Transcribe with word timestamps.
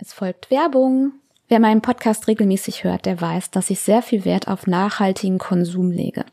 Es 0.00 0.12
folgt 0.12 0.52
Werbung. 0.52 1.14
Wer 1.48 1.58
meinen 1.58 1.82
Podcast 1.82 2.28
regelmäßig 2.28 2.84
hört, 2.84 3.04
der 3.04 3.20
weiß, 3.20 3.50
dass 3.50 3.68
ich 3.68 3.80
sehr 3.80 4.00
viel 4.00 4.24
Wert 4.24 4.46
auf 4.46 4.68
nachhaltigen 4.68 5.38
Konsum 5.38 5.90
lege. 5.90 6.24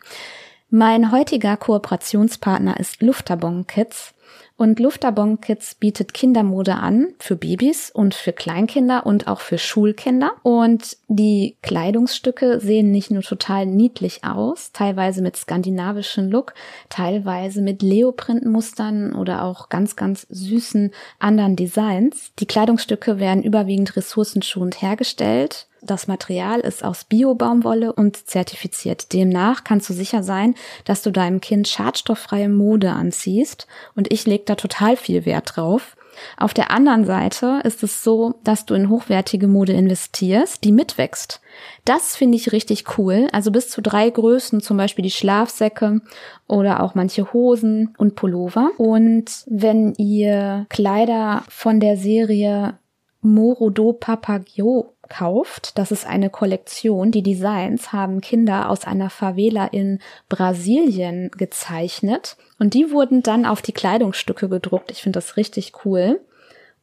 Mein 0.69 1.11
heutiger 1.11 1.57
Kooperationspartner 1.57 2.79
ist 2.79 3.01
Luftabon 3.01 3.65
Kids. 3.65 4.13
Und 4.57 4.79
Luftabon 4.79 5.41
Kids 5.41 5.75
bietet 5.75 6.13
Kindermode 6.13 6.75
an 6.75 7.07
für 7.19 7.35
Babys 7.35 7.91
und 7.91 8.13
für 8.13 8.31
Kleinkinder 8.31 9.05
und 9.05 9.27
auch 9.27 9.41
für 9.41 9.57
Schulkinder. 9.57 10.31
Und 10.43 10.95
die 11.09 11.57
Kleidungsstücke 11.61 12.61
sehen 12.61 12.89
nicht 12.89 13.11
nur 13.11 13.21
total 13.21 13.65
niedlich 13.65 14.23
aus, 14.23 14.71
teilweise 14.71 15.21
mit 15.21 15.35
skandinavischen 15.35 16.31
Look, 16.31 16.53
teilweise 16.87 17.61
mit 17.61 17.81
Leoprintmustern 17.81 19.13
oder 19.13 19.43
auch 19.43 19.67
ganz, 19.67 19.97
ganz 19.97 20.25
süßen 20.29 20.91
anderen 21.19 21.57
Designs. 21.57 22.31
Die 22.39 22.45
Kleidungsstücke 22.47 23.19
werden 23.19 23.43
überwiegend 23.43 23.97
ressourcenschonend 23.97 24.81
hergestellt 24.81 25.67
das 25.85 26.07
Material 26.07 26.59
ist 26.59 26.83
aus 26.83 27.05
Bio-Baumwolle 27.05 27.93
und 27.93 28.27
zertifiziert. 28.27 29.13
Demnach 29.13 29.63
kannst 29.63 29.89
du 29.89 29.93
sicher 29.93 30.23
sein, 30.23 30.55
dass 30.83 31.01
du 31.01 31.11
deinem 31.11 31.41
Kind 31.41 31.67
schadstofffreie 31.67 32.49
Mode 32.49 32.91
anziehst. 32.91 33.67
Und 33.95 34.11
ich 34.11 34.25
lege 34.25 34.43
da 34.45 34.55
total 34.55 34.97
viel 34.97 35.25
Wert 35.25 35.55
drauf. 35.55 35.95
Auf 36.37 36.53
der 36.53 36.71
anderen 36.71 37.05
Seite 37.05 37.61
ist 37.63 37.83
es 37.83 38.03
so, 38.03 38.35
dass 38.43 38.65
du 38.65 38.73
in 38.73 38.89
hochwertige 38.89 39.47
Mode 39.47 39.73
investierst, 39.73 40.63
die 40.63 40.71
mitwächst. 40.71 41.41
Das 41.83 42.15
finde 42.15 42.37
ich 42.37 42.51
richtig 42.51 42.97
cool. 42.97 43.27
Also 43.31 43.51
bis 43.51 43.69
zu 43.69 43.81
drei 43.81 44.09
Größen, 44.09 44.61
zum 44.61 44.77
Beispiel 44.77 45.03
die 45.03 45.11
Schlafsäcke 45.11 46.01
oder 46.47 46.81
auch 46.83 46.95
manche 46.95 47.33
Hosen 47.33 47.93
und 47.97 48.15
Pullover. 48.15 48.71
Und 48.77 49.43
wenn 49.47 49.93
ihr 49.95 50.65
Kleider 50.69 51.43
von 51.49 51.79
der 51.79 51.97
Serie 51.97 52.77
Morodo 53.21 53.93
Papagio 53.93 54.93
kauft. 55.09 55.77
Das 55.77 55.91
ist 55.91 56.05
eine 56.05 56.29
Kollektion. 56.29 57.11
Die 57.11 57.23
Designs 57.23 57.91
haben 57.93 58.21
Kinder 58.21 58.69
aus 58.69 58.85
einer 58.85 59.09
Favela 59.09 59.65
in 59.67 59.99
Brasilien 60.29 61.31
gezeichnet 61.31 62.37
und 62.59 62.73
die 62.73 62.91
wurden 62.91 63.23
dann 63.23 63.45
auf 63.45 63.61
die 63.61 63.73
Kleidungsstücke 63.73 64.49
gedruckt. 64.49 64.91
Ich 64.91 65.01
finde 65.01 65.17
das 65.17 65.37
richtig 65.37 65.73
cool. 65.85 66.19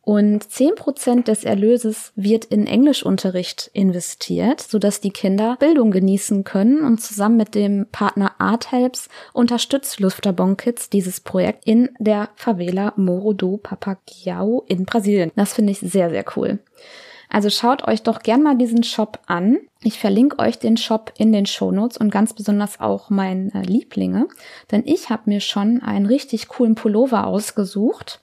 Und 0.04 0.50
zehn 0.50 0.74
Prozent 0.74 1.28
des 1.28 1.44
Erlöses 1.44 2.12
wird 2.16 2.46
in 2.46 2.66
Englischunterricht 2.66 3.70
investiert, 3.72 4.60
sodass 4.60 5.00
die 5.00 5.12
Kinder 5.12 5.56
Bildung 5.60 5.92
genießen 5.92 6.42
können 6.42 6.84
und 6.84 7.00
zusammen 7.00 7.36
mit 7.36 7.54
dem 7.54 7.86
Partner 7.92 8.32
Art 8.38 8.72
Helps 8.72 9.08
unterstützt 9.32 10.00
Luftabon 10.00 10.56
Kids 10.56 10.90
dieses 10.90 11.20
Projekt 11.20 11.64
in 11.66 11.90
der 12.00 12.30
Favela 12.34 12.92
Moro 12.96 13.32
do 13.32 13.58
Papagiao 13.58 14.64
in 14.66 14.86
Brasilien. 14.86 15.30
Das 15.36 15.54
finde 15.54 15.70
ich 15.70 15.78
sehr, 15.78 16.10
sehr 16.10 16.24
cool. 16.36 16.58
Also 17.32 17.48
schaut 17.48 17.88
euch 17.88 18.02
doch 18.02 18.18
gern 18.18 18.42
mal 18.42 18.58
diesen 18.58 18.82
Shop 18.82 19.18
an. 19.26 19.56
Ich 19.82 19.98
verlinke 19.98 20.38
euch 20.38 20.58
den 20.58 20.76
Shop 20.76 21.14
in 21.16 21.32
den 21.32 21.46
Shownotes 21.46 21.96
und 21.96 22.10
ganz 22.10 22.34
besonders 22.34 22.78
auch 22.78 23.08
meine 23.08 23.50
äh, 23.54 23.62
Lieblinge, 23.62 24.28
denn 24.70 24.82
ich 24.84 25.08
habe 25.08 25.22
mir 25.24 25.40
schon 25.40 25.80
einen 25.80 26.04
richtig 26.04 26.48
coolen 26.48 26.74
Pullover 26.74 27.26
ausgesucht. 27.26 28.20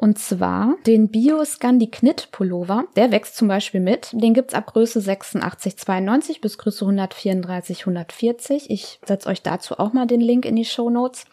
Und 0.00 0.18
zwar 0.18 0.76
den 0.86 1.08
Bio 1.08 1.44
Scandi 1.44 1.88
Knit 1.88 2.28
Pullover. 2.30 2.84
Der 2.94 3.10
wächst 3.10 3.36
zum 3.36 3.48
Beispiel 3.48 3.80
mit. 3.80 4.10
Den 4.12 4.32
gibt's 4.34 4.54
ab 4.54 4.66
Größe 4.66 5.00
86, 5.00 5.76
92 5.76 6.40
bis 6.40 6.56
Größe 6.58 6.84
134, 6.84 7.80
140. 7.80 8.70
Ich 8.70 9.00
setze 9.04 9.28
euch 9.28 9.42
dazu 9.42 9.78
auch 9.78 9.92
mal 9.92 10.06
den 10.06 10.20
Link 10.20 10.44
in 10.44 10.54
die 10.54 10.64
Show 10.64 10.88
Notes. 10.88 11.24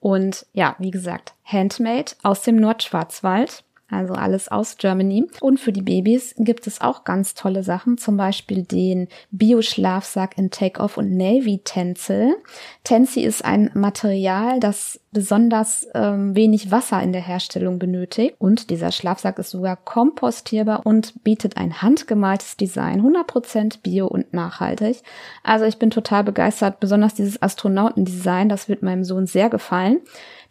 Und 0.00 0.44
ja, 0.52 0.76
wie 0.78 0.90
gesagt, 0.90 1.32
Handmade 1.44 2.12
aus 2.22 2.42
dem 2.42 2.56
Nordschwarzwald 2.56 3.64
also 3.90 4.14
alles 4.14 4.48
aus 4.48 4.76
Germany. 4.76 5.26
Und 5.40 5.60
für 5.60 5.72
die 5.72 5.82
Babys 5.82 6.34
gibt 6.38 6.66
es 6.66 6.80
auch 6.80 7.04
ganz 7.04 7.34
tolle 7.34 7.62
Sachen, 7.62 7.98
zum 7.98 8.16
Beispiel 8.16 8.62
den 8.62 9.08
Bio-Schlafsack 9.30 10.38
in 10.38 10.50
Take-Off 10.50 10.96
und 10.96 11.16
Navy-Tänzel. 11.16 12.36
Tensi 12.84 13.20
ist 13.20 13.44
ein 13.44 13.70
Material, 13.74 14.60
das 14.60 15.00
besonders 15.12 15.88
ähm, 15.94 16.36
wenig 16.36 16.70
Wasser 16.70 17.02
in 17.02 17.12
der 17.12 17.20
Herstellung 17.20 17.78
benötigt. 17.78 18.36
Und 18.38 18.70
dieser 18.70 18.92
Schlafsack 18.92 19.38
ist 19.38 19.50
sogar 19.50 19.76
kompostierbar 19.76 20.86
und 20.86 21.24
bietet 21.24 21.56
ein 21.56 21.82
handgemaltes 21.82 22.56
Design, 22.56 23.02
100% 23.02 23.82
bio 23.82 24.06
und 24.06 24.32
nachhaltig. 24.32 25.02
Also 25.42 25.64
ich 25.64 25.78
bin 25.78 25.90
total 25.90 26.24
begeistert, 26.24 26.80
besonders 26.80 27.14
dieses 27.14 27.42
Astronautendesign, 27.42 28.48
das 28.48 28.68
wird 28.68 28.82
meinem 28.82 29.04
Sohn 29.04 29.26
sehr 29.26 29.50
gefallen. 29.50 30.00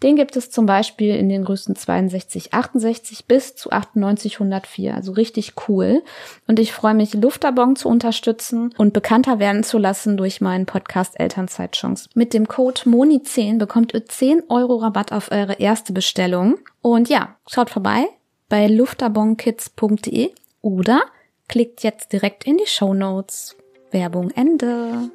Den 0.02 0.16
gibt 0.16 0.36
es 0.38 0.50
zum 0.50 0.66
Beispiel 0.66 1.16
in 1.16 1.28
den 1.28 1.44
Größen 1.44 1.76
62, 1.76 2.54
68 2.54 3.26
bis 3.26 3.56
zu 3.56 3.72
98, 3.72 4.36
104. 4.36 4.96
Also 4.96 5.12
richtig 5.12 5.54
cool. 5.68 6.04
Und 6.48 6.60
ich 6.60 6.72
freue 6.72 6.94
mich, 6.94 7.14
Luftabon 7.14 7.76
zu 7.76 7.90
unterstützen 7.90 8.74
und 8.78 8.94
bekannter 8.94 9.40
werden 9.40 9.64
zu 9.64 9.78
lassen 9.78 10.16
durch 10.16 10.40
meinen 10.40 10.66
Podcast 10.66 11.20
Elternzeitchance. 11.20 12.10
Mit 12.14 12.34
dem 12.34 12.48
Code 12.48 12.82
MONI10 12.82 13.58
bekommt 13.58 13.94
ihr 13.94 14.06
10 14.06 14.44
Euro 14.48 14.78
Rabatt 14.78 15.12
auf 15.12 15.32
eure 15.32 15.54
erste 15.54 15.92
Bestellung. 15.92 16.60
Und 16.82 17.10
ja, 17.10 17.36
schaut 17.48 17.70
vorbei 17.70 18.06
bei 18.48 18.68
luftabonkids.de 18.68 20.32
oder 20.62 21.02
klickt 21.48 21.84
jetzt 21.84 22.14
direkt 22.14 22.46
in 22.46 22.58
die 22.58 22.68
Show 22.68 22.94
Notes. 22.94 23.58
Werbung 23.92 24.32
Ende. 24.32 25.10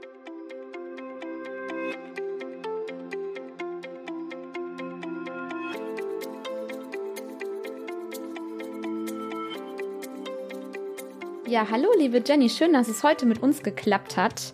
Ja, 11.55 11.69
hallo 11.71 11.87
liebe 11.97 12.21
Jenny, 12.27 12.51
schön, 12.51 12.73
dass 12.73 12.89
es 12.89 13.05
heute 13.05 13.27
mit 13.27 13.41
uns 13.41 13.63
geklappt 13.63 14.17
hat. 14.17 14.53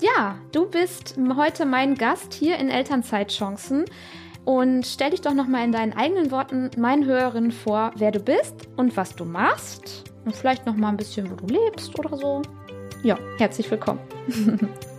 Ja, 0.00 0.36
du 0.50 0.68
bist 0.68 1.14
heute 1.36 1.64
mein 1.64 1.94
Gast 1.94 2.34
hier 2.34 2.58
in 2.58 2.70
Elternzeitchancen 2.70 3.84
und 4.44 4.84
stell 4.84 5.10
dich 5.10 5.20
doch 5.20 5.32
noch 5.32 5.46
mal 5.46 5.62
in 5.62 5.70
deinen 5.70 5.92
eigenen 5.92 6.32
Worten 6.32 6.72
meinen 6.76 7.04
Hörerinnen 7.04 7.52
vor, 7.52 7.92
wer 7.94 8.10
du 8.10 8.18
bist 8.18 8.68
und 8.76 8.96
was 8.96 9.14
du 9.14 9.24
machst 9.24 10.10
und 10.24 10.34
vielleicht 10.34 10.66
noch 10.66 10.74
mal 10.74 10.88
ein 10.88 10.96
bisschen, 10.96 11.30
wo 11.30 11.36
du 11.36 11.54
lebst 11.54 11.96
oder 11.96 12.16
so. 12.16 12.42
Ja, 13.04 13.16
herzlich 13.38 13.70
willkommen. 13.70 14.00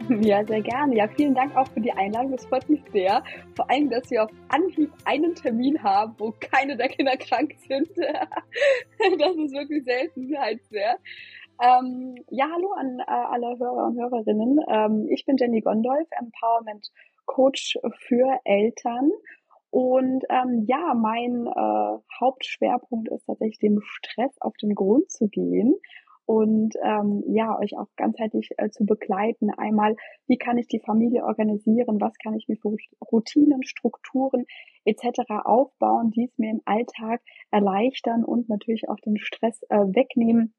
Ja, 0.22 0.44
sehr 0.44 0.62
gerne. 0.62 0.96
Ja, 0.96 1.08
vielen 1.08 1.34
Dank 1.34 1.56
auch 1.56 1.68
für 1.68 1.80
die 1.80 1.92
Einladung. 1.92 2.32
Das 2.32 2.46
freut 2.46 2.68
mich 2.68 2.82
sehr. 2.92 3.22
Vor 3.54 3.70
allem, 3.70 3.90
dass 3.90 4.10
wir 4.10 4.24
auf 4.24 4.30
Anhieb 4.48 4.90
einen 5.04 5.34
Termin 5.34 5.82
haben, 5.82 6.14
wo 6.18 6.32
keine 6.32 6.76
der 6.76 6.88
Kinder 6.88 7.16
krank 7.18 7.54
sind. 7.66 7.88
das 7.96 9.36
ist 9.36 9.54
wirklich 9.54 9.84
seltenheitswert. 9.84 10.98
Ähm, 11.62 12.16
ja, 12.30 12.48
hallo 12.50 12.72
an 12.72 13.00
äh, 13.00 13.04
alle 13.06 13.58
Hörer 13.58 13.86
und 13.88 14.00
Hörerinnen. 14.00 14.60
Ähm, 14.68 15.08
ich 15.10 15.26
bin 15.26 15.36
Jenny 15.36 15.60
Gondolf, 15.60 16.08
Empowerment 16.18 16.90
Coach 17.26 17.78
für 17.98 18.40
Eltern. 18.44 19.10
Und 19.70 20.24
ähm, 20.30 20.64
ja, 20.66 20.94
mein 20.94 21.46
äh, 21.46 21.98
Hauptschwerpunkt 22.18 23.08
ist 23.10 23.26
tatsächlich 23.26 23.58
dem 23.58 23.80
Stress 23.82 24.36
auf 24.40 24.56
den 24.56 24.74
Grund 24.74 25.10
zu 25.10 25.28
gehen 25.28 25.76
und 26.30 26.76
ähm, 26.84 27.24
ja, 27.26 27.58
euch 27.58 27.76
auch 27.76 27.88
ganzheitlich 27.96 28.50
äh, 28.56 28.70
zu 28.70 28.86
begleiten. 28.86 29.50
Einmal, 29.50 29.96
wie 30.28 30.38
kann 30.38 30.58
ich 30.58 30.68
die 30.68 30.78
Familie 30.78 31.24
organisieren, 31.24 32.00
was 32.00 32.12
kann 32.22 32.36
ich 32.36 32.46
mir 32.46 32.54
für 32.54 32.76
Routinen, 33.10 33.64
Strukturen 33.64 34.44
etc. 34.84 35.22
aufbauen, 35.42 36.12
die 36.12 36.26
es 36.26 36.38
mir 36.38 36.52
im 36.52 36.60
Alltag 36.66 37.20
erleichtern 37.50 38.24
und 38.24 38.48
natürlich 38.48 38.88
auch 38.88 39.00
den 39.04 39.18
Stress 39.18 39.60
äh, 39.70 39.78
wegnehmen 39.78 40.54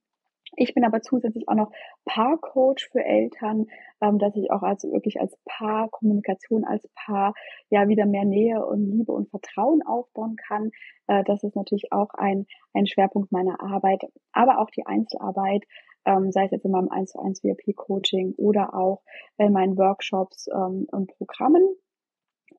ich 0.55 0.73
bin 0.73 0.83
aber 0.83 1.01
zusätzlich 1.01 1.47
auch 1.47 1.55
noch 1.55 1.71
Paarcoach 2.05 2.89
für 2.91 3.03
Eltern, 3.03 3.67
ähm, 4.01 4.19
dass 4.19 4.35
ich 4.35 4.51
auch 4.51 4.63
also 4.63 4.91
wirklich 4.91 5.19
als 5.19 5.37
Paar, 5.45 5.89
Kommunikation 5.89 6.65
als 6.65 6.87
Paar, 6.95 7.33
ja 7.69 7.87
wieder 7.87 8.05
mehr 8.05 8.25
Nähe 8.25 8.65
und 8.65 8.85
Liebe 8.85 9.11
und 9.11 9.29
Vertrauen 9.29 9.81
aufbauen 9.83 10.35
kann. 10.35 10.71
Äh, 11.07 11.23
das 11.23 11.43
ist 11.43 11.55
natürlich 11.55 11.91
auch 11.91 12.13
ein, 12.13 12.45
ein 12.73 12.85
Schwerpunkt 12.85 13.31
meiner 13.31 13.61
Arbeit, 13.61 14.03
aber 14.33 14.59
auch 14.59 14.69
die 14.69 14.85
Einzelarbeit, 14.85 15.63
ähm, 16.05 16.31
sei 16.31 16.45
es 16.45 16.51
jetzt 16.51 16.65
in 16.65 16.71
meinem 16.71 16.89
1 16.89 17.11
zu 17.11 17.19
1 17.19 17.43
VIP 17.43 17.75
Coaching 17.75 18.33
oder 18.37 18.73
auch 18.73 19.03
in 19.37 19.53
meinen 19.53 19.77
Workshops 19.77 20.47
ähm, 20.47 20.87
und 20.91 21.15
Programmen. 21.17 21.63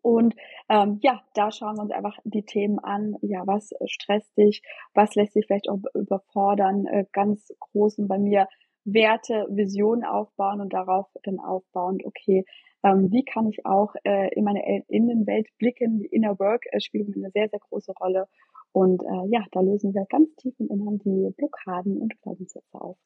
Und 0.03 0.35
ähm, 0.69 0.99
ja, 1.03 1.23
da 1.35 1.51
schauen 1.51 1.77
wir 1.77 1.83
uns 1.83 1.93
einfach 1.93 2.19
die 2.25 2.45
Themen 2.45 2.79
an. 2.81 3.17
Ja, 3.23 3.47
was 3.47 3.71
stresst 3.87 4.37
dich? 4.37 4.63
Was 4.95 5.15
lässt 5.15 5.35
dich 5.37 5.47
vielleicht 5.47 5.69
auch 5.69 5.79
überfordern? 5.95 6.87
Äh, 6.87 7.07
ganz 7.13 7.53
großen 7.61 8.09
bei 8.09 8.19
mir 8.19 8.49
Werte, 8.85 9.47
Visionen 9.49 10.05
aufbauen 10.05 10.61
und 10.61 10.73
darauf 10.73 11.07
dann 11.23 11.39
aufbauend, 11.39 12.05
okay, 12.05 12.45
ähm, 12.83 13.13
wie 13.13 13.25
kann 13.25 13.49
ich 13.49 13.65
auch 13.65 13.95
äh, 14.03 14.35
in 14.35 14.45
meine 14.45 14.83
Innenwelt 14.89 15.47
blicken? 15.59 16.01
Die 16.01 16.07
Inner 16.07 16.39
Work 16.39 16.65
äh, 16.73 16.81
spielt 16.81 17.15
eine 17.15 17.31
sehr, 17.31 17.49
sehr 17.49 17.61
große 17.61 17.93
Rolle. 17.93 18.27
Und 18.73 19.03
äh, 19.03 19.29
ja, 19.29 19.45
da 19.53 19.61
lösen 19.61 19.95
wir 19.95 20.05
ganz 20.09 20.35
tief 20.37 20.55
im 20.59 20.69
Inneren 20.69 20.99
die 20.99 21.33
Blockaden 21.37 21.99
und 21.99 22.21
Glaubenssätze 22.23 22.81
auf. 22.81 22.97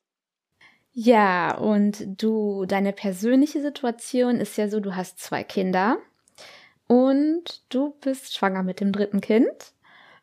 Ja, 0.93 1.59
und 1.59 2.23
du, 2.23 2.65
deine 2.65 2.95
persönliche 2.95 3.61
Situation 3.61 4.37
ist 4.37 4.57
ja 4.57 4.69
so, 4.69 4.81
du 4.81 4.97
hast 4.97 5.19
zwei 5.19 5.45
Kinder 5.45 5.99
und 6.89 7.63
du 7.69 7.97
bist 8.01 8.35
schwanger 8.35 8.63
mit 8.63 8.81
dem 8.81 8.93
dritten 8.93 9.21
Kind. 9.21 9.73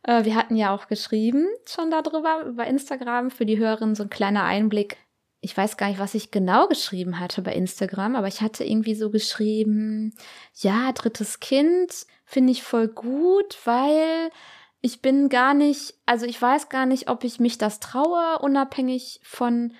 Äh, 0.04 0.25
wir 0.25 0.36
hatten 0.36 0.56
ja 0.56 0.74
auch 0.74 0.88
geschrieben 0.88 1.48
schon 1.65 1.92
darüber, 1.92 2.44
über 2.45 2.65
Instagram, 2.65 3.31
für 3.31 3.45
die 3.45 3.57
Hörerinnen 3.57 3.95
so 3.95 4.04
ein 4.04 4.10
kleiner 4.10 4.44
Einblick. 4.44 4.98
Ich 5.42 5.56
weiß 5.57 5.75
gar 5.75 5.89
nicht, 5.89 6.00
was 6.00 6.13
ich 6.13 6.31
genau 6.31 6.68
geschrieben 6.68 7.19
hatte 7.19 7.42
bei 7.42 7.54
Instagram, 7.54 8.15
aber 8.15 8.27
ich 8.27 8.42
hatte 8.42 8.63
irgendwie 8.63 8.95
so 8.95 9.10
geschrieben, 9.10 10.13
ja, 10.56 10.92
drittes 10.94 11.42
Kind 11.42 12.06
finde 12.25 12.51
ich 12.51 12.63
voll 12.63 12.88
gut, 12.88 13.57
weil 13.65 14.31
ich 14.80 15.01
bin 15.01 15.27
gar 15.30 15.54
nicht, 15.54 15.95
also 16.06 16.25
ich 16.25 16.42
weiß 16.42 16.69
gar 16.69 16.86
nicht, 16.86 17.10
ob 17.10 17.25
ich 17.25 17.39
mich 17.39 17.57
das 17.57 17.81
traue, 17.81 18.39
unabhängig 18.39 19.19
von 19.24 19.74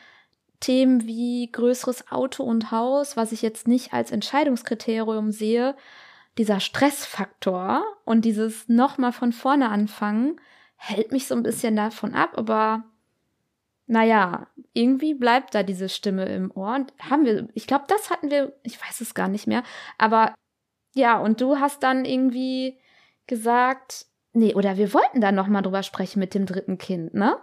Themen 0.60 1.06
wie 1.08 1.50
größeres 1.52 2.10
Auto 2.10 2.44
und 2.44 2.72
Haus, 2.72 3.18
was 3.18 3.34
ich 3.34 3.42
jetzt 3.42 3.68
nicht 3.68 3.94
als 3.94 4.12
Entscheidungskriterium 4.12 5.32
sehe, 5.32 5.76
dieser 6.38 6.60
Stressfaktor 6.60 7.84
und 8.06 8.26
dieses 8.26 8.68
nochmal 8.68 9.12
von 9.12 9.32
vorne 9.32 9.70
anfangen, 9.70 10.40
hält 10.76 11.12
mich 11.12 11.28
so 11.28 11.36
ein 11.36 11.44
bisschen 11.44 11.76
davon 11.76 12.14
ab, 12.14 12.32
aber 12.36 12.84
naja, 13.86 14.48
irgendwie 14.74 15.14
bleibt 15.14 15.54
da 15.54 15.64
diese 15.64 15.90
Stimme 15.90 16.26
im 16.26 16.52
Ohr. 16.52 16.76
Und 16.76 16.94
haben 17.00 17.26
wir, 17.26 17.48
ich 17.54 17.68
glaube, 17.68 17.86
das 17.88 18.10
hatten 18.10 18.32
wir, 18.32 18.54
ich 18.64 18.82
weiß 18.82 19.02
es 19.02 19.14
gar 19.14 19.28
nicht 19.28 19.48
mehr, 19.48 19.64
aber 19.98 20.34
ja, 20.96 21.20
und 21.20 21.42
du 21.42 21.60
hast 21.60 21.84
dann 21.84 22.06
irgendwie 22.06 22.80
gesagt, 23.28 24.06
nee, 24.34 24.54
oder 24.54 24.78
wir 24.78 24.94
wollten 24.94 25.22
da 25.22 25.32
nochmal 25.32 25.62
drüber 25.62 25.84
sprechen 25.84 26.20
mit 26.20 26.34
dem 26.34 26.46
dritten 26.46 26.78
Kind, 26.78 27.14
ne? 27.14 27.38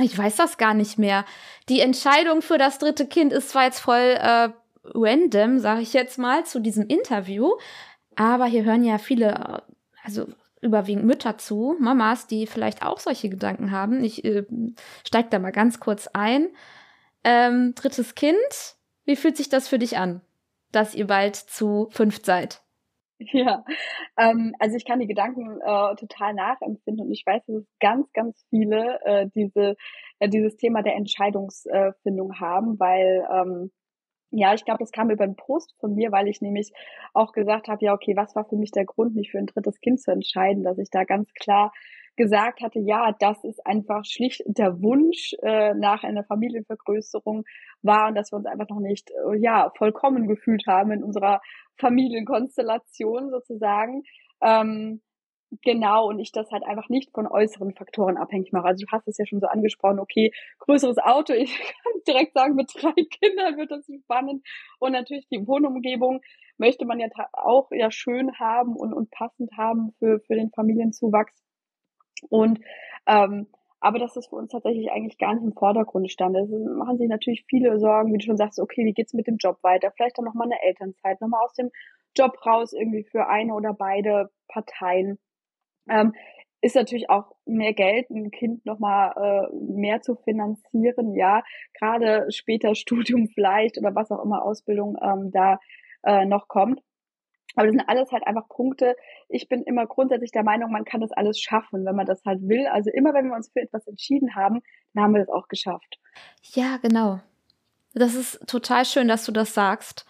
Ich 0.00 0.16
weiß 0.16 0.36
das 0.36 0.58
gar 0.58 0.74
nicht 0.74 0.96
mehr. 0.96 1.24
Die 1.68 1.80
Entscheidung 1.80 2.40
für 2.40 2.56
das 2.56 2.78
dritte 2.78 3.06
Kind 3.06 3.32
ist 3.32 3.48
zwar 3.48 3.64
jetzt 3.64 3.80
voll 3.80 4.16
äh, 4.16 4.50
random, 4.84 5.58
sage 5.58 5.80
ich 5.80 5.92
jetzt 5.92 6.18
mal, 6.18 6.46
zu 6.46 6.60
diesem 6.60 6.86
Interview, 6.86 7.50
aber 8.18 8.46
hier 8.46 8.64
hören 8.64 8.84
ja 8.84 8.98
viele, 8.98 9.62
also 10.02 10.26
überwiegend 10.60 11.04
Mütter 11.04 11.38
zu, 11.38 11.76
Mamas, 11.78 12.26
die 12.26 12.48
vielleicht 12.48 12.82
auch 12.82 12.98
solche 12.98 13.28
Gedanken 13.28 13.70
haben. 13.70 14.02
Ich 14.02 14.24
äh, 14.24 14.44
steig 15.06 15.30
da 15.30 15.38
mal 15.38 15.52
ganz 15.52 15.78
kurz 15.78 16.08
ein. 16.08 16.48
Ähm, 17.22 17.74
drittes 17.76 18.16
Kind, 18.16 18.76
wie 19.04 19.14
fühlt 19.14 19.36
sich 19.36 19.48
das 19.48 19.68
für 19.68 19.78
dich 19.78 19.98
an, 19.98 20.20
dass 20.72 20.96
ihr 20.96 21.06
bald 21.06 21.36
zu 21.36 21.88
fünft 21.90 22.26
seid? 22.26 22.60
Ja, 23.20 23.64
ähm, 24.16 24.54
also 24.60 24.76
ich 24.76 24.84
kann 24.84 25.00
die 25.00 25.08
Gedanken 25.08 25.60
äh, 25.60 25.96
total 25.96 26.34
nachempfinden 26.34 27.06
und 27.06 27.12
ich 27.12 27.24
weiß, 27.26 27.42
dass 27.46 27.64
ganz, 27.80 28.12
ganz 28.12 28.44
viele 28.50 29.00
äh, 29.04 29.28
diese 29.34 29.76
äh, 30.20 30.28
dieses 30.28 30.56
Thema 30.56 30.82
der 30.82 30.94
Entscheidungsfindung 30.94 32.38
haben, 32.38 32.78
weil 32.78 33.26
ähm, 33.32 33.72
ja, 34.30 34.54
ich 34.54 34.64
glaube, 34.64 34.80
das 34.80 34.92
kam 34.92 35.10
über 35.10 35.24
einen 35.24 35.36
Post 35.36 35.74
von 35.80 35.94
mir, 35.94 36.12
weil 36.12 36.28
ich 36.28 36.40
nämlich 36.40 36.72
auch 37.14 37.32
gesagt 37.32 37.68
habe, 37.68 37.84
ja, 37.84 37.94
okay, 37.94 38.14
was 38.16 38.34
war 38.36 38.44
für 38.44 38.56
mich 38.56 38.70
der 38.70 38.84
Grund, 38.84 39.14
mich 39.14 39.30
für 39.30 39.38
ein 39.38 39.46
drittes 39.46 39.80
Kind 39.80 40.00
zu 40.00 40.10
entscheiden, 40.10 40.64
dass 40.64 40.78
ich 40.78 40.90
da 40.90 41.04
ganz 41.04 41.32
klar 41.34 41.72
gesagt 42.16 42.60
hatte, 42.60 42.80
ja, 42.80 43.14
das 43.18 43.42
ist 43.44 43.64
einfach 43.64 44.04
schlicht 44.04 44.42
der 44.46 44.82
Wunsch 44.82 45.34
äh, 45.40 45.72
nach 45.74 46.02
einer 46.02 46.24
Familienvergrößerung 46.24 47.44
war 47.82 48.08
und 48.08 48.16
dass 48.16 48.32
wir 48.32 48.36
uns 48.36 48.46
einfach 48.46 48.68
noch 48.68 48.80
nicht 48.80 49.10
äh, 49.10 49.38
ja 49.38 49.70
vollkommen 49.78 50.26
gefühlt 50.26 50.64
haben 50.66 50.90
in 50.90 51.04
unserer 51.04 51.40
Familienkonstellation 51.76 53.30
sozusagen. 53.30 54.02
Ähm, 54.42 55.00
Genau, 55.62 56.08
und 56.08 56.18
ich 56.18 56.30
das 56.30 56.50
halt 56.50 56.62
einfach 56.62 56.90
nicht 56.90 57.10
von 57.12 57.26
äußeren 57.26 57.74
Faktoren 57.74 58.18
abhängig 58.18 58.52
mache. 58.52 58.66
Also 58.66 58.84
du 58.84 58.92
hast 58.92 59.08
es 59.08 59.16
ja 59.16 59.24
schon 59.24 59.40
so 59.40 59.46
angesprochen, 59.46 59.98
okay, 59.98 60.30
größeres 60.58 60.98
Auto, 60.98 61.32
ich 61.34 61.56
kann 61.58 61.92
direkt 62.06 62.34
sagen, 62.34 62.54
mit 62.54 62.70
drei 62.74 62.92
Kindern 62.92 63.56
wird 63.56 63.70
das 63.70 63.86
spannend. 64.04 64.46
Und 64.78 64.92
natürlich 64.92 65.26
die 65.28 65.46
Wohnumgebung 65.46 66.20
möchte 66.58 66.84
man 66.84 67.00
ja 67.00 67.08
auch 67.32 67.70
ja 67.70 67.90
schön 67.90 68.38
haben 68.38 68.76
und, 68.76 68.92
und 68.92 69.10
passend 69.10 69.50
haben 69.56 69.94
für, 69.98 70.20
für 70.20 70.34
den 70.34 70.50
Familienzuwachs. 70.50 71.42
Und 72.28 72.60
ähm, 73.06 73.46
aber 73.80 73.98
dass 73.98 74.16
es 74.16 74.26
für 74.26 74.36
uns 74.36 74.50
tatsächlich 74.50 74.90
eigentlich 74.90 75.18
gar 75.18 75.34
nicht 75.34 75.44
im 75.44 75.52
Vordergrund 75.52 76.10
stand. 76.10 76.36
Es 76.36 76.50
machen 76.50 76.98
sich 76.98 77.08
natürlich 77.08 77.44
viele 77.48 77.78
Sorgen, 77.78 78.12
wie 78.12 78.18
du 78.18 78.24
schon 78.24 78.36
sagst, 78.36 78.58
okay, 78.58 78.84
wie 78.84 78.92
geht's 78.92 79.14
mit 79.14 79.26
dem 79.28 79.36
Job 79.36 79.58
weiter? 79.62 79.92
Vielleicht 79.92 80.18
dann 80.18 80.24
nochmal 80.24 80.48
eine 80.48 80.60
Elternzeit, 80.62 81.20
nochmal 81.20 81.44
aus 81.44 81.54
dem 81.54 81.70
Job 82.16 82.44
raus, 82.44 82.72
irgendwie 82.72 83.04
für 83.04 83.28
eine 83.28 83.54
oder 83.54 83.72
beide 83.74 84.30
Parteien. 84.48 85.18
Ähm, 85.90 86.14
ist 86.60 86.74
natürlich 86.74 87.08
auch 87.08 87.34
mehr 87.46 87.72
Geld, 87.72 88.10
ein 88.10 88.30
Kind 88.30 88.66
nochmal 88.66 89.12
äh, 89.16 89.54
mehr 89.54 90.00
zu 90.00 90.16
finanzieren, 90.16 91.14
ja, 91.14 91.42
gerade 91.78 92.26
später 92.30 92.74
Studium 92.74 93.28
vielleicht 93.28 93.78
oder 93.78 93.94
was 93.94 94.10
auch 94.10 94.24
immer 94.24 94.42
Ausbildung 94.42 94.96
ähm, 95.00 95.30
da 95.30 95.58
äh, 96.02 96.24
noch 96.24 96.48
kommt. 96.48 96.80
Aber 97.54 97.66
das 97.66 97.74
sind 97.74 97.88
alles 97.88 98.12
halt 98.12 98.26
einfach 98.26 98.48
Punkte. 98.48 98.94
Ich 99.28 99.48
bin 99.48 99.62
immer 99.62 99.86
grundsätzlich 99.86 100.30
der 100.30 100.44
Meinung, 100.44 100.70
man 100.70 100.84
kann 100.84 101.00
das 101.00 101.10
alles 101.12 101.40
schaffen, 101.40 101.84
wenn 101.84 101.96
man 101.96 102.06
das 102.06 102.24
halt 102.24 102.40
will. 102.42 102.66
Also 102.66 102.90
immer, 102.90 103.14
wenn 103.14 103.28
wir 103.28 103.34
uns 103.34 103.50
für 103.50 103.60
etwas 103.60 103.86
entschieden 103.86 104.36
haben, 104.36 104.60
dann 104.94 105.04
haben 105.04 105.14
wir 105.14 105.20
das 105.20 105.28
auch 105.28 105.48
geschafft. 105.48 105.98
Ja, 106.42 106.76
genau. 106.76 107.20
Das 107.94 108.14
ist 108.14 108.46
total 108.46 108.84
schön, 108.84 109.08
dass 109.08 109.24
du 109.24 109.32
das 109.32 109.54
sagst 109.54 110.06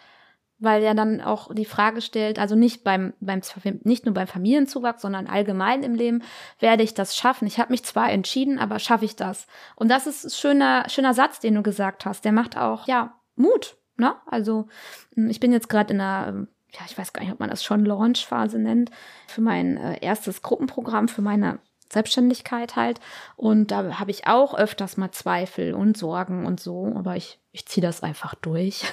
weil 0.59 0.83
er 0.83 0.95
dann 0.95 1.21
auch 1.21 1.55
die 1.55 1.65
Frage 1.65 2.01
stellt, 2.01 2.39
also 2.39 2.55
nicht 2.55 2.83
beim, 2.85 3.13
beim 3.21 3.41
nicht 3.85 4.05
nur 4.05 4.15
beim 4.15 4.27
Familienzuwachs, 4.27 5.03
sondern 5.03 5.27
allgemein 5.27 5.83
im 5.83 5.95
Leben, 5.95 6.23
werde 6.59 6.83
ich 6.83 6.95
das 6.95 7.17
schaffen? 7.17 7.47
Ich 7.47 7.59
habe 7.59 7.73
mich 7.73 7.85
zwar 7.85 8.11
entschieden, 8.11 8.59
aber 8.59 8.79
schaffe 8.79 9.05
ich 9.05 9.17
das? 9.17 9.47
Und 9.77 9.89
das 9.89 10.07
ist 10.07 10.25
ein 10.25 10.31
schöner, 10.31 10.89
schöner 10.89 11.15
Satz, 11.15 11.41
den 11.41 11.55
du 11.55 11.63
gesagt 11.63 12.05
hast. 12.05 12.25
Der 12.25 12.33
macht 12.33 12.57
auch, 12.57 12.87
ja, 12.87 13.15
Mut. 13.37 13.77
Ne? 13.97 14.15
Also 14.27 14.69
hm, 15.15 15.31
ich 15.31 15.41
bin 15.41 15.53
jetzt 15.53 15.69
gerade 15.69 15.95
in 15.95 16.01
einer, 16.01 16.29
ähm, 16.29 16.49
ja, 16.73 16.81
ich 16.87 16.99
weiß 16.99 17.13
gar 17.13 17.23
nicht, 17.23 17.33
ob 17.33 17.41
man 17.41 17.51
das 17.51 17.65
schon 17.65 17.85
Launch-Phase 17.85 18.59
nennt, 18.59 18.91
für 19.27 19.41
mein 19.41 19.77
äh, 19.77 19.99
erstes 20.01 20.43
Gruppenprogramm, 20.43 21.09
für 21.09 21.23
meine 21.23 21.61
Selbstständigkeit 21.91 22.77
halt. 22.77 23.01
Und 23.37 23.71
da 23.71 23.99
habe 23.99 24.11
ich 24.11 24.27
auch 24.27 24.55
öfters 24.55 24.97
mal 24.97 25.11
Zweifel 25.13 25.75
und 25.75 25.97
Sorgen 25.97 26.47
und 26.47 26.61
so, 26.61 26.93
aber 26.95 27.17
ich, 27.17 27.39
ich 27.53 27.67
ziehe 27.67 27.87
das 27.87 28.03
einfach 28.03 28.35
durch. 28.35 28.85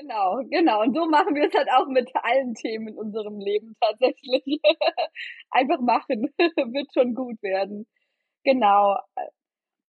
Genau, 0.00 0.40
genau. 0.50 0.82
Und 0.82 0.94
so 0.94 1.06
machen 1.06 1.34
wir 1.34 1.48
es 1.48 1.54
halt 1.54 1.68
auch 1.70 1.86
mit 1.86 2.10
allen 2.22 2.54
Themen 2.54 2.88
in 2.88 2.96
unserem 2.96 3.38
Leben 3.38 3.76
tatsächlich. 3.80 4.44
Einfach 5.50 5.80
machen, 5.80 6.32
wird 6.38 6.88
schon 6.94 7.14
gut 7.14 7.42
werden. 7.42 7.86
Genau. 8.44 8.96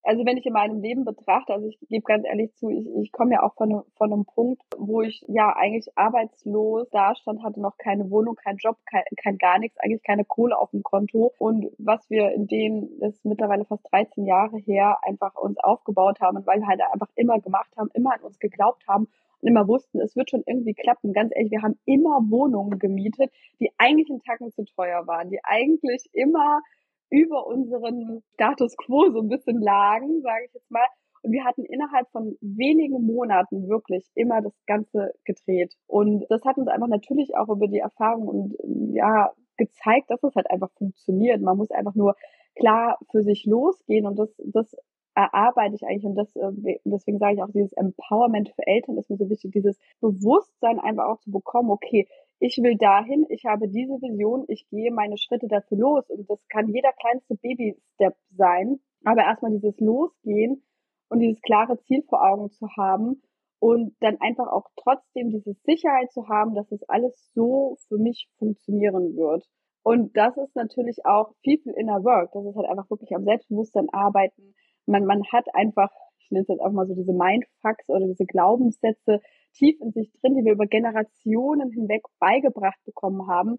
Also 0.04 0.25
wenn 0.25 0.38
ich 0.38 0.46
in 0.48 0.54
meinem 0.54 0.81
Leben 0.81 1.06
betrachte, 1.06 1.54
also 1.54 1.68
ich 1.68 1.80
gebe 1.88 2.04
ganz 2.04 2.25
ehrlich 2.25 2.54
zu, 2.56 2.69
ich, 2.69 2.88
ich 3.04 3.12
komme 3.12 3.34
ja 3.34 3.44
auch 3.44 3.54
von, 3.54 3.84
von 3.98 4.12
einem 4.12 4.25
Punkt, 4.25 4.62
wo 4.75 5.02
ich 5.02 5.24
ja 5.28 5.56
eigentlich 5.56 5.88
arbeitslos 5.96 6.90
dastand, 6.90 7.44
hatte 7.44 7.62
noch 7.62 7.78
keine 7.78 8.10
Wohnung, 8.10 8.36
kein 8.36 8.58
Job, 8.58 8.78
kein, 8.90 9.04
kein 9.16 9.38
gar 9.38 9.60
nichts, 9.60 9.78
eigentlich 9.78 10.02
keine 10.04 10.25
Kohle 10.25 10.58
auf 10.58 10.72
dem 10.72 10.81
Konto. 10.81 11.31
Und 11.38 11.68
was 11.78 12.10
wir 12.10 12.31
in 12.31 12.48
denen, 12.48 13.00
das 13.00 13.13
ist 13.13 13.25
mittlerweile 13.25 13.63
fast 13.66 13.86
13 13.92 14.25
Jahre 14.25 14.58
her, 14.58 14.98
einfach 15.04 15.36
uns 15.36 15.60
aufgebaut 15.60 16.20
haben, 16.20 16.44
weil 16.48 16.60
wir 16.60 16.68
halt 16.68 16.82
einfach 16.82 17.10
immer 17.15 17.39
gemacht 17.39 17.70
haben, 17.77 17.91
immer 17.94 18.13
an 18.15 18.22
uns 18.24 18.39
geglaubt 18.39 18.84
haben 18.88 19.03
und 19.03 19.12
immer 19.43 19.67
wussten, 19.67 20.00
es 20.00 20.15
wird 20.15 20.29
schon 20.29 20.43
irgendwie 20.45 20.74
klappen. 20.74 21.13
Ganz 21.13 21.31
ehrlich, 21.36 21.51
wir 21.51 21.62
haben 21.62 21.79
immer 21.86 22.19
Wohnungen 22.29 22.79
gemietet, 22.79 23.31
die 23.60 23.71
eigentlich 23.77 24.10
einen 24.10 24.21
Tacken 24.21 24.51
zu 24.51 24.65
teuer 24.65 25.07
waren, 25.07 25.29
die 25.29 25.39
eigentlich 25.43 26.10
immer 26.13 26.62
über 27.10 27.45
unseren 27.45 28.24
Status 28.33 28.75
quo 28.77 29.12
so 29.12 29.19
ein 29.19 29.29
bisschen 29.29 29.62
lagen, 29.62 30.21
sage 30.21 30.45
ich 30.45 30.53
jetzt 30.53 30.71
mal. 30.71 30.86
Und 31.24 31.33
wir 31.33 31.43
hatten 31.43 31.65
innerhalb 31.65 32.10
von 32.10 32.38
wenigen 32.41 33.05
Monaten 33.05 33.67
wirklich 33.67 34.10
immer 34.15 34.41
das 34.41 34.53
Ganze 34.65 35.13
gedreht. 35.24 35.75
Und 35.88 36.25
das 36.29 36.43
hat 36.45 36.57
uns 36.57 36.67
einfach 36.67 36.88
natürlich 36.88 37.36
auch 37.36 37.50
über 37.50 37.67
die 37.67 37.79
Erfahrung 37.79 38.27
und 38.27 38.95
ja 38.95 39.31
gezeigt, 39.57 40.10
dass 40.10 40.24
es 40.24 40.36
halt 40.36 40.50
einfach 40.50 40.71
funktioniert. 40.77 41.41
Man 41.41 41.57
muss 41.57 41.69
einfach 41.69 41.93
nur 41.93 42.15
klar 42.55 42.98
für 43.12 43.21
sich 43.21 43.45
losgehen 43.45 44.07
und 44.07 44.17
das, 44.17 44.29
das 44.43 44.75
erarbeite 45.15 45.75
ich 45.75 45.84
eigentlich 45.84 46.06
und 46.06 46.15
das, 46.15 46.36
äh, 46.36 46.80
deswegen 46.86 47.20
sage 47.20 47.36
ich 47.36 47.44
auch, 47.44 47.51
dieses 47.51 47.74
Empowerment 47.74 48.50
für 48.50 48.65
Eltern 48.65 48.98
ist 48.98 49.10
mir 49.10 49.18
so 49.18 49.30
wichtig, 49.30 49.51
dieses 49.51 49.77
Bewusstsein 50.00 50.80
einfach 50.80 51.06
auch 51.06 51.20
zu 51.20 51.32
bekommen, 51.32 51.70
okay, 51.70 52.08
ich 52.39 52.58
will 52.58 52.75
dahin, 52.77 53.25
ich 53.30 53.46
habe 53.46 53.68
diese 53.68 54.01
Vision, 54.01 54.46
ich 54.48 54.68
gehe 54.70 54.91
meine 54.91 55.18
Schritte 55.18 55.48
dafür 55.48 55.77
los 55.77 56.10
und 56.10 56.30
das 56.30 56.48
kann 56.48 56.70
jeder 56.70 56.91
kleinste 56.94 57.36
Baby-Step 57.36 58.15
sein, 58.32 58.80
aber 59.03 59.24
erstmal 59.24 59.51
dieses 59.51 59.80
Losgehen 59.80 60.63
und 61.10 61.20
dieses 61.20 61.41
klare 61.41 61.80
Ziel 61.84 62.03
vor 62.10 62.24
Augen 62.24 62.50
zu 62.51 62.68
haben 62.77 63.22
und 63.60 63.96
dann 64.00 64.20
einfach 64.22 64.48
auch 64.48 64.65
trotzdem 64.75 65.30
diese 65.30 65.53
Sicherheit 65.65 66.12
zu 66.12 66.30
haben, 66.30 66.56
dass 66.56 66.72
es 66.72 66.82
alles 66.89 67.32
so 67.36 67.77
für 67.88 67.98
mich 67.98 68.27
funktionieren 68.39 69.15
wird. 69.15 69.46
Und 69.84 70.15
das 70.15 70.38
ist 70.38 70.56
natürlich 70.56 71.06
auch 71.06 71.34
viel, 71.44 71.60
viel 71.60 71.74
inner 71.74 72.03
Work. 72.03 72.32
Das 72.34 72.46
ist 72.46 72.56
halt 72.56 72.68
einfach 72.68 72.89
wirklich 72.89 73.15
am 73.15 73.24
Selbstbewusstsein 73.24 73.88
arbeiten, 73.91 74.56
man, 74.91 75.05
man 75.05 75.24
hat 75.31 75.45
einfach, 75.55 75.89
ich 76.19 76.29
nenne 76.31 76.43
es 76.43 76.50
jetzt 76.50 76.62
auch 76.62 76.71
mal 76.71 76.88
so 76.88 76.93
diese 76.93 77.13
Mindfucks 77.13 77.89
oder 77.89 78.05
diese 78.07 78.25
Glaubenssätze 78.25 79.21
tief 79.53 79.79
in 79.81 79.91
sich 79.91 80.12
drin, 80.13 80.36
die 80.36 80.45
wir 80.45 80.53
über 80.53 80.67
Generationen 80.67 81.71
hinweg 81.71 82.03
beigebracht 82.19 82.79
bekommen 82.86 83.27
haben. 83.27 83.57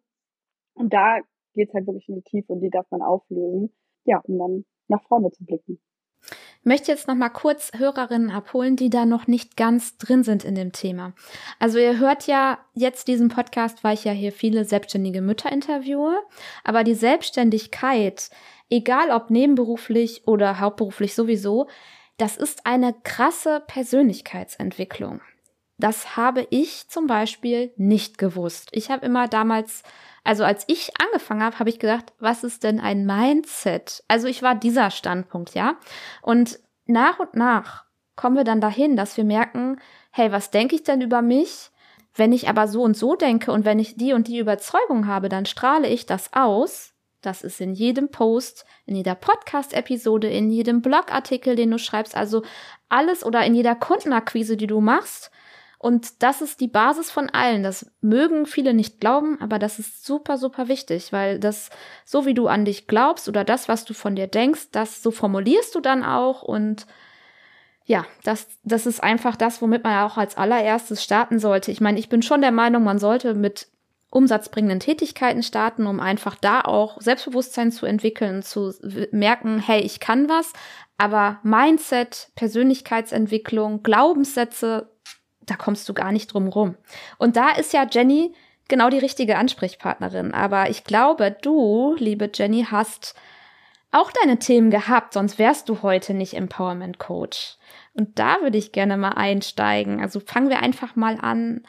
Und 0.74 0.92
da 0.92 1.18
geht 1.54 1.68
es 1.68 1.74
halt 1.74 1.86
wirklich 1.86 2.08
in 2.08 2.16
die 2.16 2.22
Tiefe 2.22 2.52
und 2.52 2.60
die 2.60 2.70
darf 2.70 2.86
man 2.90 3.02
auflösen, 3.02 3.74
ja, 4.04 4.18
um 4.24 4.38
dann 4.38 4.64
nach 4.88 5.02
vorne 5.06 5.30
zu 5.30 5.44
blicken. 5.44 5.80
möchte 6.62 6.92
jetzt 6.92 7.08
noch 7.08 7.14
mal 7.14 7.28
kurz 7.28 7.72
Hörerinnen 7.76 8.30
abholen, 8.30 8.76
die 8.76 8.88
da 8.88 9.04
noch 9.04 9.26
nicht 9.26 9.56
ganz 9.56 9.98
drin 9.98 10.22
sind 10.22 10.44
in 10.44 10.54
dem 10.54 10.72
Thema. 10.72 11.12
Also 11.58 11.78
ihr 11.78 11.98
hört 11.98 12.26
ja 12.26 12.58
jetzt 12.74 13.08
diesen 13.08 13.28
Podcast, 13.28 13.84
weil 13.84 13.94
ich 13.94 14.04
ja 14.04 14.12
hier 14.12 14.32
viele 14.32 14.64
selbstständige 14.64 15.20
Mütter 15.20 15.50
interviewe, 15.52 16.20
aber 16.64 16.84
die 16.84 16.94
Selbstständigkeit, 16.94 18.30
egal 18.72 19.10
ob 19.10 19.30
nebenberuflich 19.30 20.26
oder 20.26 20.58
hauptberuflich 20.60 21.14
sowieso, 21.14 21.68
das 22.16 22.36
ist 22.36 22.66
eine 22.66 22.94
krasse 23.04 23.62
Persönlichkeitsentwicklung. 23.66 25.20
Das 25.78 26.16
habe 26.16 26.46
ich 26.50 26.88
zum 26.88 27.06
Beispiel 27.06 27.72
nicht 27.76 28.18
gewusst. 28.18 28.68
Ich 28.72 28.90
habe 28.90 29.04
immer 29.04 29.28
damals 29.28 29.82
also 30.24 30.44
als 30.44 30.64
ich 30.68 30.92
angefangen 31.00 31.42
habe, 31.42 31.58
habe 31.58 31.70
ich 31.70 31.78
gedacht, 31.78 32.12
was 32.18 32.44
ist 32.44 32.62
denn 32.62 32.78
ein 32.78 33.06
Mindset? 33.06 34.04
Also 34.08 34.28
ich 34.28 34.42
war 34.42 34.54
dieser 34.54 34.90
Standpunkt, 34.90 35.54
ja. 35.54 35.76
Und 36.22 36.60
nach 36.86 37.18
und 37.18 37.34
nach 37.34 37.86
kommen 38.14 38.36
wir 38.36 38.44
dann 38.44 38.60
dahin, 38.60 38.96
dass 38.96 39.16
wir 39.16 39.24
merken, 39.24 39.80
hey, 40.12 40.30
was 40.30 40.50
denke 40.50 40.76
ich 40.76 40.84
denn 40.84 41.00
über 41.00 41.22
mich? 41.22 41.70
Wenn 42.14 42.32
ich 42.32 42.48
aber 42.48 42.68
so 42.68 42.82
und 42.82 42.96
so 42.96 43.16
denke 43.16 43.50
und 43.52 43.64
wenn 43.64 43.78
ich 43.78 43.96
die 43.96 44.12
und 44.12 44.28
die 44.28 44.38
Überzeugung 44.38 45.06
habe, 45.06 45.28
dann 45.28 45.46
strahle 45.46 45.88
ich 45.88 46.06
das 46.06 46.32
aus. 46.34 46.91
Das 47.22 47.42
ist 47.42 47.60
in 47.60 47.72
jedem 47.72 48.10
Post, 48.10 48.66
in 48.84 48.96
jeder 48.96 49.14
Podcast-Episode, 49.14 50.28
in 50.28 50.50
jedem 50.50 50.82
Blogartikel, 50.82 51.56
den 51.56 51.70
du 51.70 51.78
schreibst, 51.78 52.16
also 52.16 52.42
alles 52.88 53.24
oder 53.24 53.44
in 53.44 53.54
jeder 53.54 53.74
Kundenakquise, 53.74 54.56
die 54.56 54.66
du 54.66 54.80
machst. 54.80 55.30
Und 55.78 56.22
das 56.22 56.42
ist 56.42 56.60
die 56.60 56.68
Basis 56.68 57.10
von 57.10 57.28
allen. 57.30 57.64
Das 57.64 57.90
mögen 58.00 58.46
viele 58.46 58.72
nicht 58.72 59.00
glauben, 59.00 59.40
aber 59.40 59.58
das 59.58 59.80
ist 59.80 60.06
super, 60.06 60.38
super 60.38 60.68
wichtig, 60.68 61.12
weil 61.12 61.40
das, 61.40 61.70
so 62.04 62.24
wie 62.24 62.34
du 62.34 62.46
an 62.46 62.64
dich 62.64 62.86
glaubst 62.86 63.28
oder 63.28 63.42
das, 63.42 63.68
was 63.68 63.84
du 63.84 63.92
von 63.92 64.14
dir 64.14 64.28
denkst, 64.28 64.70
das 64.70 65.02
so 65.02 65.10
formulierst 65.10 65.74
du 65.74 65.80
dann 65.80 66.04
auch 66.04 66.42
und 66.42 66.86
ja, 67.84 68.06
das, 68.22 68.46
das 68.62 68.86
ist 68.86 69.02
einfach 69.02 69.34
das, 69.34 69.60
womit 69.60 69.82
man 69.82 70.04
auch 70.04 70.16
als 70.16 70.36
allererstes 70.36 71.02
starten 71.02 71.40
sollte. 71.40 71.72
Ich 71.72 71.80
meine, 71.80 71.98
ich 71.98 72.08
bin 72.08 72.22
schon 72.22 72.42
der 72.42 72.52
Meinung, 72.52 72.84
man 72.84 73.00
sollte 73.00 73.34
mit 73.34 73.66
umsatzbringenden 74.12 74.78
Tätigkeiten 74.78 75.42
starten, 75.42 75.86
um 75.86 75.98
einfach 75.98 76.36
da 76.36 76.60
auch 76.60 77.00
Selbstbewusstsein 77.00 77.72
zu 77.72 77.86
entwickeln, 77.86 78.42
zu 78.42 78.74
merken, 79.10 79.58
hey, 79.58 79.80
ich 79.80 80.00
kann 80.00 80.28
was. 80.28 80.52
Aber 80.98 81.40
Mindset, 81.42 82.28
Persönlichkeitsentwicklung, 82.36 83.82
Glaubenssätze, 83.82 84.90
da 85.46 85.56
kommst 85.56 85.88
du 85.88 85.94
gar 85.94 86.12
nicht 86.12 86.32
drum 86.32 86.48
rum. 86.48 86.76
Und 87.16 87.36
da 87.36 87.50
ist 87.50 87.72
ja 87.72 87.86
Jenny 87.90 88.34
genau 88.68 88.90
die 88.90 88.98
richtige 88.98 89.38
Ansprechpartnerin. 89.38 90.34
Aber 90.34 90.68
ich 90.68 90.84
glaube, 90.84 91.34
du, 91.40 91.96
liebe 91.98 92.30
Jenny, 92.32 92.66
hast 92.70 93.14
auch 93.92 94.10
deine 94.12 94.38
Themen 94.38 94.70
gehabt, 94.70 95.14
sonst 95.14 95.38
wärst 95.38 95.70
du 95.70 95.80
heute 95.80 96.12
nicht 96.12 96.34
Empowerment 96.34 96.98
Coach. 96.98 97.56
Und 97.94 98.18
da 98.18 98.42
würde 98.42 98.58
ich 98.58 98.72
gerne 98.72 98.98
mal 98.98 99.12
einsteigen. 99.12 100.02
Also 100.02 100.20
fangen 100.20 100.50
wir 100.50 100.60
einfach 100.60 100.96
mal 100.96 101.18
an, 101.18 101.62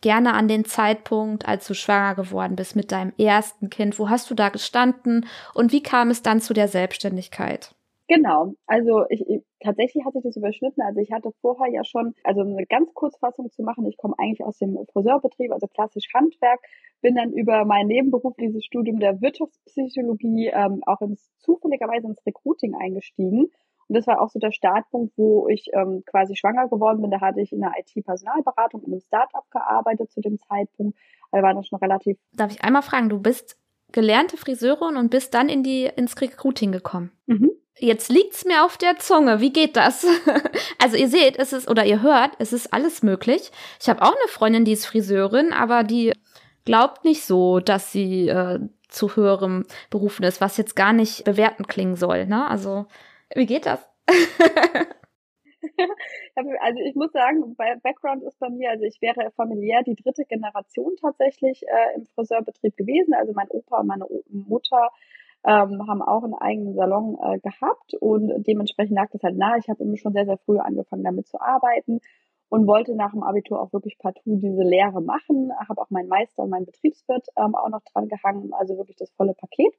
gerne 0.00 0.34
an 0.34 0.48
den 0.48 0.64
Zeitpunkt, 0.64 1.46
als 1.46 1.66
du 1.66 1.74
schwanger 1.74 2.14
geworden 2.14 2.56
bist 2.56 2.76
mit 2.76 2.92
deinem 2.92 3.12
ersten 3.18 3.70
Kind. 3.70 3.98
Wo 3.98 4.08
hast 4.08 4.30
du 4.30 4.34
da 4.34 4.48
gestanden 4.48 5.26
und 5.54 5.72
wie 5.72 5.82
kam 5.82 6.10
es 6.10 6.22
dann 6.22 6.40
zu 6.40 6.54
der 6.54 6.68
Selbstständigkeit? 6.68 7.74
Genau, 8.10 8.54
also 8.66 9.04
ich, 9.08 9.20
ich, 9.28 9.42
tatsächlich 9.60 10.04
hat 10.04 10.14
sich 10.14 10.24
das 10.24 10.36
überschnitten. 10.36 10.82
Also 10.82 10.98
ich 10.98 11.12
hatte 11.12 11.30
vorher 11.40 11.72
ja 11.72 11.84
schon, 11.84 12.12
also 12.24 12.40
eine 12.40 12.66
ganz 12.66 12.92
Kurzfassung 12.92 13.52
zu 13.52 13.62
machen, 13.62 13.86
ich 13.86 13.96
komme 13.96 14.14
eigentlich 14.18 14.44
aus 14.44 14.58
dem 14.58 14.76
Friseurbetrieb, 14.92 15.52
also 15.52 15.68
klassisch 15.68 16.08
Handwerk, 16.12 16.58
bin 17.02 17.14
dann 17.14 17.32
über 17.32 17.64
mein 17.64 17.86
Nebenberuf, 17.86 18.34
dieses 18.36 18.64
Studium 18.64 18.98
der 18.98 19.20
Wirtschaftspsychologie, 19.20 20.50
ähm, 20.52 20.82
auch 20.86 21.00
ins 21.02 21.30
zufälligerweise 21.38 22.08
ins 22.08 22.26
Recruiting 22.26 22.74
eingestiegen. 22.74 23.52
Und 23.90 23.96
das 23.96 24.06
war 24.06 24.20
auch 24.20 24.30
so 24.30 24.38
der 24.38 24.52
Startpunkt, 24.52 25.12
wo 25.16 25.48
ich 25.48 25.66
ähm, 25.72 26.04
quasi 26.06 26.36
schwanger 26.36 26.68
geworden 26.68 27.02
bin. 27.02 27.10
Da 27.10 27.20
hatte 27.20 27.40
ich 27.40 27.52
in 27.52 27.58
der 27.58 27.72
IT-Personalberatung 27.76 28.84
in 28.84 28.92
einem 28.92 29.00
Startup 29.00 29.42
gearbeitet 29.50 30.12
zu 30.12 30.20
dem 30.20 30.38
Zeitpunkt. 30.38 30.96
Da 31.32 31.42
war 31.42 31.54
das 31.54 31.66
schon 31.66 31.80
relativ. 31.80 32.16
Darf 32.32 32.52
ich 32.52 32.62
einmal 32.62 32.82
fragen, 32.82 33.08
du 33.08 33.18
bist 33.18 33.58
gelernte 33.90 34.36
Friseurin 34.36 34.96
und 34.96 35.10
bist 35.10 35.34
dann 35.34 35.48
in 35.48 35.64
die 35.64 35.86
ins 35.86 36.20
Recruiting 36.20 36.70
gekommen. 36.70 37.10
Mhm. 37.26 37.50
Jetzt 37.80 38.10
liegt's 38.10 38.44
mir 38.44 38.64
auf 38.64 38.76
der 38.76 38.98
Zunge. 38.98 39.40
Wie 39.40 39.52
geht 39.52 39.74
das? 39.74 40.06
also 40.78 40.96
ihr 40.96 41.08
seht, 41.08 41.36
es 41.36 41.52
ist 41.52 41.68
oder 41.68 41.84
ihr 41.84 42.00
hört, 42.00 42.30
es 42.38 42.52
ist 42.52 42.72
alles 42.72 43.02
möglich. 43.02 43.50
Ich 43.80 43.88
habe 43.88 44.02
auch 44.02 44.14
eine 44.14 44.28
Freundin, 44.28 44.64
die 44.64 44.72
ist 44.72 44.86
Friseurin, 44.86 45.52
aber 45.52 45.82
die 45.82 46.12
glaubt 46.64 47.04
nicht 47.04 47.24
so, 47.24 47.58
dass 47.58 47.90
sie 47.90 48.28
äh, 48.28 48.60
zu 48.86 49.16
höherem 49.16 49.64
berufen 49.90 50.22
ist, 50.22 50.40
was 50.40 50.58
jetzt 50.58 50.76
gar 50.76 50.92
nicht 50.92 51.24
bewertend 51.24 51.66
klingen 51.66 51.96
soll. 51.96 52.26
Ne? 52.26 52.48
Also 52.48 52.86
wie 53.34 53.46
geht 53.46 53.66
das? 53.66 53.86
also 56.60 56.80
ich 56.84 56.94
muss 56.94 57.12
sagen, 57.12 57.56
Background 57.82 58.22
ist 58.24 58.38
bei 58.38 58.48
mir, 58.48 58.70
also 58.70 58.84
ich 58.84 59.00
wäre 59.00 59.30
familiär 59.32 59.82
die 59.82 59.94
dritte 59.94 60.24
Generation 60.24 60.96
tatsächlich 61.00 61.62
äh, 61.62 61.96
im 61.96 62.06
Friseurbetrieb 62.06 62.76
gewesen. 62.76 63.14
Also 63.14 63.32
mein 63.34 63.48
Opa 63.48 63.80
und 63.80 63.86
meine 63.86 64.06
Mutter 64.28 64.90
ähm, 65.44 65.86
haben 65.88 66.02
auch 66.02 66.24
einen 66.24 66.34
eigenen 66.34 66.74
Salon 66.74 67.18
äh, 67.22 67.38
gehabt 67.38 67.94
und 68.00 68.46
dementsprechend 68.46 68.96
lag 68.96 69.10
das 69.10 69.22
halt 69.22 69.36
nahe. 69.36 69.58
Ich 69.58 69.68
habe 69.68 69.82
immer 69.82 69.96
schon 69.96 70.12
sehr, 70.12 70.26
sehr 70.26 70.38
früh 70.38 70.58
angefangen 70.58 71.04
damit 71.04 71.28
zu 71.28 71.40
arbeiten 71.40 72.00
und 72.48 72.66
wollte 72.66 72.94
nach 72.94 73.12
dem 73.12 73.22
Abitur 73.22 73.60
auch 73.60 73.72
wirklich 73.72 73.96
partout 73.98 74.36
diese 74.36 74.62
Lehre 74.62 75.00
machen. 75.00 75.52
Habe 75.68 75.80
auch 75.80 75.90
meinen 75.90 76.08
Meister 76.08 76.42
und 76.42 76.50
meinen 76.50 76.66
Betriebswirt 76.66 77.28
ähm, 77.36 77.54
auch 77.54 77.68
noch 77.68 77.82
dran 77.92 78.08
gehangen, 78.08 78.52
also 78.52 78.76
wirklich 78.76 78.96
das 78.96 79.10
volle 79.12 79.34
Paket 79.34 79.74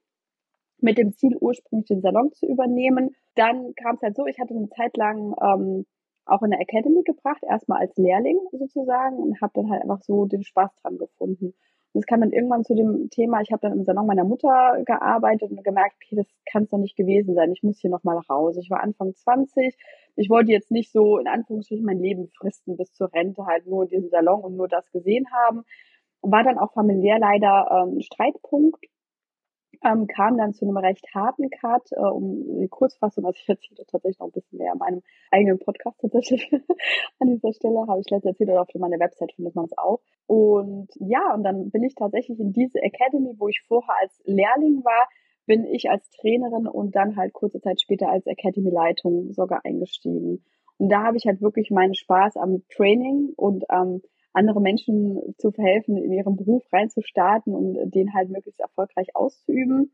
mit 0.81 0.97
dem 0.97 1.13
Ziel, 1.13 1.38
ursprünglich 1.39 1.88
den 1.88 2.01
Salon 2.01 2.31
zu 2.33 2.47
übernehmen. 2.47 3.15
Dann 3.35 3.73
kam 3.75 3.95
es 3.95 4.01
halt 4.01 4.15
so, 4.15 4.25
ich 4.25 4.39
hatte 4.39 4.53
eine 4.53 4.69
Zeit 4.69 4.97
lang 4.97 5.35
ähm, 5.41 5.85
auch 6.25 6.41
in 6.43 6.51
der 6.51 6.61
Academy 6.61 7.03
gebracht, 7.03 7.43
erstmal 7.47 7.79
als 7.79 7.95
Lehrling 7.97 8.39
sozusagen 8.51 9.17
und 9.17 9.41
habe 9.41 9.53
dann 9.55 9.69
halt 9.69 9.81
einfach 9.81 10.01
so 10.01 10.25
den 10.25 10.43
Spaß 10.43 10.71
dran 10.81 10.97
gefunden. 10.97 11.53
Und 11.93 12.00
es 12.00 12.05
kam 12.05 12.21
dann 12.21 12.31
irgendwann 12.31 12.63
zu 12.63 12.73
dem 12.73 13.09
Thema, 13.09 13.41
ich 13.41 13.51
habe 13.51 13.61
dann 13.61 13.77
im 13.77 13.83
Salon 13.83 14.05
meiner 14.05 14.23
Mutter 14.23 14.81
gearbeitet 14.85 15.51
und 15.51 15.63
gemerkt, 15.63 15.95
okay, 15.97 16.15
das 16.15 16.27
kann 16.50 16.63
es 16.63 16.69
doch 16.69 16.77
nicht 16.77 16.95
gewesen 16.95 17.35
sein. 17.35 17.51
Ich 17.51 17.63
muss 17.63 17.79
hier 17.79 17.89
nochmal 17.89 18.17
raus. 18.29 18.55
Ich 18.57 18.69
war 18.69 18.81
Anfang 18.81 19.13
20. 19.13 19.75
Ich 20.15 20.29
wollte 20.29 20.51
jetzt 20.51 20.71
nicht 20.71 20.91
so 20.91 21.17
in 21.17 21.27
Anführungsstrichen 21.27 21.85
mein 21.85 22.00
Leben 22.00 22.29
fristen 22.29 22.77
bis 22.77 22.93
zur 22.93 23.13
Rente, 23.13 23.45
halt 23.45 23.67
nur 23.67 23.83
in 23.83 23.89
diesem 23.89 24.09
Salon 24.09 24.41
und 24.41 24.55
nur 24.55 24.69
das 24.69 24.89
gesehen 24.91 25.25
haben. 25.33 25.63
War 26.21 26.43
dann 26.43 26.59
auch 26.59 26.71
familiär 26.71 27.19
leider 27.19 27.67
ähm, 27.71 27.97
ein 27.97 28.01
Streitpunkt 28.01 28.85
ähm, 29.83 30.07
kam 30.07 30.38
dann 30.38 30.53
zu 30.53 30.65
einem 30.65 30.77
recht 30.77 31.07
harten 31.13 31.50
Cut, 31.50 31.91
äh, 31.91 32.00
um 32.00 32.59
die 32.59 32.67
Kurzfassung, 32.67 33.25
also 33.25 33.38
ich 33.41 33.50
erzähle 33.50 33.85
tatsächlich 33.85 34.19
noch 34.19 34.27
ein 34.27 34.31
bisschen 34.31 34.59
mehr 34.59 34.73
in 34.73 34.79
meinem 34.79 35.01
eigenen 35.31 35.59
Podcast 35.59 36.00
tatsächlich 36.00 36.51
an 37.19 37.27
dieser 37.27 37.53
Stelle, 37.53 37.88
habe 37.88 38.00
ich 38.00 38.09
letztes 38.09 38.31
erzählt 38.31 38.50
oder 38.50 38.61
auf 38.61 38.67
meiner 38.75 39.00
Website 39.00 39.33
findet 39.33 39.55
man 39.55 39.65
es 39.65 39.77
auch. 39.77 40.00
Und 40.27 40.89
ja, 40.95 41.33
und 41.33 41.43
dann 41.43 41.71
bin 41.71 41.83
ich 41.83 41.95
tatsächlich 41.95 42.39
in 42.39 42.53
diese 42.53 42.79
Academy, 42.81 43.33
wo 43.38 43.47
ich 43.47 43.61
vorher 43.67 43.95
als 44.01 44.21
Lehrling 44.25 44.83
war, 44.83 45.07
bin 45.47 45.65
ich 45.65 45.89
als 45.89 46.09
Trainerin 46.11 46.67
und 46.67 46.95
dann 46.95 47.15
halt 47.15 47.33
kurze 47.33 47.59
Zeit 47.59 47.81
später 47.81 48.09
als 48.09 48.27
Academy-Leitung 48.27 49.33
sogar 49.33 49.65
eingestiegen. 49.65 50.45
Und 50.77 50.89
da 50.89 51.03
habe 51.03 51.17
ich 51.17 51.25
halt 51.25 51.41
wirklich 51.41 51.71
meinen 51.71 51.95
Spaß 51.95 52.38
am 52.38 52.63
Training 52.69 53.33
und 53.35 53.69
am 53.69 54.01
andere 54.33 54.61
Menschen 54.61 55.35
zu 55.38 55.51
verhelfen, 55.51 55.97
in 55.97 56.11
ihren 56.11 56.35
Beruf 56.35 56.63
reinzustarten 56.71 57.53
und 57.53 57.91
den 57.91 58.13
halt 58.13 58.29
möglichst 58.29 58.59
erfolgreich 58.59 59.15
auszuüben. 59.15 59.91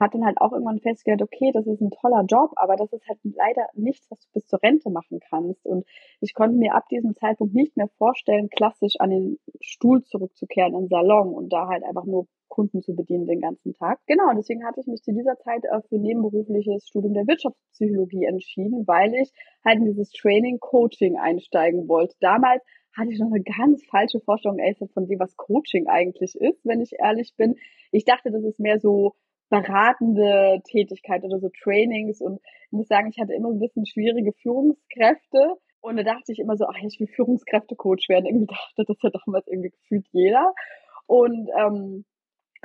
Hat 0.00 0.12
dann 0.12 0.24
halt 0.24 0.40
auch 0.40 0.52
irgendwann 0.52 0.80
festgestellt, 0.80 1.22
okay, 1.22 1.52
das 1.52 1.68
ist 1.68 1.80
ein 1.80 1.92
toller 1.92 2.24
Job, 2.24 2.50
aber 2.56 2.74
das 2.74 2.92
ist 2.92 3.06
halt 3.08 3.20
leider 3.22 3.68
nichts, 3.74 4.10
was 4.10 4.18
du 4.18 4.26
bis 4.32 4.46
zur 4.46 4.60
Rente 4.60 4.90
machen 4.90 5.20
kannst. 5.30 5.64
Und 5.64 5.86
ich 6.20 6.34
konnte 6.34 6.56
mir 6.56 6.74
ab 6.74 6.88
diesem 6.88 7.14
Zeitpunkt 7.14 7.54
nicht 7.54 7.76
mehr 7.76 7.86
vorstellen, 7.96 8.50
klassisch 8.50 8.94
an 8.98 9.10
den 9.10 9.38
Stuhl 9.60 10.02
zurückzukehren 10.02 10.74
im 10.74 10.88
Salon 10.88 11.32
und 11.32 11.52
da 11.52 11.68
halt 11.68 11.84
einfach 11.84 12.06
nur 12.06 12.26
Kunden 12.48 12.82
zu 12.82 12.94
bedienen 12.94 13.26
den 13.26 13.40
ganzen 13.40 13.74
Tag. 13.74 14.00
Genau, 14.06 14.32
deswegen 14.36 14.64
hatte 14.64 14.80
ich 14.80 14.86
mich 14.86 15.02
zu 15.02 15.12
dieser 15.12 15.36
Zeit 15.38 15.64
äh, 15.64 15.80
für 15.88 15.98
nebenberufliches 15.98 16.86
Studium 16.86 17.14
der 17.14 17.26
Wirtschaftspsychologie 17.26 18.24
entschieden, 18.24 18.86
weil 18.86 19.14
ich 19.14 19.30
halt 19.64 19.78
in 19.78 19.86
dieses 19.86 20.10
Training 20.10 20.58
Coaching 20.60 21.16
einsteigen 21.16 21.88
wollte. 21.88 22.14
Damals 22.20 22.62
hatte 22.96 23.10
ich 23.10 23.18
noch 23.18 23.30
eine 23.30 23.42
ganz 23.42 23.84
falsche 23.86 24.20
Vorstellung 24.20 24.58
von 24.92 25.06
dem, 25.06 25.18
was 25.18 25.36
Coaching 25.36 25.88
eigentlich 25.88 26.34
ist, 26.36 26.64
wenn 26.64 26.80
ich 26.80 26.92
ehrlich 26.98 27.34
bin. 27.36 27.56
Ich 27.90 28.04
dachte, 28.04 28.30
das 28.30 28.44
ist 28.44 28.60
mehr 28.60 28.78
so 28.78 29.14
beratende 29.50 30.60
Tätigkeit 30.64 31.22
oder 31.24 31.38
so 31.38 31.50
Trainings 31.62 32.20
und 32.20 32.40
ich 32.66 32.72
muss 32.72 32.88
sagen, 32.88 33.08
ich 33.10 33.20
hatte 33.20 33.34
immer 33.34 33.50
ein 33.50 33.60
bisschen 33.60 33.86
schwierige 33.86 34.32
Führungskräfte 34.32 35.56
und 35.80 35.96
da 35.96 36.02
dachte 36.02 36.32
ich 36.32 36.38
immer 36.38 36.56
so, 36.56 36.64
ach, 36.66 36.78
ich 36.82 36.98
will 36.98 37.06
Führungskräfte-Coach 37.08 38.08
werden. 38.08 38.24
Irgendwie 38.24 38.46
dachte 38.46 38.84
das 38.86 38.96
ja 39.02 39.10
damals 39.10 39.46
irgendwie 39.46 39.68
gefühlt 39.68 40.06
jeder. 40.12 40.54
Und 41.06 41.50
ähm, 41.58 42.06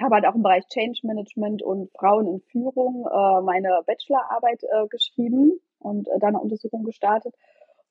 habe 0.02 0.16
halt 0.16 0.26
auch 0.26 0.36
im 0.36 0.44
Bereich 0.44 0.66
Change 0.68 1.00
Management 1.04 1.62
und 1.62 1.92
Frauen 1.92 2.28
in 2.28 2.40
Führung 2.40 3.06
äh, 3.06 3.42
meine 3.42 3.82
Bachelorarbeit 3.86 4.64
äh, 4.64 4.88
geschrieben 4.88 5.60
und 5.80 6.08
äh, 6.08 6.20
da 6.20 6.28
eine 6.28 6.40
Untersuchung 6.40 6.86
gestartet. 6.86 7.36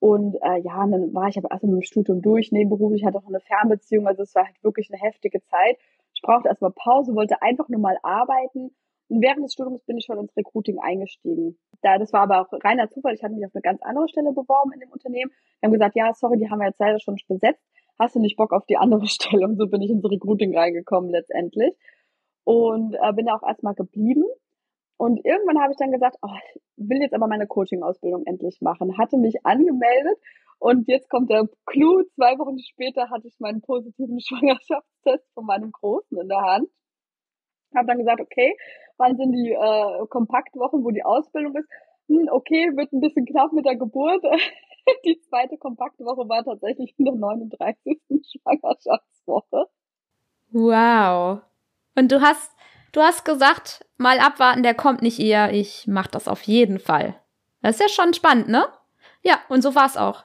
Und 0.00 0.36
äh, 0.42 0.60
ja, 0.60 0.82
und 0.84 0.92
dann 0.92 1.14
war 1.14 1.28
ich 1.28 1.38
aber 1.38 1.50
erst 1.50 1.64
mit 1.64 1.72
dem 1.72 1.82
Studium 1.82 2.22
durch, 2.22 2.52
nebenberuflich, 2.52 3.04
hatte 3.04 3.18
auch 3.18 3.26
eine 3.26 3.40
Fernbeziehung, 3.40 4.06
also 4.06 4.22
es 4.22 4.34
war 4.34 4.46
halt 4.46 4.62
wirklich 4.62 4.90
eine 4.92 5.00
heftige 5.00 5.42
Zeit. 5.42 5.76
Ich 6.14 6.22
brauchte 6.22 6.48
erstmal 6.48 6.72
Pause, 6.72 7.14
wollte 7.14 7.42
einfach 7.42 7.68
nur 7.68 7.80
mal 7.80 7.98
arbeiten 8.02 8.70
Und 9.08 9.22
während 9.22 9.44
des 9.44 9.52
Studiums 9.54 9.82
bin 9.84 9.96
ich 9.98 10.04
schon 10.04 10.18
ins 10.18 10.36
Recruiting 10.36 10.78
eingestiegen. 10.80 11.58
Da, 11.82 11.98
das 11.98 12.12
war 12.12 12.22
aber 12.22 12.40
auch 12.42 12.52
reiner 12.64 12.90
Zufall. 12.90 13.14
Ich 13.14 13.22
hatte 13.22 13.34
mich 13.34 13.46
auf 13.46 13.54
eine 13.54 13.62
ganz 13.62 13.82
andere 13.82 14.08
Stelle 14.08 14.32
beworben 14.32 14.72
in 14.72 14.80
dem 14.80 14.90
Unternehmen. 14.90 15.30
Die 15.60 15.66
haben 15.66 15.72
gesagt, 15.72 15.96
ja, 15.96 16.12
sorry, 16.14 16.38
die 16.38 16.50
haben 16.50 16.58
wir 16.60 16.66
jetzt 16.66 16.80
leider 16.80 17.00
schon 17.00 17.16
besetzt. 17.28 17.64
Hast 17.98 18.14
du 18.14 18.20
nicht 18.20 18.36
Bock 18.36 18.52
auf 18.52 18.66
die 18.66 18.76
andere 18.76 19.06
Stelle? 19.08 19.46
Und 19.46 19.56
so 19.56 19.66
bin 19.66 19.82
ich 19.82 19.90
ins 19.90 20.04
Recruiting 20.04 20.56
reingekommen 20.56 21.10
letztendlich. 21.10 21.72
Und 22.44 22.94
äh, 22.94 23.12
bin 23.14 23.26
da 23.26 23.36
auch 23.36 23.46
erstmal 23.46 23.74
geblieben. 23.74 24.24
Und 24.98 25.24
irgendwann 25.24 25.60
habe 25.62 25.72
ich 25.72 25.78
dann 25.78 25.92
gesagt, 25.92 26.16
oh, 26.22 26.34
ich 26.54 26.60
will 26.76 27.00
jetzt 27.00 27.14
aber 27.14 27.28
meine 27.28 27.46
Coaching-Ausbildung 27.46 28.26
endlich 28.26 28.60
machen. 28.60 28.98
Hatte 28.98 29.16
mich 29.16 29.46
angemeldet 29.46 30.18
und 30.58 30.88
jetzt 30.88 31.08
kommt 31.08 31.30
der 31.30 31.48
Clou. 31.66 32.02
Zwei 32.16 32.36
Wochen 32.38 32.58
später 32.58 33.08
hatte 33.08 33.28
ich 33.28 33.38
meinen 33.38 33.62
positiven 33.62 34.20
Schwangerschaftstest 34.20 35.24
von 35.34 35.46
meinem 35.46 35.70
Großen 35.70 36.18
in 36.18 36.28
der 36.28 36.42
Hand. 36.42 36.68
Habe 37.74 37.86
dann 37.86 37.98
gesagt, 37.98 38.20
okay, 38.20 38.56
wann 38.96 39.16
sind 39.16 39.32
die 39.32 39.52
äh, 39.52 40.06
Kompaktwochen, 40.08 40.84
wo 40.84 40.90
die 40.90 41.04
Ausbildung 41.04 41.54
ist? 41.54 41.68
Hm, 42.08 42.28
okay, 42.32 42.72
wird 42.74 42.92
ein 42.92 43.00
bisschen 43.00 43.24
knapp 43.24 43.52
mit 43.52 43.66
der 43.66 43.76
Geburt. 43.76 44.22
die 45.04 45.20
zweite 45.20 45.58
Kompaktwoche 45.58 46.28
war 46.28 46.44
tatsächlich 46.44 46.94
in 46.98 47.04
der 47.04 47.14
39. 47.14 48.00
Schwangerschaftswoche. 48.42 49.66
Wow. 50.50 51.42
Und 51.94 52.10
du 52.10 52.20
hast, 52.20 52.56
du 52.92 53.00
hast 53.00 53.24
gesagt, 53.24 53.84
mal 53.96 54.18
abwarten, 54.18 54.62
der 54.62 54.74
kommt 54.74 55.02
nicht 55.02 55.18
eher, 55.18 55.52
ich 55.52 55.86
mach 55.86 56.06
das 56.06 56.28
auf 56.28 56.42
jeden 56.42 56.78
Fall. 56.78 57.20
Das 57.62 57.76
ist 57.76 57.80
ja 57.80 57.88
schon 57.88 58.14
spannend, 58.14 58.48
ne? 58.48 58.66
Ja, 59.22 59.40
und 59.48 59.62
so 59.62 59.74
war's 59.74 59.96
auch. 59.96 60.24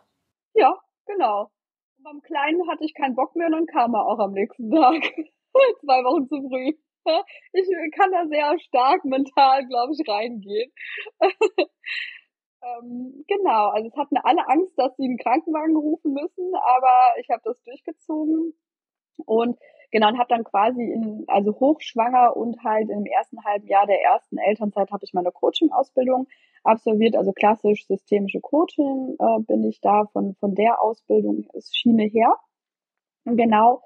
Ja, 0.54 0.78
genau. 1.06 1.50
Beim 1.98 2.22
Kleinen 2.22 2.70
hatte 2.70 2.84
ich 2.84 2.94
keinen 2.94 3.16
Bock 3.16 3.36
mehr 3.36 3.48
und 3.48 3.54
dann 3.54 3.66
kam 3.66 3.94
er 3.96 4.06
auch 4.06 4.20
am 4.20 4.34
nächsten 4.34 4.70
Tag. 4.70 5.02
Zwei 5.82 6.04
Wochen 6.04 6.28
zu 6.28 6.48
früh. 6.48 6.74
Ich 7.52 7.68
kann 7.98 8.12
da 8.12 8.26
sehr 8.28 8.58
stark 8.60 9.04
mental, 9.04 9.66
glaube 9.68 9.94
ich, 9.94 10.08
reingehen. 10.08 10.72
ähm, 12.64 13.26
genau, 13.28 13.70
also 13.70 13.90
es 13.90 13.98
hatten 13.98 14.18
alle 14.18 14.48
Angst, 14.48 14.74
dass 14.78 14.96
sie 14.96 15.04
einen 15.04 15.18
Krankenwagen 15.18 15.76
rufen 15.76 16.14
müssen, 16.14 16.56
aber 16.56 17.20
ich 17.20 17.30
habe 17.30 17.42
das 17.44 17.62
durchgezogen 17.64 18.54
und 19.26 19.60
genau 19.94 20.10
und 20.10 20.18
habe 20.18 20.28
dann 20.28 20.44
quasi 20.44 20.84
in 20.84 21.24
also 21.28 21.58
hochschwanger 21.58 22.36
und 22.36 22.62
halt 22.66 22.90
im 22.90 23.06
ersten 23.06 23.42
halben 23.46 23.68
Jahr 23.68 23.88
der 23.88 24.02
ersten 24.02 24.38
Elternzeit 24.38 24.92
habe 24.92 25.06
ich 25.06 25.14
meine 25.14 25.32
Coaching 25.32 25.72
Ausbildung 25.72 26.28
absolviert, 26.66 27.16
also 27.16 27.32
klassisch 27.32 27.88
systemische 27.88 28.42
Coaching 28.42 29.16
äh, 29.18 29.40
bin 29.44 29.64
ich 29.64 29.80
da 29.80 30.06
von 30.12 30.36
von 30.36 30.54
der 30.56 30.82
Ausbildung 30.82 31.48
Schiene 31.72 32.04
her. 32.04 32.36
Genau 33.24 33.82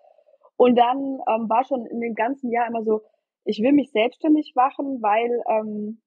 und 0.58 0.76
dann 0.76 1.20
ähm, 1.30 1.50
war 1.50 1.64
schon 1.64 1.86
in 1.86 2.02
dem 2.02 2.16
ganzen 2.16 2.52
Jahr 2.52 2.68
immer 2.68 2.84
so, 2.84 3.02
ich 3.46 3.62
will 3.62 3.72
mich 3.72 3.92
selbstständig 3.92 4.54
machen, 4.56 5.02
weil 5.02 5.42
ähm, 5.48 6.02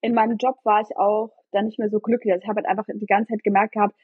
in 0.00 0.12
meinem 0.12 0.36
Job 0.36 0.56
war 0.64 0.82
ich 0.82 0.96
auch 0.96 1.30
dann 1.52 1.66
nicht 1.66 1.78
mehr 1.78 1.88
so 1.88 2.00
glücklich. 2.00 2.32
Also 2.32 2.42
ich 2.42 2.48
habe 2.48 2.56
halt 2.56 2.66
einfach 2.66 2.84
die 2.92 3.06
ganze 3.06 3.30
Zeit 3.32 3.44
gemerkt 3.44 3.72
gehabt, 3.72 3.94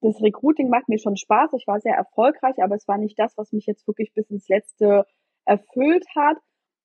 das 0.00 0.20
Recruiting 0.22 0.68
macht 0.68 0.88
mir 0.88 0.98
schon 0.98 1.16
Spaß. 1.16 1.52
Ich 1.54 1.66
war 1.66 1.80
sehr 1.80 1.94
erfolgreich, 1.94 2.62
aber 2.62 2.74
es 2.74 2.88
war 2.88 2.98
nicht 2.98 3.18
das, 3.18 3.36
was 3.36 3.52
mich 3.52 3.66
jetzt 3.66 3.86
wirklich 3.86 4.12
bis 4.14 4.30
ins 4.30 4.48
Letzte 4.48 5.04
erfüllt 5.44 6.06
hat. 6.14 6.38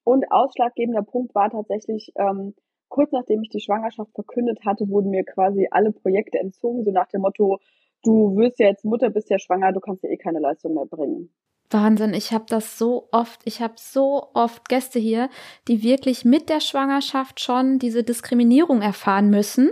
Und 0.04 0.32
ausschlaggebender 0.32 1.02
Punkt 1.02 1.34
war 1.34 1.50
tatsächlich, 1.50 2.12
ähm, 2.18 2.54
kurz 2.90 3.12
nachdem 3.12 3.42
ich 3.42 3.50
die 3.50 3.62
Schwangerschaft 3.62 4.12
verkündet 4.14 4.60
hatte, 4.66 4.88
wurden 4.90 5.10
mir 5.10 5.24
quasi 5.24 5.68
alle 5.72 5.92
Projekte 5.92 6.40
entzogen, 6.40 6.84
so 6.84 6.92
nach 6.92 7.08
dem 7.08 7.22
Motto, 7.22 7.60
du 8.04 8.36
wirst 8.36 8.60
ja 8.60 8.68
jetzt 8.68 8.86
Mutter, 8.86 9.10
bist 9.10 9.30
ja 9.30 9.40
schwanger, 9.40 9.72
du 9.72 9.80
kannst 9.80 10.04
ja 10.04 10.10
eh 10.10 10.18
keine 10.18 10.40
Leistung 10.40 10.76
mehr 10.76 10.86
bringen. 10.86 11.34
Wahnsinn, 11.72 12.14
ich 12.14 12.32
habe 12.32 12.46
das 12.48 12.78
so 12.78 13.10
oft, 13.12 13.42
ich 13.46 13.62
habe 13.62 13.74
so 13.78 14.28
oft 14.34 14.70
Gäste 14.70 15.00
hier, 15.00 15.30
die 15.68 15.82
wirklich 15.82 16.24
mit 16.24 16.50
der 16.50 16.60
Schwangerschaft 16.60 17.40
schon 17.40 17.80
diese 17.80 18.04
Diskriminierung 18.04 18.82
erfahren 18.82 19.30
müssen. 19.32 19.72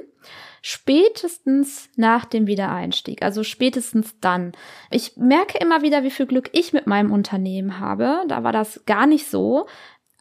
Spätestens 0.65 1.89
nach 1.97 2.23
dem 2.23 2.47
Wiedereinstieg, 2.47 3.21
also 3.21 3.43
spätestens 3.43 4.17
dann. 4.21 4.53
Ich 4.91 5.17
merke 5.17 5.57
immer 5.57 5.81
wieder, 5.81 6.03
wie 6.03 6.09
viel 6.09 6.25
Glück 6.25 6.49
ich 6.53 6.71
mit 6.71 6.87
meinem 6.87 7.11
Unternehmen 7.11 7.81
habe. 7.81 8.21
Da 8.29 8.45
war 8.45 8.53
das 8.53 8.85
gar 8.85 9.05
nicht 9.05 9.29
so. 9.29 9.67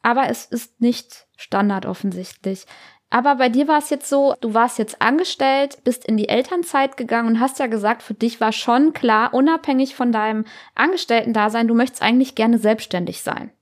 Aber 0.03 0.29
es 0.29 0.47
ist 0.47 0.81
nicht 0.81 1.29
Standard 1.37 1.87
offensichtlich. 1.87 2.67
Aber 3.09 3.37
bei 3.37 3.51
dir 3.51 3.69
war 3.69 3.79
es 3.79 3.91
jetzt 3.91 4.09
so, 4.09 4.35
du 4.41 4.53
warst 4.53 4.81
jetzt 4.81 5.01
angestellt, 5.01 5.79
bist 5.85 6.05
in 6.05 6.17
die 6.17 6.29
Elternzeit 6.29 6.97
gegangen 6.97 7.29
und 7.29 7.41
hast 7.41 7.61
ja 7.61 7.69
gesagt, 7.69 8.03
für 8.03 8.15
dich 8.15 8.41
war 8.41 8.51
schon 8.51 8.93
klar, 8.93 9.33
unabhängig 9.35 9.95
von 9.95 10.11
deinem 10.11 10.45
Angestellten-Dasein, 10.75 11.69
du 11.69 11.75
möchtest 11.75 12.03
eigentlich 12.03 12.35
gerne 12.35 12.59
selbstständig 12.59 13.23
sein. 13.23 13.53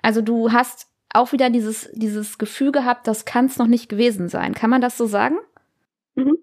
Also 0.00 0.22
du 0.22 0.50
hast 0.50 0.86
auch 1.12 1.32
wieder 1.32 1.50
dieses, 1.50 1.90
dieses 1.92 2.38
Gefühl 2.38 2.72
gehabt, 2.72 3.06
das 3.06 3.26
kann 3.26 3.46
es 3.46 3.58
noch 3.58 3.66
nicht 3.66 3.90
gewesen 3.90 4.30
sein. 4.30 4.54
Kann 4.54 4.70
man 4.70 4.80
das 4.80 4.96
so 4.96 5.06
sagen? 5.06 5.36
Mhm. 6.18 6.36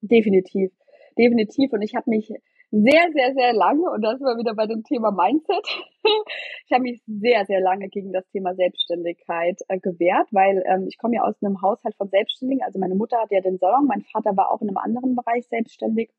Definitiv. 0.00 0.70
Definitiv. 1.18 1.72
Und 1.72 1.82
ich 1.82 1.94
habe 1.96 2.08
mich 2.08 2.30
sehr, 2.70 3.10
sehr, 3.12 3.34
sehr 3.34 3.52
lange, 3.52 3.90
und 3.90 4.02
das 4.02 4.20
war 4.20 4.36
wieder 4.38 4.54
bei 4.54 4.66
dem 4.66 4.84
Thema 4.84 5.10
Mindset, 5.10 5.66
ich 6.66 6.72
habe 6.72 6.82
mich 6.82 7.02
sehr, 7.06 7.44
sehr 7.46 7.60
lange 7.60 7.88
gegen 7.88 8.12
das 8.12 8.28
Thema 8.28 8.54
Selbstständigkeit 8.54 9.58
äh, 9.68 9.80
gewehrt, 9.80 10.28
weil 10.32 10.62
ähm, 10.66 10.86
ich 10.86 10.98
komme 10.98 11.16
ja 11.16 11.22
aus 11.22 11.34
einem 11.42 11.62
Haushalt 11.62 11.96
von 11.96 12.08
Selbstständigen. 12.10 12.62
Also 12.62 12.78
meine 12.78 12.94
Mutter 12.94 13.18
hat 13.18 13.32
ja 13.32 13.40
den 13.40 13.58
Salon, 13.58 13.86
mein 13.86 14.02
Vater 14.02 14.36
war 14.36 14.52
auch 14.52 14.60
in 14.60 14.68
einem 14.68 14.76
anderen 14.76 15.16
Bereich 15.16 15.46
selbstständig. 15.48 16.10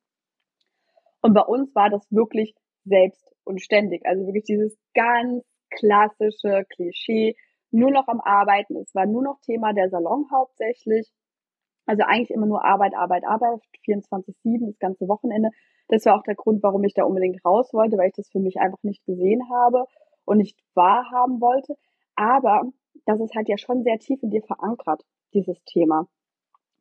Und 1.22 1.34
bei 1.34 1.42
uns 1.42 1.74
war 1.76 1.90
das 1.90 2.06
wirklich 2.12 2.56
selbst 2.84 3.32
und 3.44 3.62
ständig. 3.62 4.06
Also 4.06 4.26
wirklich 4.26 4.46
dieses 4.46 4.78
ganz 4.94 5.46
klassische 5.70 6.66
Klischee, 6.74 7.36
nur 7.72 7.92
noch 7.92 8.08
am 8.08 8.20
Arbeiten. 8.22 8.76
Es 8.78 8.96
war 8.96 9.06
nur 9.06 9.22
noch 9.22 9.40
Thema 9.42 9.74
der 9.74 9.90
Salon 9.90 10.26
hauptsächlich. 10.34 11.12
Also 11.90 12.04
eigentlich 12.04 12.30
immer 12.30 12.46
nur 12.46 12.64
Arbeit, 12.64 12.94
Arbeit, 12.94 13.24
Arbeit, 13.26 13.62
24-7, 13.88 14.68
das 14.68 14.78
ganze 14.78 15.08
Wochenende. 15.08 15.50
Das 15.88 16.06
war 16.06 16.20
auch 16.20 16.22
der 16.22 16.36
Grund, 16.36 16.62
warum 16.62 16.84
ich 16.84 16.94
da 16.94 17.04
unbedingt 17.04 17.44
raus 17.44 17.74
wollte, 17.74 17.98
weil 17.98 18.10
ich 18.10 18.16
das 18.16 18.30
für 18.30 18.38
mich 18.38 18.58
einfach 18.60 18.78
nicht 18.84 19.04
gesehen 19.08 19.42
habe 19.50 19.86
und 20.24 20.38
nicht 20.38 20.56
wahrhaben 20.76 21.42
wollte. 21.42 21.74
Aber 22.14 22.62
das 23.06 23.20
ist 23.20 23.34
halt 23.34 23.50
ja 23.50 23.58
schon 23.58 23.82
sehr 23.82 23.98
tief 23.98 24.22
in 24.22 24.30
dir 24.30 24.44
verankert, 24.44 25.02
dieses 25.34 25.64
Thema. 25.64 26.08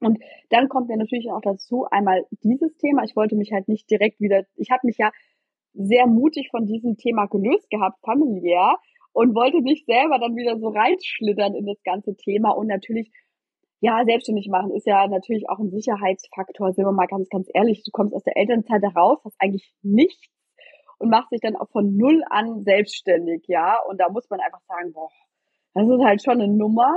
Und 0.01 0.18
dann 0.51 0.68
kommt 0.68 0.88
mir 0.88 0.99
natürlich 0.99 1.33
auch 1.33 1.40
dazu 1.40 1.87
einmal 1.90 2.27
dieses 2.42 2.77
Thema. 2.77 3.03
Ich 3.05 3.16
wollte 3.16 3.35
mich 3.35 3.51
halt 3.51 3.66
nicht 3.66 3.90
direkt 3.90 4.21
wieder, 4.21 4.44
ich 4.57 4.71
habe 4.71 4.87
mich 4.87 4.99
ja 4.99 5.11
sehr 5.73 6.07
mutig 6.07 6.51
von 6.51 6.66
diesem 6.66 6.99
Thema 6.99 7.25
gelöst 7.29 7.71
gehabt, 7.71 7.99
familiär, 8.05 8.77
und 9.14 9.35
wollte 9.35 9.62
nicht 9.62 9.87
selber 9.87 10.18
dann 10.18 10.37
wieder 10.37 10.59
so 10.59 10.68
reinschlittern 10.68 11.55
in 11.55 11.64
das 11.64 11.83
ganze 11.83 12.14
Thema. 12.14 12.51
Und 12.51 12.66
natürlich 12.66 13.11
ja, 13.81 14.05
selbstständig 14.05 14.49
machen 14.49 14.73
ist 14.73 14.87
ja 14.87 15.07
natürlich 15.07 15.49
auch 15.49 15.59
ein 15.59 15.71
Sicherheitsfaktor, 15.71 16.73
sind 16.73 16.85
wir 16.85 16.93
mal 16.93 17.07
ganz, 17.07 17.29
ganz 17.29 17.49
ehrlich. 17.55 17.83
Du 17.85 17.91
kommst 17.93 18.14
aus 18.14 18.25
der 18.25 18.37
Elternzeit 18.37 18.83
heraus, 18.83 19.19
hast 19.25 19.37
eigentlich 19.38 19.73
nichts 19.83 20.29
und 20.99 21.11
machst 21.11 21.31
dich 21.31 21.41
dann 21.41 21.57
auch 21.57 21.69
von 21.71 21.97
null 21.97 22.23
an 22.29 22.62
selbstständig, 22.62 23.45
ja. 23.47 23.79
Und 23.88 24.01
da 24.01 24.09
muss 24.09 24.29
man 24.31 24.41
einfach 24.41 24.62
sagen, 24.67 24.93
boah, 24.93 25.11
das 25.75 25.88
ist 25.88 26.05
halt 26.05 26.23
schon 26.23 26.41
eine 26.41 26.49
Nummer. 26.49 26.93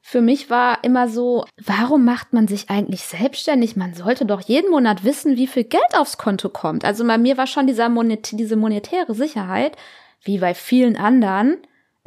Für 0.00 0.22
mich 0.22 0.50
war 0.50 0.84
immer 0.84 1.08
so, 1.08 1.44
warum 1.64 2.04
macht 2.04 2.32
man 2.32 2.46
sich 2.46 2.70
eigentlich 2.70 3.02
selbstständig? 3.02 3.76
Man 3.76 3.92
sollte 3.92 4.24
doch 4.24 4.40
jeden 4.40 4.70
Monat 4.70 5.04
wissen, 5.04 5.36
wie 5.36 5.48
viel 5.48 5.64
Geld 5.64 5.98
aufs 5.98 6.16
Konto 6.16 6.48
kommt. 6.48 6.84
Also 6.84 7.06
bei 7.06 7.18
mir 7.18 7.36
war 7.36 7.46
schon 7.46 7.66
dieser 7.66 7.88
Monät 7.88 8.30
diese 8.38 8.56
monetäre 8.56 9.14
Sicherheit, 9.14 9.76
wie 10.22 10.38
bei 10.38 10.54
vielen 10.54 10.96
anderen, 10.96 11.58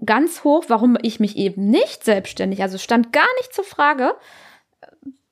ganz 0.06 0.44
hoch, 0.44 0.66
warum 0.68 0.98
ich 1.02 1.20
mich 1.20 1.38
eben 1.38 1.70
nicht 1.70 2.04
selbstständig, 2.04 2.62
also 2.62 2.78
stand 2.78 3.14
gar 3.14 3.28
nicht 3.38 3.54
zur 3.54 3.64
Frage. 3.64 4.16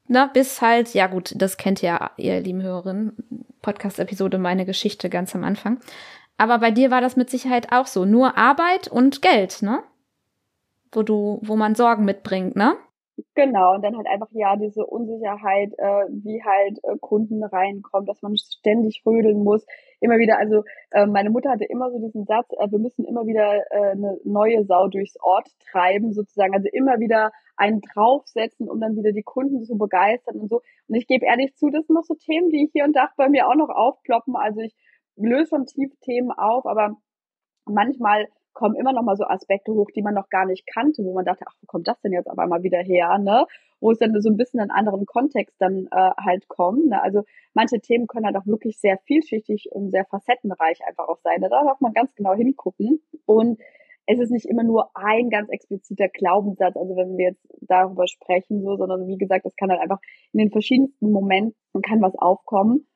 Na, 0.07 0.27
bis 0.27 0.61
halt, 0.61 0.93
ja 0.93 1.07
gut, 1.07 1.33
das 1.35 1.57
kennt 1.57 1.83
ihr, 1.83 2.11
ihr 2.17 2.39
lieben 2.39 2.61
Hörerinnen, 2.61 3.45
Podcast-Episode, 3.61 4.37
meine 4.37 4.65
Geschichte 4.65 5.09
ganz 5.09 5.35
am 5.35 5.43
Anfang. 5.43 5.79
Aber 6.37 6.59
bei 6.59 6.71
dir 6.71 6.91
war 6.91 7.01
das 7.01 7.17
mit 7.17 7.29
Sicherheit 7.29 7.71
auch 7.71 7.87
so. 7.87 8.05
Nur 8.05 8.37
Arbeit 8.37 8.87
und 8.87 9.21
Geld, 9.21 9.61
ne? 9.61 9.83
Wo 10.91 11.03
du, 11.03 11.39
wo 11.41 11.55
man 11.55 11.75
Sorgen 11.75 12.05
mitbringt, 12.05 12.55
ne? 12.55 12.77
Genau, 13.33 13.73
und 13.73 13.83
dann 13.83 13.97
halt 13.97 14.05
einfach 14.07 14.29
ja 14.31 14.55
diese 14.55 14.85
Unsicherheit, 14.85 15.73
äh, 15.77 16.05
wie 16.09 16.43
halt 16.43 16.77
äh, 16.83 16.97
Kunden 16.99 17.43
reinkommen, 17.43 18.05
dass 18.05 18.21
man 18.21 18.37
ständig 18.37 19.01
rödeln 19.05 19.43
muss. 19.43 19.65
Immer 20.01 20.17
wieder, 20.19 20.37
also 20.37 20.63
äh, 20.91 21.07
meine 21.07 21.31
Mutter 21.31 21.49
hatte 21.49 21.65
immer 21.65 21.89
so 21.89 21.97
diesen 21.99 22.25
Satz, 22.25 22.47
äh, 22.59 22.69
wir 22.69 22.77
müssen 22.77 23.05
immer 23.05 23.25
wieder 23.25 23.63
äh, 23.71 23.91
eine 23.91 24.19
neue 24.23 24.65
Sau 24.65 24.87
durchs 24.87 25.19
Ort 25.19 25.47
treiben, 25.71 26.13
sozusagen. 26.13 26.53
Also 26.53 26.67
immer 26.71 26.99
wieder 26.99 27.31
einen 27.55 27.81
draufsetzen, 27.81 28.69
um 28.69 28.79
dann 28.79 28.95
wieder 28.95 29.11
die 29.11 29.23
Kunden 29.23 29.63
zu 29.63 29.77
begeistern 29.77 30.39
und 30.39 30.49
so. 30.49 30.61
Und 30.87 30.95
ich 30.95 31.07
gebe 31.07 31.25
ehrlich 31.25 31.55
zu, 31.55 31.71
das 31.71 31.87
sind 31.87 31.95
noch 31.95 32.03
so 32.05 32.13
Themen, 32.13 32.49
die 32.49 32.69
hier 32.71 32.83
und 32.85 32.95
da 32.95 33.09
bei 33.17 33.29
mir 33.29 33.47
auch 33.47 33.55
noch 33.55 33.69
aufploppen. 33.69 34.35
Also 34.35 34.61
ich 34.61 34.75
löse 35.15 35.49
schon 35.49 35.65
tief 35.65 35.91
Themen 36.01 36.31
auf, 36.31 36.67
aber 36.67 36.97
manchmal 37.65 38.27
kommen 38.57 38.75
immer 38.75 38.91
noch 38.91 39.03
mal 39.03 39.15
so 39.15 39.23
Aspekte 39.23 39.71
hoch, 39.71 39.91
die 39.95 40.01
man 40.01 40.15
noch 40.15 40.29
gar 40.29 40.47
nicht 40.47 40.65
kannte, 40.65 41.03
wo 41.03 41.13
man 41.13 41.25
dachte, 41.25 41.45
ach, 41.47 41.53
wo 41.61 41.67
kommt 41.67 41.87
das 41.87 42.01
denn 42.01 42.11
jetzt 42.11 42.27
auf 42.27 42.39
einmal 42.39 42.63
wieder 42.63 42.79
her, 42.79 43.19
ne? 43.19 43.45
Wo 43.79 43.91
es 43.91 43.99
dann 43.99 44.19
so 44.19 44.29
ein 44.29 44.35
bisschen 44.35 44.59
in 44.59 44.71
einen 44.71 44.71
anderen 44.71 45.05
Kontext 45.05 45.55
dann 45.59 45.87
äh, 45.91 46.11
halt 46.17 46.47
kommt. 46.47 46.87
Ne? 46.87 46.99
Also 46.99 47.21
manche 47.53 47.79
Themen 47.79 48.07
können 48.07 48.25
halt 48.25 48.35
auch 48.35 48.47
wirklich 48.47 48.79
sehr 48.79 48.97
vielschichtig 49.05 49.69
und 49.71 49.91
sehr 49.91 50.05
facettenreich 50.05 50.79
einfach 50.87 51.07
auch 51.07 51.19
sein. 51.19 51.41
Da 51.41 51.49
darf 51.49 51.79
man 51.79 51.93
ganz 51.93 52.15
genau 52.15 52.33
hingucken. 52.33 53.03
Und 53.27 53.59
es 54.07 54.19
ist 54.19 54.31
nicht 54.31 54.47
immer 54.47 54.63
nur 54.63 54.89
ein 54.95 55.29
ganz 55.29 55.49
expliziter 55.49 56.07
Glaubenssatz, 56.07 56.75
also 56.75 56.95
wenn 56.95 57.17
wir 57.17 57.27
jetzt 57.27 57.45
darüber 57.61 58.07
sprechen, 58.07 58.63
so, 58.63 58.75
sondern 58.75 59.05
wie 59.05 59.17
gesagt, 59.17 59.45
das 59.45 59.55
kann 59.55 59.69
halt 59.69 59.81
einfach 59.81 59.99
in 60.33 60.39
den 60.39 60.49
verschiedensten 60.49 61.11
Momenten 61.11 61.81
kann 61.83 62.01
was 62.01 62.15
aufkommen. 62.15 62.87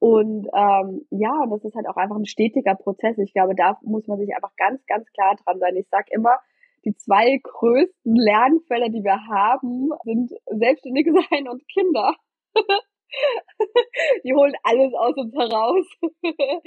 Und 0.00 0.46
ähm, 0.54 1.06
ja, 1.10 1.44
das 1.50 1.64
ist 1.64 1.74
halt 1.74 1.88
auch 1.88 1.96
einfach 1.96 2.16
ein 2.16 2.26
stetiger 2.26 2.76
Prozess. 2.76 3.18
Ich 3.18 3.32
glaube, 3.32 3.54
da 3.54 3.78
muss 3.82 4.06
man 4.06 4.18
sich 4.18 4.34
einfach 4.34 4.54
ganz, 4.56 4.84
ganz 4.86 5.10
klar 5.12 5.36
dran 5.36 5.58
sein. 5.58 5.76
Ich 5.76 5.88
sag 5.90 6.10
immer, 6.10 6.38
die 6.84 6.94
zwei 6.94 7.38
größten 7.42 8.14
Lernfälle, 8.14 8.90
die 8.90 9.02
wir 9.02 9.26
haben, 9.26 9.90
sind 10.04 10.32
selbstständig 10.46 11.06
sein 11.30 11.48
und 11.48 11.66
Kinder. 11.68 12.14
die 14.24 14.34
holen 14.34 14.54
alles 14.62 14.94
aus 14.94 15.16
uns 15.16 15.34
heraus. 15.34 15.84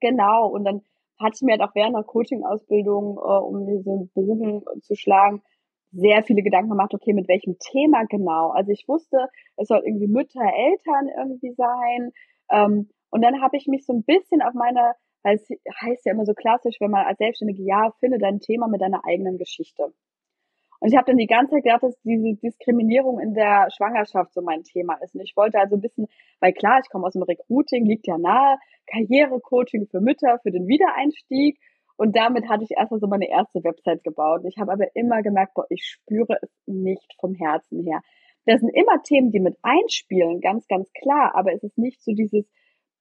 genau. 0.00 0.48
Und 0.48 0.64
dann 0.64 0.82
hatte 1.18 1.36
ich 1.36 1.42
mir 1.42 1.52
halt 1.52 1.62
auch 1.62 1.74
während 1.74 1.96
der 1.96 2.04
Coaching-Ausbildung, 2.04 3.16
äh, 3.16 3.20
um 3.20 3.66
diesen 3.66 4.10
Bogen 4.14 4.64
zu 4.82 4.94
schlagen, 4.94 5.42
sehr 5.92 6.24
viele 6.24 6.42
Gedanken 6.42 6.70
gemacht, 6.70 6.92
okay, 6.92 7.12
mit 7.12 7.28
welchem 7.28 7.56
Thema 7.58 8.04
genau. 8.04 8.50
Also 8.50 8.72
ich 8.72 8.84
wusste, 8.88 9.28
es 9.56 9.68
soll 9.68 9.82
irgendwie 9.84 10.08
Mütter, 10.08 10.40
Eltern 10.42 11.08
irgendwie 11.16 11.52
sein. 11.52 12.12
Ähm, 12.50 12.90
und 13.10 13.22
dann 13.22 13.40
habe 13.40 13.56
ich 13.56 13.66
mich 13.66 13.86
so 13.86 13.92
ein 13.92 14.02
bisschen 14.04 14.42
auf 14.42 14.54
meine, 14.54 14.94
weil 15.22 15.36
es 15.36 15.48
heißt 15.80 16.04
ja 16.04 16.12
immer 16.12 16.26
so 16.26 16.34
klassisch, 16.34 16.76
wenn 16.80 16.90
man 16.90 17.06
als 17.06 17.18
Selbstständige, 17.18 17.62
ja, 17.62 17.92
finde 18.00 18.18
dein 18.18 18.40
Thema 18.40 18.68
mit 18.68 18.80
deiner 18.80 19.04
eigenen 19.06 19.38
Geschichte. 19.38 19.92
Und 20.80 20.90
ich 20.90 20.96
habe 20.96 21.06
dann 21.06 21.16
die 21.16 21.26
ganze 21.26 21.52
Zeit 21.52 21.62
gedacht, 21.62 21.82
dass 21.82 21.98
diese 22.02 22.34
Diskriminierung 22.34 23.18
in 23.18 23.32
der 23.32 23.68
Schwangerschaft 23.74 24.34
so 24.34 24.42
mein 24.42 24.64
Thema 24.64 24.98
ist. 25.02 25.14
Und 25.14 25.22
ich 25.22 25.34
wollte 25.34 25.58
also 25.58 25.76
ein 25.76 25.80
bisschen, 25.80 26.08
weil 26.40 26.52
klar, 26.52 26.78
ich 26.82 26.90
komme 26.90 27.06
aus 27.06 27.14
dem 27.14 27.22
Recruiting, 27.22 27.86
liegt 27.86 28.06
ja 28.06 28.18
nahe, 28.18 28.58
Karrierecoaching 28.86 29.86
für 29.86 30.00
Mütter, 30.00 30.38
für 30.42 30.50
den 30.50 30.66
Wiedereinstieg. 30.66 31.58
Und 31.96 32.16
damit 32.16 32.50
hatte 32.50 32.64
ich 32.64 32.76
erstmal 32.76 33.00
so 33.00 33.06
meine 33.06 33.30
erste 33.30 33.64
Website 33.64 34.04
gebaut. 34.04 34.42
Ich 34.44 34.58
habe 34.58 34.72
aber 34.72 34.94
immer 34.94 35.22
gemerkt, 35.22 35.54
boah, 35.54 35.64
ich 35.70 35.84
spüre 35.84 36.36
es 36.42 36.50
nicht 36.66 37.14
vom 37.18 37.34
Herzen 37.34 37.82
her. 37.84 38.02
Das 38.46 38.60
sind 38.60 38.70
immer 38.70 39.02
Themen, 39.02 39.30
die 39.30 39.40
mit 39.40 39.56
einspielen, 39.62 40.40
ganz, 40.40 40.66
ganz 40.68 40.92
klar. 40.92 41.34
Aber 41.34 41.52
es 41.52 41.62
ist 41.62 41.78
nicht 41.78 42.02
so 42.02 42.12
dieses, 42.12 42.46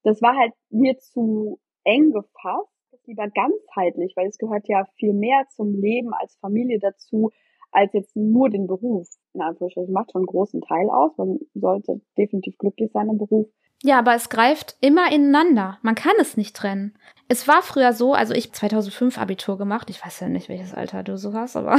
das 0.03 0.21
war 0.21 0.35
halt 0.37 0.53
mir 0.69 0.97
zu 0.97 1.59
eng 1.83 2.11
gefasst, 2.11 2.69
lieber 3.05 3.27
ganzheitlich, 3.29 4.13
weil 4.15 4.27
es 4.27 4.37
gehört 4.37 4.67
ja 4.67 4.85
viel 4.95 5.13
mehr 5.13 5.45
zum 5.49 5.73
Leben 5.73 6.13
als 6.13 6.37
Familie 6.37 6.79
dazu, 6.79 7.31
als 7.71 7.91
jetzt 7.93 8.15
nur 8.15 8.49
den 8.49 8.67
Beruf. 8.67 9.09
In 9.33 9.41
Anführungsstrichen 9.41 9.93
macht 9.93 10.11
schon 10.11 10.21
einen 10.21 10.27
großen 10.27 10.61
Teil 10.61 10.89
aus. 10.89 11.17
Man 11.17 11.39
sollte 11.53 12.01
definitiv 12.17 12.57
glücklich 12.57 12.91
sein 12.91 13.09
im 13.09 13.17
Beruf. 13.17 13.47
Ja, 13.85 13.99
aber 13.99 14.15
es 14.15 14.29
greift 14.29 14.77
immer 14.79 15.11
ineinander. 15.11 15.77
Man 15.81 15.95
kann 15.95 16.13
es 16.17 16.37
nicht 16.37 16.55
trennen. 16.55 16.95
Es 17.27 17.49
war 17.49 17.61
früher 17.61 17.91
so, 17.91 18.13
also 18.13 18.33
ich 18.33 18.53
2005 18.53 19.17
Abitur 19.17 19.57
gemacht. 19.57 19.89
Ich 19.89 20.03
weiß 20.03 20.21
ja 20.21 20.29
nicht, 20.29 20.47
welches 20.47 20.73
Alter 20.73 21.03
du 21.03 21.17
so 21.17 21.33
hast, 21.33 21.57
aber 21.57 21.77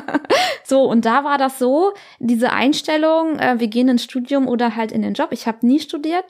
so 0.64 0.84
und 0.84 1.04
da 1.04 1.22
war 1.22 1.36
das 1.36 1.58
so, 1.58 1.92
diese 2.18 2.50
Einstellung, 2.50 3.38
äh, 3.38 3.60
wir 3.60 3.68
gehen 3.68 3.88
ins 3.88 4.04
Studium 4.04 4.48
oder 4.48 4.74
halt 4.74 4.90
in 4.90 5.02
den 5.02 5.12
Job. 5.12 5.32
Ich 5.32 5.46
habe 5.46 5.66
nie 5.66 5.80
studiert. 5.80 6.24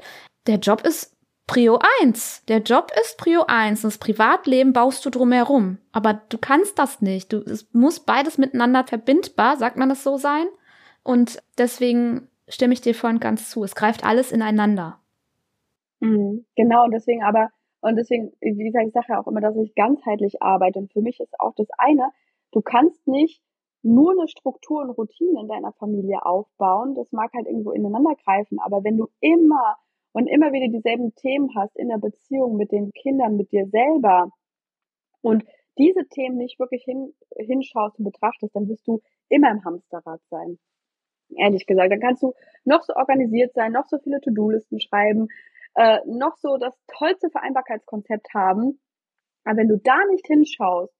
Der 0.48 0.56
Job 0.56 0.84
ist 0.84 1.14
Prio 1.46 1.78
1. 2.00 2.42
Der 2.48 2.58
Job 2.58 2.90
ist 3.00 3.16
Prio 3.16 3.44
1. 3.46 3.82
Das 3.82 3.98
Privatleben 3.98 4.72
baust 4.72 5.06
du 5.06 5.10
drumherum. 5.10 5.78
Aber 5.92 6.14
du 6.28 6.38
kannst 6.38 6.76
das 6.80 7.02
nicht. 7.02 7.32
Du, 7.32 7.36
es 7.38 7.68
muss 7.72 8.00
beides 8.00 8.36
miteinander 8.36 8.82
verbindbar, 8.82 9.58
sagt 9.58 9.76
man 9.76 9.88
das 9.88 10.02
so 10.02 10.16
sein. 10.16 10.46
Und 11.04 11.40
deswegen 11.56 12.28
stimme 12.48 12.74
ich 12.74 12.80
dir 12.80 12.96
vorhin 12.96 13.20
ganz 13.20 13.50
zu. 13.50 13.62
Es 13.62 13.76
greift 13.76 14.02
alles 14.02 14.32
ineinander. 14.32 14.98
Mhm, 16.04 16.44
genau, 16.54 16.84
und 16.84 16.90
deswegen 16.92 17.22
aber, 17.22 17.48
und 17.80 17.96
deswegen, 17.96 18.32
wie 18.40 18.64
gesagt, 18.64 18.86
ich 18.86 18.92
sage 18.92 19.06
ja 19.10 19.20
auch 19.20 19.26
immer, 19.26 19.40
dass 19.40 19.56
ich 19.56 19.74
ganzheitlich 19.74 20.42
arbeite. 20.42 20.78
Und 20.78 20.92
für 20.92 21.00
mich 21.00 21.18
ist 21.20 21.34
auch 21.40 21.54
das 21.56 21.68
eine, 21.78 22.10
du 22.52 22.60
kannst 22.60 23.06
nicht 23.08 23.42
nur 23.82 24.12
eine 24.12 24.28
Struktur 24.28 24.82
und 24.82 24.90
Routine 24.90 25.40
in 25.40 25.48
deiner 25.48 25.72
Familie 25.72 26.24
aufbauen. 26.24 26.94
Das 26.94 27.10
mag 27.12 27.32
halt 27.34 27.46
irgendwo 27.46 27.70
ineinander 27.72 28.14
greifen. 28.24 28.58
Aber 28.60 28.84
wenn 28.84 28.96
du 28.98 29.08
immer 29.20 29.76
und 30.12 30.26
immer 30.26 30.52
wieder 30.52 30.68
dieselben 30.68 31.14
Themen 31.16 31.50
hast 31.56 31.76
in 31.76 31.88
der 31.88 31.98
Beziehung 31.98 32.56
mit 32.56 32.70
den 32.72 32.92
Kindern, 32.92 33.36
mit 33.36 33.52
dir 33.52 33.66
selber 33.68 34.30
und 35.22 35.44
diese 35.78 36.06
Themen 36.08 36.36
nicht 36.36 36.58
wirklich 36.60 36.84
hin, 36.84 37.14
hinschaust 37.36 37.98
und 37.98 38.04
betrachtest, 38.04 38.54
dann 38.54 38.68
wirst 38.68 38.86
du 38.88 39.00
immer 39.30 39.50
im 39.50 39.64
Hamsterrad 39.64 40.20
sein. 40.30 40.58
Ehrlich 41.36 41.66
gesagt, 41.66 41.92
dann 41.92 42.00
kannst 42.00 42.22
du 42.22 42.34
noch 42.64 42.82
so 42.84 42.94
organisiert 42.94 43.54
sein, 43.54 43.72
noch 43.72 43.86
so 43.88 43.98
viele 43.98 44.20
To-Do-Listen 44.20 44.80
schreiben, 44.80 45.28
äh, 45.74 45.98
noch 46.06 46.36
so 46.38 46.56
das 46.56 46.74
tollste 46.86 47.30
Vereinbarkeitskonzept 47.30 48.34
haben. 48.34 48.80
Aber 49.44 49.58
wenn 49.58 49.68
du 49.68 49.78
da 49.78 49.96
nicht 50.10 50.26
hinschaust 50.26 50.94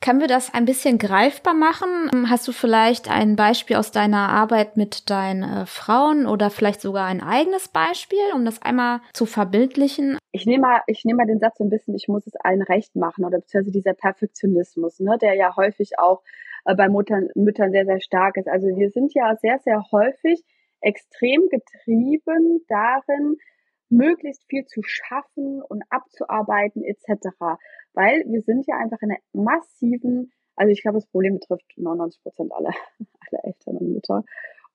können 0.00 0.20
wir 0.20 0.28
das 0.28 0.52
ein 0.52 0.66
bisschen 0.66 0.98
greifbar 0.98 1.54
machen? 1.54 2.28
Hast 2.28 2.46
du 2.46 2.52
vielleicht 2.52 3.10
ein 3.10 3.34
Beispiel 3.34 3.76
aus 3.76 3.90
deiner 3.90 4.28
Arbeit 4.28 4.76
mit 4.76 5.10
deinen 5.10 5.42
äh, 5.42 5.66
Frauen 5.66 6.26
oder 6.26 6.50
vielleicht 6.50 6.80
sogar 6.80 7.06
ein 7.06 7.22
eigenes 7.22 7.68
Beispiel, 7.68 8.18
um 8.34 8.44
das 8.44 8.60
einmal 8.62 9.00
zu 9.14 9.26
verbildlichen? 9.26 10.18
Ich 10.32 10.46
nehme 10.46 10.62
mal, 10.62 10.80
ich 10.86 11.04
nehme 11.04 11.18
mal 11.18 11.26
den 11.26 11.40
Satz 11.40 11.58
so 11.58 11.64
ein 11.64 11.70
bisschen, 11.70 11.94
ich 11.94 12.08
muss 12.08 12.26
es 12.26 12.36
allen 12.36 12.62
recht 12.62 12.94
machen 12.94 13.24
oder 13.24 13.38
beziehungsweise 13.38 13.72
dieser 13.72 13.94
Perfektionismus, 13.94 15.00
ne, 15.00 15.16
der 15.20 15.34
ja 15.34 15.56
häufig 15.56 15.98
auch 15.98 16.22
äh, 16.66 16.74
bei 16.74 16.88
Muttern, 16.88 17.30
Müttern 17.34 17.72
sehr, 17.72 17.86
sehr 17.86 18.00
stark 18.00 18.36
ist. 18.36 18.48
Also 18.48 18.66
wir 18.66 18.90
sind 18.90 19.14
ja 19.14 19.34
sehr, 19.36 19.58
sehr 19.60 19.82
häufig 19.90 20.44
extrem 20.82 21.48
getrieben 21.48 22.64
darin, 22.68 23.38
möglichst 23.88 24.44
viel 24.48 24.64
zu 24.66 24.82
schaffen 24.82 25.62
und 25.62 25.82
abzuarbeiten 25.90 26.82
etc. 26.84 27.28
Weil 27.94 28.24
wir 28.26 28.42
sind 28.42 28.66
ja 28.66 28.76
einfach 28.76 29.00
in 29.02 29.10
einer 29.10 29.20
massiven, 29.32 30.32
also 30.56 30.70
ich 30.70 30.82
glaube, 30.82 30.98
das 30.98 31.06
Problem 31.06 31.34
betrifft 31.34 31.64
99 31.76 32.22
Prozent 32.22 32.52
aller, 32.52 32.70
aller 33.30 33.44
Eltern 33.44 33.76
und 33.76 33.92
Mütter 33.92 34.24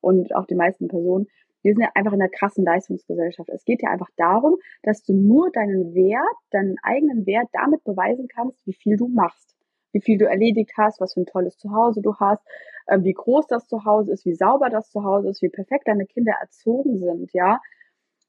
und 0.00 0.34
auch 0.34 0.46
die 0.46 0.54
meisten 0.54 0.88
Personen. 0.88 1.26
Wir 1.62 1.74
sind 1.74 1.82
ja 1.82 1.90
einfach 1.94 2.12
in 2.12 2.20
einer 2.20 2.30
krassen 2.30 2.64
Leistungsgesellschaft. 2.64 3.48
Es 3.48 3.64
geht 3.64 3.82
ja 3.82 3.90
einfach 3.90 4.10
darum, 4.16 4.56
dass 4.82 5.04
du 5.04 5.14
nur 5.14 5.50
deinen 5.52 5.94
Wert, 5.94 6.36
deinen 6.50 6.76
eigenen 6.82 7.24
Wert 7.24 7.48
damit 7.52 7.84
beweisen 7.84 8.26
kannst, 8.26 8.66
wie 8.66 8.72
viel 8.72 8.96
du 8.96 9.06
machst, 9.06 9.54
wie 9.92 10.00
viel 10.00 10.18
du 10.18 10.26
erledigt 10.26 10.72
hast, 10.76 11.00
was 11.00 11.14
für 11.14 11.20
ein 11.20 11.26
tolles 11.26 11.56
Zuhause 11.58 12.02
du 12.02 12.16
hast, 12.16 12.42
äh, 12.86 12.98
wie 13.02 13.12
groß 13.12 13.46
das 13.46 13.68
Zuhause 13.68 14.12
ist, 14.12 14.26
wie 14.26 14.34
sauber 14.34 14.70
das 14.70 14.90
Zuhause 14.90 15.28
ist, 15.28 15.40
wie 15.40 15.50
perfekt 15.50 15.86
deine 15.86 16.06
Kinder 16.06 16.32
erzogen 16.40 16.98
sind, 16.98 17.32
ja. 17.32 17.60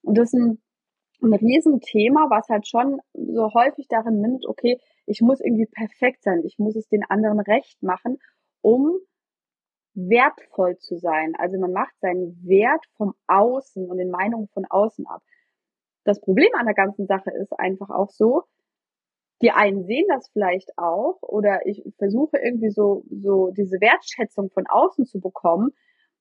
Und 0.03 0.17
das 0.17 0.33
ist 0.33 0.57
ein 1.23 1.33
Riesenthema, 1.33 2.29
was 2.29 2.49
halt 2.49 2.67
schon 2.67 2.99
so 3.13 3.53
häufig 3.53 3.87
darin 3.87 4.21
mündet, 4.21 4.45
okay, 4.47 4.79
ich 5.05 5.21
muss 5.21 5.39
irgendwie 5.41 5.65
perfekt 5.65 6.23
sein, 6.23 6.43
ich 6.45 6.59
muss 6.59 6.75
es 6.75 6.87
den 6.87 7.03
anderen 7.03 7.39
recht 7.39 7.81
machen, 7.81 8.19
um 8.61 8.97
wertvoll 9.95 10.77
zu 10.77 10.97
sein. 10.97 11.33
Also 11.37 11.59
man 11.59 11.71
macht 11.71 11.93
seinen 11.99 12.39
Wert 12.43 12.83
vom 12.97 13.13
Außen 13.27 13.89
und 13.89 13.97
den 13.97 14.09
Meinungen 14.09 14.47
von 14.47 14.65
außen 14.65 15.05
ab. 15.07 15.21
Das 16.03 16.19
Problem 16.19 16.49
an 16.55 16.65
der 16.65 16.75
ganzen 16.75 17.05
Sache 17.05 17.31
ist 17.31 17.53
einfach 17.57 17.89
auch 17.89 18.09
so, 18.09 18.43
die 19.41 19.51
einen 19.51 19.83
sehen 19.83 20.05
das 20.09 20.29
vielleicht 20.29 20.77
auch 20.77 21.21
oder 21.21 21.65
ich 21.65 21.83
versuche 21.97 22.37
irgendwie 22.37 22.71
so, 22.71 23.03
so 23.09 23.51
diese 23.51 23.79
Wertschätzung 23.81 24.49
von 24.49 24.65
außen 24.67 25.05
zu 25.05 25.19
bekommen, 25.19 25.71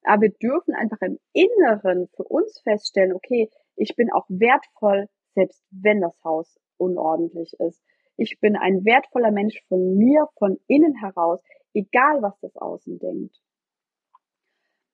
aber 0.05 0.23
wir 0.23 0.31
dürfen 0.31 0.75
einfach 0.75 1.01
im 1.01 1.19
Inneren 1.33 2.09
für 2.17 2.25
uns 2.25 2.61
feststellen, 2.63 3.13
okay, 3.13 3.49
ich 3.77 3.95
bin 3.97 4.13
auch 4.13 4.27
wertvoll, 4.29 5.09
selbst 5.35 5.63
wenn 5.71 6.01
das 6.01 6.19
Haus 6.25 6.59
unordentlich 6.77 7.55
ist. 7.59 7.83
Ich 8.17 8.39
bin 8.41 8.57
ein 8.57 8.85
wertvoller 8.85 9.31
Mensch 9.31 9.63
von 9.69 9.97
mir, 9.97 10.29
von 10.39 10.61
innen 10.67 10.95
heraus, 10.97 11.43
egal 11.75 12.23
was 12.23 12.39
das 12.41 12.57
Außen 12.57 12.99
denkt. 12.99 13.37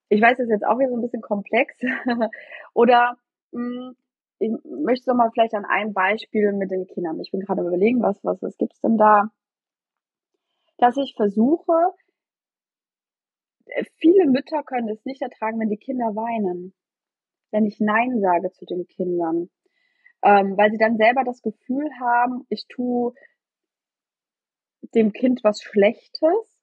Ich 0.09 0.23
weiß, 0.23 0.38
das 0.38 0.47
ist 0.47 0.53
jetzt 0.53 0.67
auch 0.67 0.79
wieder 0.79 0.91
so 0.91 0.97
ein 0.97 1.03
bisschen 1.03 1.21
komplex. 1.21 1.77
Oder 2.75 3.17
mh, 3.53 3.88
hm, 3.88 3.97
ich 4.38 4.51
möchte 4.64 5.11
noch 5.11 5.17
mal 5.17 5.31
vielleicht 5.33 5.55
an 5.55 5.64
einem 5.64 5.93
Beispiel 5.93 6.53
mit 6.53 6.71
den 6.71 6.87
Kindern. 6.87 7.21
Ich 7.21 7.31
bin 7.31 7.41
gerade 7.41 7.62
überlegen, 7.62 8.01
was, 8.03 8.23
was, 8.23 8.41
was 8.41 8.57
gibt's 8.57 8.81
denn 8.81 8.97
da? 8.97 9.31
Dass 10.79 10.97
ich 10.97 11.14
versuche, 11.17 11.73
äh, 13.67 13.85
viele 13.97 14.27
Mütter 14.27 14.62
können 14.62 14.88
es 14.88 15.05
nicht 15.05 15.23
ertragen, 15.23 15.59
wenn 15.59 15.71
die 15.71 15.77
Kinder 15.77 16.14
weinen 16.14 16.73
wenn 17.51 17.67
ich 17.67 17.81
Nein 17.81 18.21
sage 18.21 18.51
zu 18.53 18.65
den 18.65 18.87
Kindern. 18.87 19.51
Ähm, 20.23 20.57
weil 20.57 20.71
sie 20.71 20.79
dann 20.79 20.97
selber 20.97 21.23
das 21.25 21.43
Gefühl 21.43 21.89
haben, 22.01 22.45
ich 22.49 22.67
tue 22.69 23.15
dem 24.95 25.13
Kind 25.13 25.45
was 25.45 25.63
Schlechtes, 25.63 26.59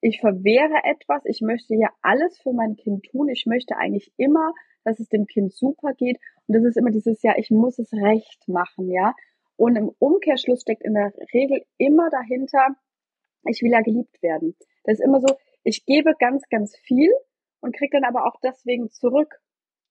ich 0.00 0.20
verwehre 0.20 0.84
etwas, 0.84 1.24
ich 1.24 1.40
möchte 1.40 1.74
ja 1.74 1.88
alles 2.02 2.38
für 2.38 2.52
mein 2.52 2.76
Kind 2.76 3.04
tun, 3.04 3.28
ich 3.28 3.46
möchte 3.46 3.76
eigentlich 3.76 4.12
immer, 4.16 4.52
dass 4.84 5.00
es 5.00 5.08
dem 5.08 5.26
Kind 5.26 5.52
super 5.52 5.94
geht 5.94 6.18
und 6.46 6.56
das 6.56 6.64
ist 6.64 6.76
immer 6.76 6.90
dieses 6.90 7.22
ja, 7.22 7.34
ich 7.36 7.50
muss 7.50 7.78
es 7.78 7.92
recht 7.92 8.48
machen, 8.48 8.90
ja. 8.90 9.14
Und 9.56 9.76
im 9.76 9.90
Umkehrschluss 9.98 10.62
steckt 10.62 10.82
in 10.82 10.94
der 10.94 11.12
Regel 11.32 11.64
immer 11.78 12.10
dahinter, 12.10 12.76
ich 13.48 13.62
will 13.62 13.70
ja 13.70 13.80
geliebt 13.80 14.22
werden. 14.22 14.54
Das 14.84 14.98
ist 14.98 15.04
immer 15.04 15.20
so, 15.20 15.34
ich 15.64 15.84
gebe 15.86 16.12
ganz, 16.18 16.42
ganz 16.50 16.76
viel 16.76 17.10
und 17.60 17.74
kriege 17.74 17.98
dann 17.98 18.04
aber 18.04 18.26
auch 18.26 18.38
deswegen 18.42 18.90
zurück 18.90 19.40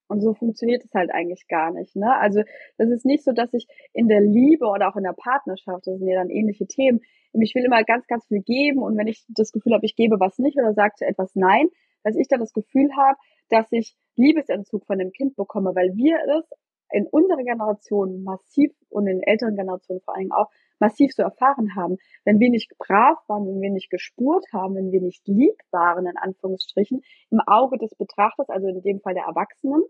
Und 0.08 0.22
so 0.22 0.34
funktioniert 0.34 0.84
es 0.84 0.94
halt 0.94 1.12
eigentlich 1.12 1.48
gar 1.48 1.72
nicht. 1.72 1.96
Ne? 1.96 2.16
Also 2.18 2.44
das 2.78 2.90
ist 2.90 3.06
nicht 3.06 3.24
so, 3.24 3.32
dass 3.32 3.54
ich 3.54 3.68
in 3.94 4.08
der 4.08 4.22
Liebe 4.22 4.68
oder 4.68 4.90
auch 4.90 4.96
in 4.96 5.04
der 5.04 5.16
Partnerschaft, 5.18 5.88
das 5.88 5.98
sind 5.98 6.08
ja 6.08 6.20
dann 6.20 6.30
ähnliche 6.30 6.68
Themen, 6.68 7.02
ich 7.34 7.54
will 7.56 7.66
immer 7.66 7.84
ganz, 7.84 8.08
ganz 8.08 8.26
viel 8.28 8.42
geben 8.42 8.82
und 8.82 8.98
wenn 8.98 9.08
ich 9.08 9.26
das 9.28 9.52
Gefühl 9.52 9.74
habe, 9.74 9.86
ich 9.86 9.96
gebe 9.96 10.20
was 10.20 10.40
nicht 10.40 10.58
oder 10.58 10.74
sage 10.74 10.94
zu 10.96 11.06
etwas 11.06 11.36
Nein, 11.36 11.68
dass 12.04 12.16
ich 12.16 12.28
dann 12.28 12.40
das 12.40 12.54
Gefühl 12.54 12.90
habe, 12.96 13.18
dass 13.50 13.72
ich 13.72 13.96
Liebesentzug 14.16 14.86
von 14.86 15.00
dem 15.00 15.12
Kind 15.12 15.36
bekomme, 15.36 15.76
weil 15.76 15.96
wir 15.96 16.18
es 16.38 16.50
in 16.92 17.08
unserer 17.08 17.44
Generation 17.44 18.24
massiv 18.24 18.72
und 18.90 19.08
in 19.08 19.22
älteren 19.24 19.56
Generationen 19.56 20.02
vor 20.02 20.16
allem 20.16 20.32
auch 20.32 20.50
massiv 20.80 21.14
so 21.14 21.24
erfahren 21.24 21.76
haben. 21.76 21.98
Wenn 22.24 22.40
wir 22.40 22.50
nicht 22.50 22.78
brav 22.78 23.18
waren, 23.28 23.48
wenn 23.48 23.62
wir 23.62 23.72
nicht 23.72 23.90
gespurt 23.90 24.46
haben, 24.54 24.76
wenn 24.76 24.92
wir 24.92 25.02
nicht 25.02 25.28
lieb 25.28 25.58
waren, 25.72 26.06
in 26.06 26.18
Anführungsstrichen, 26.18 27.02
im 27.32 27.40
Auge 27.46 27.78
des 27.78 27.96
Betrachters, 27.96 28.50
also 28.50 28.68
in 28.68 28.82
dem 28.82 29.00
Fall 29.00 29.14
der 29.14 29.26
Erwachsenen, 29.26 29.84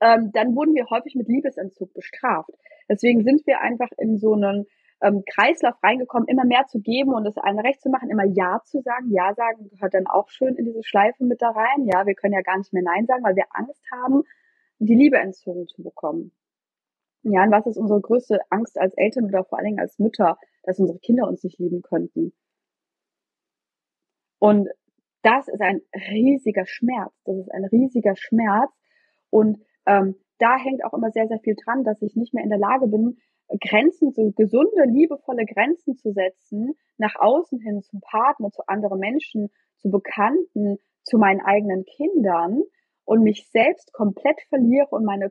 ähm, 0.00 0.30
dann 0.32 0.56
wurden 0.56 0.74
wir 0.74 0.86
häufig 0.90 1.14
mit 1.14 1.28
Liebesentzug 1.28 1.92
bestraft. 1.94 2.50
Deswegen 2.88 3.22
sind 3.22 3.46
wir 3.46 3.60
einfach 3.60 3.90
in 3.98 4.18
so 4.18 4.32
einen 4.32 4.66
ähm, 5.00 5.22
Kreislauf 5.26 5.74
reingekommen, 5.82 6.28
immer 6.28 6.44
mehr 6.44 6.66
zu 6.66 6.80
geben 6.80 7.14
und 7.14 7.24
das 7.24 7.38
eine 7.38 7.62
recht 7.62 7.80
zu 7.80 7.90
machen, 7.90 8.10
immer 8.10 8.24
Ja 8.24 8.60
zu 8.64 8.80
sagen. 8.80 9.10
Ja 9.10 9.34
sagen 9.34 9.68
gehört 9.68 9.94
dann 9.94 10.06
auch 10.06 10.28
schön 10.28 10.56
in 10.56 10.64
diese 10.64 10.82
Schleife 10.82 11.24
mit 11.24 11.42
da 11.42 11.50
rein. 11.50 11.86
Ja, 11.86 12.06
wir 12.06 12.14
können 12.14 12.34
ja 12.34 12.42
gar 12.42 12.58
nicht 12.58 12.72
mehr 12.72 12.82
Nein 12.82 13.06
sagen, 13.06 13.22
weil 13.22 13.36
wir 13.36 13.46
Angst 13.50 13.84
haben, 13.92 14.22
die 14.86 14.94
Liebe 14.94 15.18
entzogen 15.18 15.66
zu 15.68 15.82
bekommen. 15.82 16.32
Ja, 17.22 17.44
und 17.44 17.52
was 17.52 17.66
ist 17.66 17.76
unsere 17.76 18.00
größte 18.00 18.40
Angst 18.50 18.78
als 18.78 18.94
Eltern 18.96 19.26
oder 19.26 19.44
vor 19.44 19.58
allen 19.58 19.66
Dingen 19.66 19.80
als 19.80 19.98
Mütter, 19.98 20.38
dass 20.64 20.80
unsere 20.80 20.98
Kinder 20.98 21.28
uns 21.28 21.44
nicht 21.44 21.58
lieben 21.58 21.82
könnten? 21.82 22.32
Und 24.40 24.68
das 25.22 25.46
ist 25.46 25.60
ein 25.60 25.82
riesiger 26.10 26.66
Schmerz. 26.66 27.12
Das 27.24 27.36
ist 27.36 27.52
ein 27.52 27.64
riesiger 27.64 28.16
Schmerz. 28.16 28.72
Und 29.30 29.60
ähm, 29.86 30.16
da 30.38 30.56
hängt 30.58 30.84
auch 30.84 30.94
immer 30.94 31.12
sehr, 31.12 31.28
sehr 31.28 31.38
viel 31.38 31.54
dran, 31.54 31.84
dass 31.84 32.02
ich 32.02 32.16
nicht 32.16 32.34
mehr 32.34 32.42
in 32.42 32.50
der 32.50 32.58
Lage 32.58 32.88
bin, 32.88 33.18
Grenzen, 33.60 34.12
so 34.12 34.32
gesunde, 34.32 34.84
liebevolle 34.86 35.44
Grenzen 35.44 35.94
zu 35.96 36.12
setzen, 36.12 36.74
nach 36.96 37.14
außen 37.16 37.60
hin 37.60 37.82
zum 37.82 38.00
Partner, 38.00 38.50
zu 38.50 38.62
anderen 38.66 38.98
Menschen, 38.98 39.50
zu 39.76 39.90
Bekannten, 39.90 40.78
zu 41.04 41.18
meinen 41.18 41.40
eigenen 41.40 41.84
Kindern 41.84 42.62
und 43.04 43.22
mich 43.22 43.48
selbst 43.50 43.92
komplett 43.92 44.40
verliere 44.48 44.88
und 44.90 45.04
meine 45.04 45.30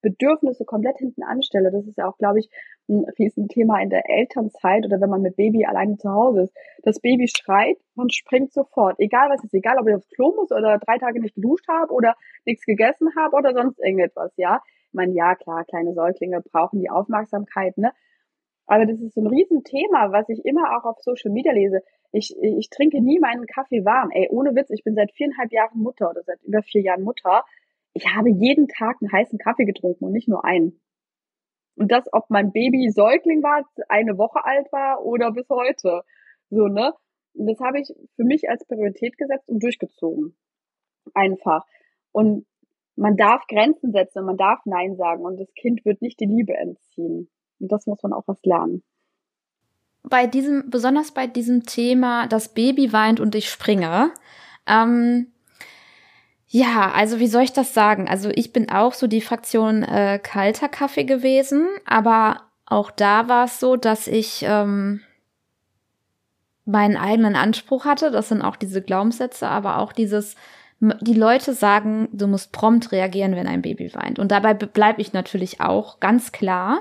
Bedürfnisse 0.00 0.64
komplett 0.64 0.98
hinten 0.98 1.22
anstelle. 1.22 1.70
Das 1.70 1.86
ist 1.86 1.98
ja 1.98 2.08
auch, 2.08 2.18
glaube 2.18 2.38
ich, 2.38 2.48
ein 2.88 3.04
Riesenthema 3.18 3.80
in 3.80 3.90
der 3.90 4.08
Elternzeit 4.08 4.84
oder 4.86 5.00
wenn 5.00 5.10
man 5.10 5.22
mit 5.22 5.36
Baby 5.36 5.66
alleine 5.66 5.96
zu 5.96 6.10
Hause 6.10 6.42
ist. 6.42 6.56
Das 6.82 7.00
Baby 7.00 7.28
schreit 7.28 7.76
und 7.96 8.14
springt 8.14 8.52
sofort. 8.52 8.98
Egal 8.98 9.28
was 9.30 9.42
ist, 9.44 9.54
egal 9.54 9.78
ob 9.78 9.88
ich 9.88 9.94
aufs 9.94 10.08
Klo 10.08 10.34
muss 10.36 10.52
oder 10.52 10.78
drei 10.78 10.98
Tage 10.98 11.20
nicht 11.20 11.34
geduscht 11.34 11.66
habe 11.68 11.92
oder 11.92 12.14
nichts 12.44 12.64
gegessen 12.64 13.08
habe 13.16 13.36
oder 13.36 13.52
sonst 13.52 13.78
irgendetwas, 13.80 14.32
ja. 14.36 14.62
Ich 14.88 14.94
meine, 14.94 15.12
ja, 15.12 15.34
klar, 15.34 15.64
kleine 15.64 15.92
Säuglinge 15.92 16.40
brauchen 16.40 16.80
die 16.80 16.88
Aufmerksamkeit, 16.88 17.76
ne? 17.76 17.92
Aber 18.68 18.84
das 18.84 19.00
ist 19.00 19.14
so 19.14 19.22
ein 19.22 19.26
Riesenthema, 19.26 20.12
was 20.12 20.28
ich 20.28 20.44
immer 20.44 20.76
auch 20.76 20.84
auf 20.84 21.00
Social 21.00 21.32
Media 21.32 21.52
lese. 21.52 21.80
Ich, 22.12 22.36
ich 22.40 22.68
trinke 22.68 23.00
nie 23.00 23.18
meinen 23.18 23.46
Kaffee 23.46 23.82
warm. 23.84 24.10
Ey, 24.10 24.28
ohne 24.30 24.54
Witz, 24.54 24.68
ich 24.70 24.84
bin 24.84 24.94
seit 24.94 25.10
viereinhalb 25.12 25.50
Jahren 25.52 25.80
Mutter 25.80 26.10
oder 26.10 26.22
seit 26.22 26.42
über 26.42 26.62
vier 26.62 26.82
Jahren 26.82 27.02
Mutter. 27.02 27.44
Ich 27.94 28.06
habe 28.14 28.28
jeden 28.28 28.68
Tag 28.68 28.98
einen 29.00 29.10
heißen 29.10 29.38
Kaffee 29.38 29.64
getrunken 29.64 30.04
und 30.04 30.12
nicht 30.12 30.28
nur 30.28 30.44
einen. 30.44 30.80
Und 31.76 31.90
das, 31.90 32.12
ob 32.12 32.28
mein 32.28 32.52
Baby 32.52 32.90
Säugling 32.90 33.42
war, 33.42 33.64
eine 33.88 34.18
Woche 34.18 34.44
alt 34.44 34.70
war 34.70 35.02
oder 35.02 35.32
bis 35.32 35.48
heute. 35.48 36.02
So, 36.50 36.66
ne? 36.66 36.92
Und 37.32 37.46
das 37.46 37.60
habe 37.60 37.80
ich 37.80 37.88
für 38.16 38.24
mich 38.24 38.50
als 38.50 38.66
Priorität 38.66 39.16
gesetzt 39.16 39.48
und 39.48 39.62
durchgezogen. 39.62 40.36
Einfach. 41.14 41.64
Und 42.12 42.46
man 42.96 43.16
darf 43.16 43.46
Grenzen 43.46 43.92
setzen, 43.92 44.26
man 44.26 44.36
darf 44.36 44.60
Nein 44.66 44.96
sagen 44.96 45.24
und 45.24 45.40
das 45.40 45.54
Kind 45.54 45.86
wird 45.86 46.02
nicht 46.02 46.20
die 46.20 46.26
Liebe 46.26 46.54
entziehen. 46.54 47.30
Und 47.60 47.72
das 47.72 47.86
muss 47.86 48.02
man 48.02 48.12
auch 48.12 48.24
was 48.26 48.38
lernen. 48.44 48.82
Bei 50.02 50.26
diesem, 50.26 50.70
besonders 50.70 51.12
bei 51.12 51.26
diesem 51.26 51.64
Thema, 51.64 52.26
das 52.26 52.54
Baby 52.54 52.92
weint 52.92 53.20
und 53.20 53.34
ich 53.34 53.50
springe, 53.50 54.12
ähm, 54.66 55.28
ja, 56.46 56.90
also 56.92 57.18
wie 57.18 57.26
soll 57.26 57.42
ich 57.42 57.52
das 57.52 57.74
sagen? 57.74 58.08
Also 58.08 58.30
ich 58.34 58.52
bin 58.54 58.70
auch 58.70 58.94
so 58.94 59.06
die 59.06 59.20
Fraktion 59.20 59.82
äh, 59.82 60.18
kalter 60.22 60.68
Kaffee 60.68 61.04
gewesen, 61.04 61.66
aber 61.84 62.42
auch 62.64 62.90
da 62.90 63.28
war 63.28 63.44
es 63.44 63.60
so, 63.60 63.76
dass 63.76 64.06
ich 64.06 64.44
ähm, 64.46 65.00
meinen 66.64 66.96
eigenen 66.96 67.36
Anspruch 67.36 67.84
hatte. 67.84 68.10
Das 68.10 68.28
sind 68.28 68.42
auch 68.42 68.56
diese 68.56 68.80
Glaubenssätze, 68.80 69.48
aber 69.48 69.78
auch 69.78 69.92
dieses, 69.92 70.36
die 70.80 71.14
Leute 71.14 71.52
sagen, 71.52 72.08
du 72.12 72.26
musst 72.26 72.52
prompt 72.52 72.92
reagieren, 72.92 73.36
wenn 73.36 73.46
ein 73.46 73.62
Baby 73.62 73.92
weint. 73.94 74.18
Und 74.18 74.30
dabei 74.30 74.54
bleibe 74.54 75.02
ich 75.02 75.12
natürlich 75.12 75.60
auch 75.60 76.00
ganz 76.00 76.32
klar. 76.32 76.80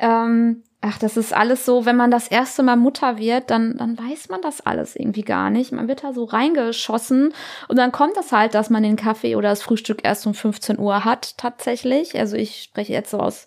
Ähm, 0.00 0.62
ach, 0.80 0.98
das 0.98 1.16
ist 1.16 1.32
alles 1.32 1.64
so, 1.64 1.84
wenn 1.84 1.96
man 1.96 2.10
das 2.10 2.28
erste 2.28 2.62
Mal 2.62 2.76
Mutter 2.76 3.18
wird, 3.18 3.50
dann, 3.50 3.76
dann 3.76 3.98
weiß 3.98 4.28
man 4.30 4.40
das 4.42 4.60
alles 4.60 4.96
irgendwie 4.96 5.22
gar 5.22 5.50
nicht. 5.50 5.72
Man 5.72 5.88
wird 5.88 6.02
da 6.04 6.12
so 6.12 6.24
reingeschossen 6.24 7.34
und 7.68 7.76
dann 7.76 7.92
kommt 7.92 8.16
das 8.16 8.32
halt, 8.32 8.54
dass 8.54 8.70
man 8.70 8.82
den 8.82 8.96
Kaffee 8.96 9.36
oder 9.36 9.50
das 9.50 9.62
Frühstück 9.62 10.00
erst 10.04 10.26
um 10.26 10.34
15 10.34 10.78
Uhr 10.78 11.04
hat, 11.04 11.36
tatsächlich. 11.36 12.18
Also 12.18 12.36
ich 12.36 12.62
spreche 12.64 12.92
jetzt 12.92 13.10
so 13.10 13.20
aus, 13.20 13.46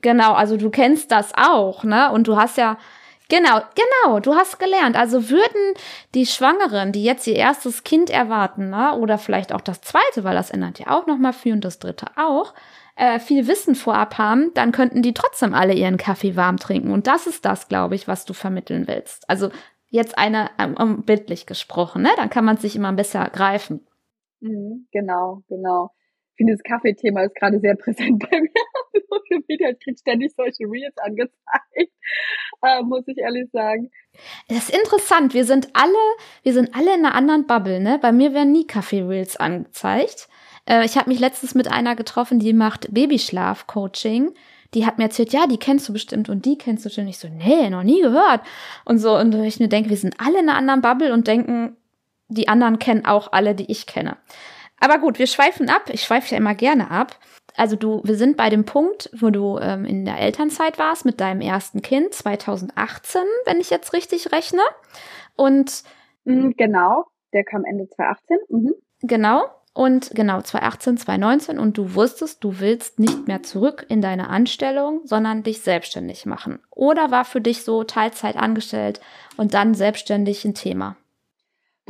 genau, 0.00 0.32
also 0.32 0.56
du 0.56 0.70
kennst 0.70 1.12
das 1.12 1.32
auch, 1.36 1.84
ne? 1.84 2.10
Und 2.12 2.26
du 2.26 2.36
hast 2.36 2.56
ja, 2.56 2.78
Genau, 3.30 3.60
genau, 3.76 4.18
du 4.18 4.34
hast 4.34 4.58
gelernt. 4.58 4.96
Also 4.96 5.30
würden 5.30 5.74
die 6.14 6.26
Schwangeren, 6.26 6.90
die 6.90 7.04
jetzt 7.04 7.28
ihr 7.28 7.36
erstes 7.36 7.84
Kind 7.84 8.10
erwarten, 8.10 8.70
ne, 8.70 8.96
oder 8.96 9.18
vielleicht 9.18 9.52
auch 9.52 9.60
das 9.60 9.80
zweite, 9.82 10.24
weil 10.24 10.34
das 10.34 10.50
ändert 10.50 10.80
ja 10.80 10.88
auch 10.88 11.06
nochmal 11.06 11.32
viel 11.32 11.52
und 11.52 11.64
das 11.64 11.78
dritte 11.78 12.06
auch, 12.16 12.52
äh, 13.00 13.18
viel 13.18 13.48
Wissen 13.48 13.74
vorab 13.74 14.18
haben, 14.18 14.52
dann 14.52 14.72
könnten 14.72 15.00
die 15.00 15.14
trotzdem 15.14 15.54
alle 15.54 15.72
ihren 15.72 15.96
Kaffee 15.96 16.36
warm 16.36 16.58
trinken. 16.58 16.92
Und 16.92 17.06
das 17.06 17.26
ist 17.26 17.46
das, 17.46 17.66
glaube 17.66 17.94
ich, 17.94 18.06
was 18.06 18.26
du 18.26 18.34
vermitteln 18.34 18.86
willst. 18.86 19.28
Also 19.28 19.48
jetzt 19.88 20.18
eine 20.18 20.50
ähm, 20.58 20.76
um, 20.78 21.02
bildlich 21.02 21.46
gesprochen, 21.46 22.02
ne? 22.02 22.10
Dann 22.16 22.28
kann 22.28 22.44
man 22.44 22.58
sich 22.58 22.76
immer 22.76 22.92
besser 22.92 23.30
greifen. 23.32 23.86
Mhm, 24.40 24.86
genau, 24.92 25.42
genau. 25.48 25.90
Ich 26.32 26.36
finde, 26.36 26.52
das 26.52 26.62
Kaffeethema 26.62 27.22
ist 27.22 27.34
gerade 27.34 27.58
sehr 27.60 27.74
präsent 27.82 28.22
bei 28.30 28.38
mir. 28.38 28.50
Social 29.08 29.42
Media 29.48 29.72
kriegt 29.82 30.00
ständig 30.00 30.34
solche 30.36 30.64
Reels 30.64 30.96
angezeigt, 30.98 31.32
äh, 32.62 32.82
muss 32.82 33.08
ich 33.08 33.16
ehrlich 33.16 33.50
sagen. 33.50 33.90
Das 34.48 34.68
ist 34.68 34.76
interessant. 34.76 35.32
Wir 35.32 35.46
sind 35.46 35.70
alle, 35.72 35.94
wir 36.42 36.52
sind 36.52 36.74
alle 36.74 36.94
in 36.94 37.06
einer 37.06 37.14
anderen 37.14 37.46
Bubble, 37.46 37.80
ne? 37.80 37.98
Bei 38.00 38.12
mir 38.12 38.34
werden 38.34 38.52
nie 38.52 38.66
Kaffee-Reels 38.66 39.38
angezeigt. 39.38 40.28
Äh, 40.70 40.84
ich 40.84 40.96
habe 40.96 41.10
mich 41.10 41.18
letztens 41.18 41.54
mit 41.54 41.70
einer 41.70 41.96
getroffen, 41.96 42.38
die 42.38 42.52
macht 42.52 42.92
Babyschlaf-Coaching. 42.92 44.32
Die 44.74 44.86
hat 44.86 44.98
mir 44.98 45.04
erzählt, 45.04 45.32
ja, 45.32 45.46
die 45.46 45.58
kennst 45.58 45.88
du 45.88 45.92
bestimmt 45.92 46.28
und 46.28 46.44
die 46.44 46.56
kennst 46.56 46.84
du 46.84 46.88
bestimmt. 46.88 47.08
Ich 47.08 47.18
so, 47.18 47.28
nee, 47.28 47.68
noch 47.70 47.82
nie 47.82 48.00
gehört. 48.00 48.40
Und 48.84 48.98
so, 48.98 49.16
und 49.16 49.34
ich 49.34 49.58
mir 49.58 49.68
denke, 49.68 49.90
wir 49.90 49.96
sind 49.96 50.14
alle 50.18 50.38
in 50.38 50.48
einer 50.48 50.56
anderen 50.56 50.80
Bubble 50.80 51.12
und 51.12 51.26
denken, 51.26 51.76
die 52.28 52.48
anderen 52.48 52.78
kennen 52.78 53.04
auch 53.04 53.32
alle, 53.32 53.56
die 53.56 53.70
ich 53.70 53.86
kenne. 53.86 54.16
Aber 54.78 54.98
gut, 54.98 55.18
wir 55.18 55.26
schweifen 55.26 55.68
ab. 55.68 55.90
Ich 55.92 56.02
schweife 56.04 56.30
ja 56.30 56.36
immer 56.38 56.54
gerne 56.54 56.90
ab 56.90 57.18
also 57.56 57.76
du, 57.76 58.00
wir 58.04 58.16
sind 58.16 58.36
bei 58.36 58.48
dem 58.48 58.64
Punkt, 58.64 59.10
wo 59.18 59.30
du 59.30 59.58
ähm, 59.58 59.84
in 59.84 60.04
der 60.04 60.18
Elternzeit 60.18 60.78
warst 60.78 61.04
mit 61.04 61.20
deinem 61.20 61.40
ersten 61.40 61.82
Kind 61.82 62.14
2018, 62.14 63.20
wenn 63.44 63.60
ich 63.60 63.70
jetzt 63.70 63.92
richtig 63.92 64.32
rechne. 64.32 64.62
Und 65.36 65.82
mhm, 66.24 66.54
genau, 66.56 67.06
der 67.32 67.44
kam 67.44 67.64
Ende 67.64 67.88
2018. 67.88 68.38
Mhm. 68.48 68.74
Genau. 69.02 69.42
Und 69.72 70.10
genau 70.14 70.40
2018, 70.40 70.98
2019 70.98 71.58
und 71.58 71.78
du 71.78 71.94
wusstest, 71.94 72.42
du 72.42 72.58
willst 72.58 72.98
nicht 72.98 73.28
mehr 73.28 73.42
zurück 73.42 73.86
in 73.88 74.00
deine 74.00 74.28
Anstellung, 74.28 75.02
sondern 75.04 75.42
dich 75.42 75.60
selbstständig 75.60 76.26
machen. 76.26 76.58
Oder 76.70 77.10
war 77.10 77.24
für 77.24 77.40
dich 77.40 77.62
so 77.62 77.84
Teilzeit 77.84 78.36
angestellt 78.36 79.00
und 79.36 79.54
dann 79.54 79.74
selbstständig 79.74 80.44
ein 80.44 80.54
Thema? 80.54 80.96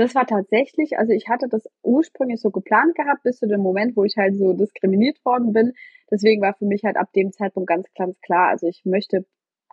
das 0.00 0.14
war 0.14 0.26
tatsächlich, 0.26 0.98
also 0.98 1.12
ich 1.12 1.28
hatte 1.28 1.46
das 1.46 1.68
ursprünglich 1.82 2.40
so 2.40 2.50
geplant 2.50 2.94
gehabt, 2.94 3.22
bis 3.22 3.38
zu 3.38 3.46
dem 3.46 3.60
Moment, 3.60 3.96
wo 3.96 4.04
ich 4.04 4.16
halt 4.16 4.34
so 4.34 4.54
diskriminiert 4.54 5.22
worden 5.26 5.52
bin. 5.52 5.74
Deswegen 6.10 6.40
war 6.40 6.54
für 6.54 6.64
mich 6.64 6.84
halt 6.84 6.96
ab 6.96 7.12
dem 7.14 7.32
Zeitpunkt 7.32 7.68
ganz, 7.68 7.86
ganz 7.94 8.18
klar, 8.22 8.48
also 8.48 8.66
ich 8.66 8.82
möchte 8.84 9.26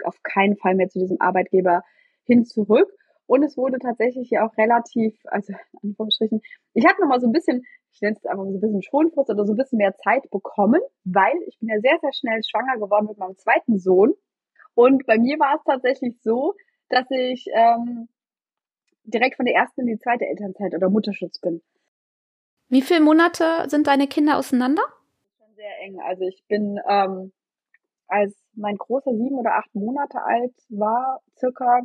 auf 0.03 0.21
keinen 0.23 0.57
Fall 0.57 0.75
mehr 0.75 0.89
zu 0.89 0.99
diesem 0.99 1.21
Arbeitgeber 1.21 1.83
hin 2.25 2.45
zurück. 2.45 2.91
Und 3.27 3.43
es 3.43 3.57
wurde 3.57 3.77
tatsächlich 3.79 4.29
ja 4.29 4.47
auch 4.47 4.57
relativ, 4.57 5.15
also 5.25 5.53
in 5.83 5.89
Anführungsstrichen, 5.89 6.41
ich 6.73 6.85
habe 6.85 6.99
nochmal 7.01 7.19
so 7.19 7.27
ein 7.27 7.33
bisschen, 7.33 7.65
ich 7.91 8.01
nenne 8.01 8.15
es 8.15 8.25
einfach 8.25 8.45
so 8.45 8.51
ein 8.51 8.59
bisschen 8.59 8.81
Schonfrist 8.81 9.29
oder 9.29 9.45
so 9.45 9.53
ein 9.53 9.57
bisschen 9.57 9.77
mehr 9.77 9.95
Zeit 9.97 10.29
bekommen, 10.31 10.81
weil 11.03 11.35
ich 11.47 11.59
bin 11.59 11.69
ja 11.69 11.79
sehr, 11.81 11.99
sehr 12.01 12.13
schnell 12.13 12.41
schwanger 12.43 12.79
geworden 12.79 13.07
mit 13.07 13.17
meinem 13.17 13.37
zweiten 13.37 13.79
Sohn. 13.79 14.13
Und 14.75 15.05
bei 15.05 15.17
mir 15.17 15.37
war 15.39 15.55
es 15.55 15.63
tatsächlich 15.65 16.15
so, 16.21 16.55
dass 16.89 17.05
ich 17.11 17.47
ähm, 17.53 18.07
direkt 19.03 19.35
von 19.35 19.45
der 19.45 19.55
ersten 19.55 19.81
in 19.81 19.87
die 19.87 19.99
zweite 19.99 20.25
Elternzeit 20.25 20.73
oder 20.73 20.89
Mutterschutz 20.89 21.39
bin. 21.39 21.61
Wie 22.69 22.81
viele 22.81 22.99
Monate 22.99 23.69
sind 23.69 23.87
deine 23.87 24.07
Kinder 24.07 24.37
auseinander? 24.37 24.83
Schon 25.37 25.55
sehr 25.55 25.79
eng. 25.81 25.99
Also 26.01 26.25
ich 26.25 26.43
bin, 26.47 26.79
ähm, 26.87 27.31
als 28.07 28.35
mein 28.53 28.77
großer 28.77 29.15
sieben 29.15 29.35
oder 29.35 29.55
acht 29.55 29.73
Monate 29.73 30.21
alt 30.21 30.53
war, 30.69 31.21
circa, 31.37 31.81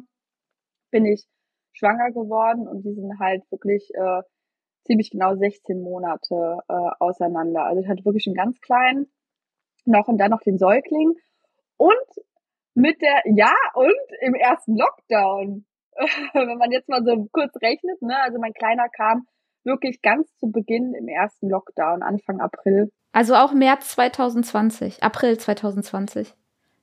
bin 0.92 1.04
ich 1.04 1.26
schwanger 1.72 2.12
geworden 2.12 2.68
und 2.68 2.82
die 2.84 2.94
sind 2.94 3.18
halt 3.18 3.42
wirklich 3.50 3.90
äh, 3.94 4.22
ziemlich 4.84 5.10
genau 5.10 5.34
16 5.34 5.82
Monate 5.82 6.58
äh, 6.68 6.90
auseinander. 7.00 7.64
Also 7.64 7.82
ich 7.82 7.88
hatte 7.88 8.04
wirklich 8.04 8.26
einen 8.28 8.36
ganz 8.36 8.60
kleinen 8.60 9.10
noch 9.84 10.06
und 10.06 10.18
dann 10.18 10.30
noch 10.30 10.42
den 10.42 10.58
Säugling 10.58 11.14
und 11.76 12.24
mit 12.74 13.02
der, 13.02 13.22
ja, 13.34 13.52
und 13.74 13.92
im 14.20 14.34
ersten 14.34 14.76
Lockdown. 14.76 15.66
Wenn 16.32 16.58
man 16.58 16.70
jetzt 16.70 16.88
mal 16.88 17.04
so 17.04 17.28
kurz 17.32 17.54
rechnet, 17.60 18.00
ne, 18.00 18.16
also 18.22 18.38
mein 18.38 18.54
Kleiner 18.54 18.88
kam 18.88 19.26
wirklich 19.64 20.00
ganz 20.00 20.34
zu 20.38 20.50
Beginn 20.50 20.94
im 20.94 21.08
ersten 21.08 21.48
Lockdown, 21.48 22.02
Anfang 22.02 22.40
April. 22.40 22.90
Also 23.12 23.34
auch 23.34 23.52
März 23.52 23.90
2020, 23.92 25.02
April 25.02 25.38
2020. 25.38 26.34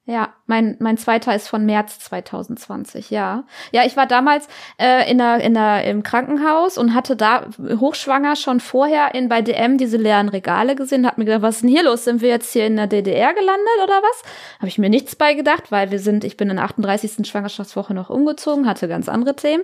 Ja, 0.09 0.33
mein, 0.47 0.75
mein 0.79 0.97
zweiter 0.97 1.35
ist 1.35 1.47
von 1.47 1.67
März 1.67 1.99
2020, 1.99 3.11
ja. 3.11 3.43
Ja, 3.71 3.85
ich 3.85 3.95
war 3.95 4.07
damals 4.07 4.47
äh, 4.79 5.07
in 5.07 5.19
der, 5.19 5.39
in 5.39 5.53
der, 5.53 5.83
im 5.83 6.01
Krankenhaus 6.01 6.79
und 6.79 6.95
hatte 6.95 7.15
da 7.15 7.45
hochschwanger 7.79 8.35
schon 8.35 8.59
vorher 8.59 9.13
in 9.13 9.29
bei 9.29 9.43
DM 9.43 9.77
diese 9.77 9.97
leeren 9.97 10.27
Regale 10.27 10.75
gesehen, 10.75 11.05
hab 11.05 11.19
mir 11.19 11.25
gedacht, 11.25 11.43
was 11.43 11.57
ist 11.57 11.61
denn 11.61 11.69
hier 11.69 11.83
los? 11.83 12.05
Sind 12.05 12.23
wir 12.23 12.29
jetzt 12.29 12.51
hier 12.51 12.65
in 12.65 12.77
der 12.77 12.87
DDR 12.87 13.35
gelandet 13.35 13.83
oder 13.83 14.01
was? 14.01 14.23
Habe 14.57 14.69
ich 14.69 14.79
mir 14.79 14.89
nichts 14.89 15.15
bei 15.15 15.35
gedacht, 15.35 15.71
weil 15.71 15.91
wir 15.91 15.99
sind, 15.99 16.23
ich 16.23 16.37
bin 16.37 16.49
in 16.49 16.55
der 16.55 16.65
38. 16.65 17.27
Schwangerschaftswoche 17.27 17.93
noch 17.93 18.09
umgezogen, 18.09 18.67
hatte 18.67 18.87
ganz 18.87 19.09
andere 19.09 19.35
Themen. 19.35 19.63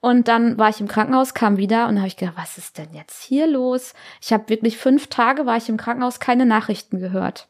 Und 0.00 0.26
dann 0.26 0.58
war 0.58 0.68
ich 0.68 0.80
im 0.80 0.88
Krankenhaus, 0.88 1.32
kam 1.32 1.58
wieder 1.58 1.86
und 1.86 1.98
habe 1.98 2.08
ich 2.08 2.16
gedacht, 2.16 2.36
was 2.36 2.58
ist 2.58 2.76
denn 2.76 2.92
jetzt 2.92 3.22
hier 3.22 3.46
los? 3.46 3.94
Ich 4.20 4.32
habe 4.32 4.48
wirklich 4.48 4.78
fünf 4.78 5.06
Tage 5.06 5.46
war 5.46 5.56
ich 5.56 5.68
im 5.68 5.76
Krankenhaus, 5.76 6.18
keine 6.18 6.44
Nachrichten 6.44 6.98
gehört. 6.98 7.46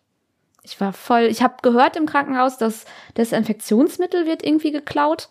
Ich 0.66 0.80
war 0.80 0.92
voll, 0.92 1.22
ich 1.22 1.42
habe 1.42 1.54
gehört 1.62 1.96
im 1.96 2.06
Krankenhaus, 2.06 2.58
dass 2.58 2.86
Desinfektionsmittel 3.16 4.26
wird 4.26 4.44
irgendwie 4.44 4.72
geklaut, 4.72 5.28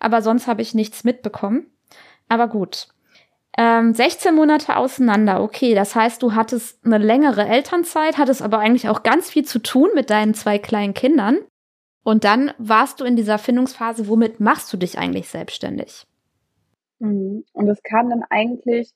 aber 0.00 0.22
sonst 0.22 0.48
habe 0.48 0.60
ich 0.60 0.74
nichts 0.74 1.04
mitbekommen. 1.04 1.70
Aber 2.28 2.48
gut. 2.48 2.88
Ähm, 3.56 3.94
16 3.94 4.34
Monate 4.34 4.76
auseinander, 4.76 5.40
okay, 5.40 5.74
das 5.76 5.94
heißt, 5.94 6.20
du 6.22 6.34
hattest 6.34 6.84
eine 6.84 6.98
längere 6.98 7.46
Elternzeit, 7.46 8.18
hattest 8.18 8.42
aber 8.42 8.58
eigentlich 8.58 8.88
auch 8.88 9.04
ganz 9.04 9.30
viel 9.30 9.44
zu 9.44 9.60
tun 9.60 9.90
mit 9.94 10.10
deinen 10.10 10.34
zwei 10.34 10.58
kleinen 10.58 10.94
Kindern. 10.94 11.38
Und 12.02 12.24
dann 12.24 12.50
warst 12.58 13.00
du 13.00 13.04
in 13.04 13.14
dieser 13.14 13.38
Findungsphase, 13.38 14.08
womit 14.08 14.40
machst 14.40 14.72
du 14.72 14.76
dich 14.76 14.98
eigentlich 14.98 15.28
selbstständig? 15.28 16.06
Mhm. 16.98 17.44
Und 17.52 17.68
es 17.68 17.80
kam 17.84 18.10
dann 18.10 18.24
eigentlich 18.30 18.90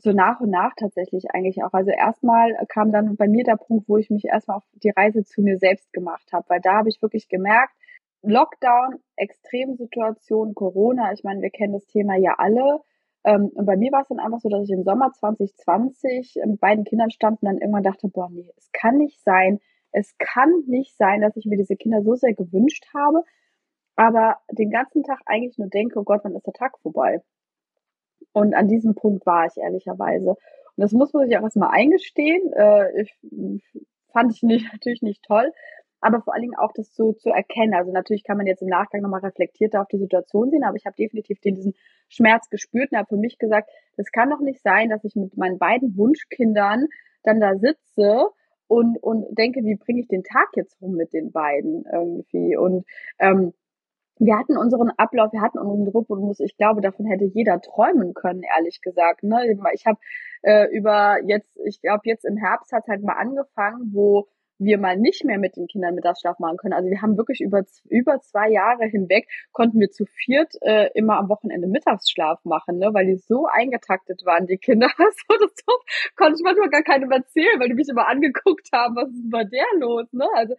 so 0.00 0.12
nach 0.12 0.40
und 0.40 0.50
nach 0.50 0.72
tatsächlich 0.76 1.30
eigentlich 1.32 1.62
auch. 1.62 1.72
Also 1.72 1.90
erstmal 1.90 2.54
kam 2.68 2.92
dann 2.92 3.16
bei 3.16 3.28
mir 3.28 3.44
der 3.44 3.56
Punkt, 3.56 3.88
wo 3.88 3.96
ich 3.96 4.10
mich 4.10 4.24
erstmal 4.24 4.58
auf 4.58 4.64
die 4.74 4.90
Reise 4.90 5.24
zu 5.24 5.42
mir 5.42 5.58
selbst 5.58 5.92
gemacht 5.92 6.32
habe, 6.32 6.48
weil 6.48 6.60
da 6.60 6.78
habe 6.78 6.88
ich 6.88 7.02
wirklich 7.02 7.28
gemerkt, 7.28 7.74
Lockdown, 8.22 8.96
Extremsituation, 9.16 10.54
Corona, 10.54 11.12
ich 11.12 11.22
meine, 11.22 11.40
wir 11.40 11.50
kennen 11.50 11.72
das 11.72 11.86
Thema 11.86 12.16
ja 12.16 12.34
alle. 12.38 12.80
Ähm, 13.24 13.50
und 13.54 13.66
bei 13.66 13.76
mir 13.76 13.92
war 13.92 14.02
es 14.02 14.08
dann 14.08 14.18
einfach 14.18 14.40
so, 14.40 14.48
dass 14.48 14.64
ich 14.64 14.70
im 14.70 14.82
Sommer 14.82 15.12
2020 15.12 16.40
mit 16.46 16.60
beiden 16.60 16.84
Kindern 16.84 17.10
stand 17.10 17.42
und 17.42 17.46
dann 17.46 17.58
irgendwann 17.58 17.82
dachte, 17.82 18.08
boah, 18.08 18.28
nee, 18.30 18.50
es 18.56 18.70
kann 18.72 18.96
nicht 18.96 19.22
sein, 19.22 19.60
es 19.92 20.16
kann 20.18 20.50
nicht 20.66 20.96
sein, 20.96 21.20
dass 21.20 21.36
ich 21.36 21.46
mir 21.46 21.56
diese 21.56 21.76
Kinder 21.76 22.02
so 22.02 22.14
sehr 22.14 22.34
gewünscht 22.34 22.86
habe, 22.94 23.24
aber 23.96 24.38
den 24.50 24.70
ganzen 24.70 25.02
Tag 25.02 25.20
eigentlich 25.26 25.58
nur 25.58 25.68
denke, 25.68 25.98
oh 25.98 26.04
Gott, 26.04 26.20
wann 26.24 26.36
ist 26.36 26.46
der 26.46 26.52
Tag 26.54 26.78
vorbei? 26.80 27.22
Und 28.32 28.54
an 28.54 28.68
diesem 28.68 28.94
Punkt 28.94 29.26
war 29.26 29.46
ich 29.46 29.56
ehrlicherweise. 29.56 30.30
Und 30.30 30.36
das 30.76 30.92
muss 30.92 31.12
man 31.12 31.26
sich 31.26 31.36
auch 31.36 31.42
erstmal 31.42 31.70
eingestehen. 31.72 32.52
Äh, 32.52 33.02
ich, 33.02 33.18
fand 34.12 34.32
ich 34.32 34.42
nicht, 34.42 34.66
natürlich 34.72 35.02
nicht 35.02 35.22
toll, 35.24 35.52
aber 36.00 36.20
vor 36.22 36.34
allen 36.34 36.42
Dingen 36.42 36.56
auch 36.56 36.72
das 36.74 36.94
so 36.94 37.12
zu 37.12 37.30
erkennen. 37.30 37.74
Also 37.74 37.92
natürlich 37.92 38.24
kann 38.24 38.36
man 38.36 38.46
jetzt 38.46 38.62
im 38.62 38.68
Nachgang 38.68 39.02
nochmal 39.02 39.20
reflektierter 39.20 39.80
auf 39.80 39.88
die 39.88 39.98
Situation 39.98 40.50
sehen, 40.50 40.64
aber 40.64 40.76
ich 40.76 40.86
habe 40.86 40.96
definitiv 40.96 41.40
den, 41.40 41.54
diesen 41.54 41.74
Schmerz 42.08 42.48
gespürt 42.50 42.92
und 42.92 42.98
habe 42.98 43.08
für 43.08 43.16
mich 43.16 43.38
gesagt, 43.38 43.70
das 43.96 44.10
kann 44.12 44.30
doch 44.30 44.40
nicht 44.40 44.62
sein, 44.62 44.90
dass 44.90 45.04
ich 45.04 45.16
mit 45.16 45.36
meinen 45.36 45.58
beiden 45.58 45.96
Wunschkindern 45.96 46.86
dann 47.24 47.40
da 47.40 47.56
sitze 47.56 48.26
und, 48.68 49.02
und 49.02 49.26
denke, 49.36 49.60
wie 49.64 49.76
bringe 49.76 50.00
ich 50.00 50.08
den 50.08 50.22
Tag 50.22 50.48
jetzt 50.54 50.80
rum 50.80 50.92
mit 50.92 51.12
den 51.12 51.32
beiden 51.32 51.84
irgendwie. 51.90 52.56
Und 52.56 52.84
ähm, 53.18 53.54
wir 54.18 54.36
hatten 54.36 54.56
unseren 54.56 54.90
Ablauf, 54.96 55.32
wir 55.32 55.40
hatten 55.40 55.58
unseren 55.58 55.88
Rhythmus. 55.88 56.40
Ich 56.40 56.56
glaube, 56.56 56.80
davon 56.80 57.06
hätte 57.06 57.24
jeder 57.24 57.60
träumen 57.60 58.14
können, 58.14 58.42
ehrlich 58.42 58.80
gesagt. 58.80 59.22
Ne? 59.22 59.56
Ich 59.74 59.86
habe 59.86 59.98
äh, 60.42 60.66
über 60.76 61.18
jetzt, 61.26 61.58
ich 61.64 61.80
glaube, 61.80 62.02
jetzt 62.04 62.24
im 62.24 62.36
Herbst 62.36 62.72
hat 62.72 62.86
halt 62.88 63.02
mal 63.02 63.14
angefangen, 63.14 63.90
wo 63.92 64.28
wir 64.58 64.78
mal 64.78 64.96
nicht 64.96 65.24
mehr 65.24 65.38
mit 65.38 65.56
den 65.56 65.68
Kindern 65.68 65.94
Mittagsschlaf 65.94 66.38
machen 66.40 66.56
können. 66.56 66.74
Also 66.74 66.90
wir 66.90 67.00
haben 67.00 67.16
wirklich 67.16 67.40
über 67.40 67.62
über 67.88 68.20
zwei 68.20 68.50
Jahre 68.50 68.86
hinweg 68.86 69.28
konnten 69.52 69.78
wir 69.78 69.90
zu 69.90 70.04
viert 70.04 70.52
äh, 70.62 70.90
immer 70.94 71.16
am 71.16 71.28
Wochenende 71.28 71.68
Mittagsschlaf 71.68 72.44
machen, 72.44 72.78
ne, 72.78 72.90
weil 72.92 73.06
die 73.06 73.16
so 73.16 73.46
eingetaktet 73.46 74.22
waren, 74.24 74.46
die 74.46 74.58
Kinder. 74.58 74.88
so 74.98 75.36
das 75.38 75.52
so, 75.64 75.72
konnte 76.16 76.34
ich 76.38 76.44
manchmal 76.44 76.70
gar 76.70 76.82
keinem 76.82 77.10
erzählen, 77.12 77.60
weil 77.60 77.68
die 77.68 77.74
mich 77.74 77.88
immer 77.88 78.08
angeguckt 78.08 78.68
haben, 78.72 78.96
was 78.96 79.10
ist 79.10 79.30
bei 79.30 79.44
der 79.44 79.66
los, 79.78 80.12
ne? 80.12 80.26
Also 80.34 80.54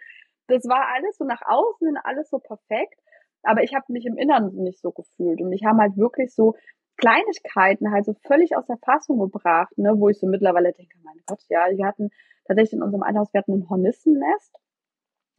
das 0.47 0.63
war 0.67 0.87
alles 0.95 1.17
so 1.17 1.25
nach 1.25 1.41
außen 1.45 1.97
alles 2.03 2.29
so 2.29 2.39
perfekt 2.39 2.99
aber 3.43 3.63
ich 3.63 3.73
habe 3.73 3.85
mich 3.89 4.05
im 4.05 4.17
Inneren 4.17 4.53
nicht 4.55 4.81
so 4.81 4.91
gefühlt. 4.91 5.41
Und 5.41 5.49
mich 5.49 5.63
haben 5.65 5.79
halt 5.79 5.97
wirklich 5.97 6.33
so 6.33 6.55
Kleinigkeiten 6.97 7.91
halt 7.91 8.05
so 8.05 8.13
völlig 8.27 8.55
aus 8.57 8.65
der 8.65 8.77
Fassung 8.77 9.19
gebracht, 9.19 9.77
ne, 9.77 9.93
wo 9.97 10.09
ich 10.09 10.19
so 10.19 10.27
mittlerweile 10.27 10.73
denke, 10.73 10.97
mein 11.03 11.21
Gott, 11.25 11.41
ja, 11.49 11.65
wir 11.71 11.85
hatten 11.85 12.09
tatsächlich 12.45 12.73
in 12.73 12.83
unserem 12.83 13.03
Einhaus, 13.03 13.33
wir 13.33 13.39
hatten 13.39 13.53
ein 13.53 13.69
Hornissennest. 13.69 14.55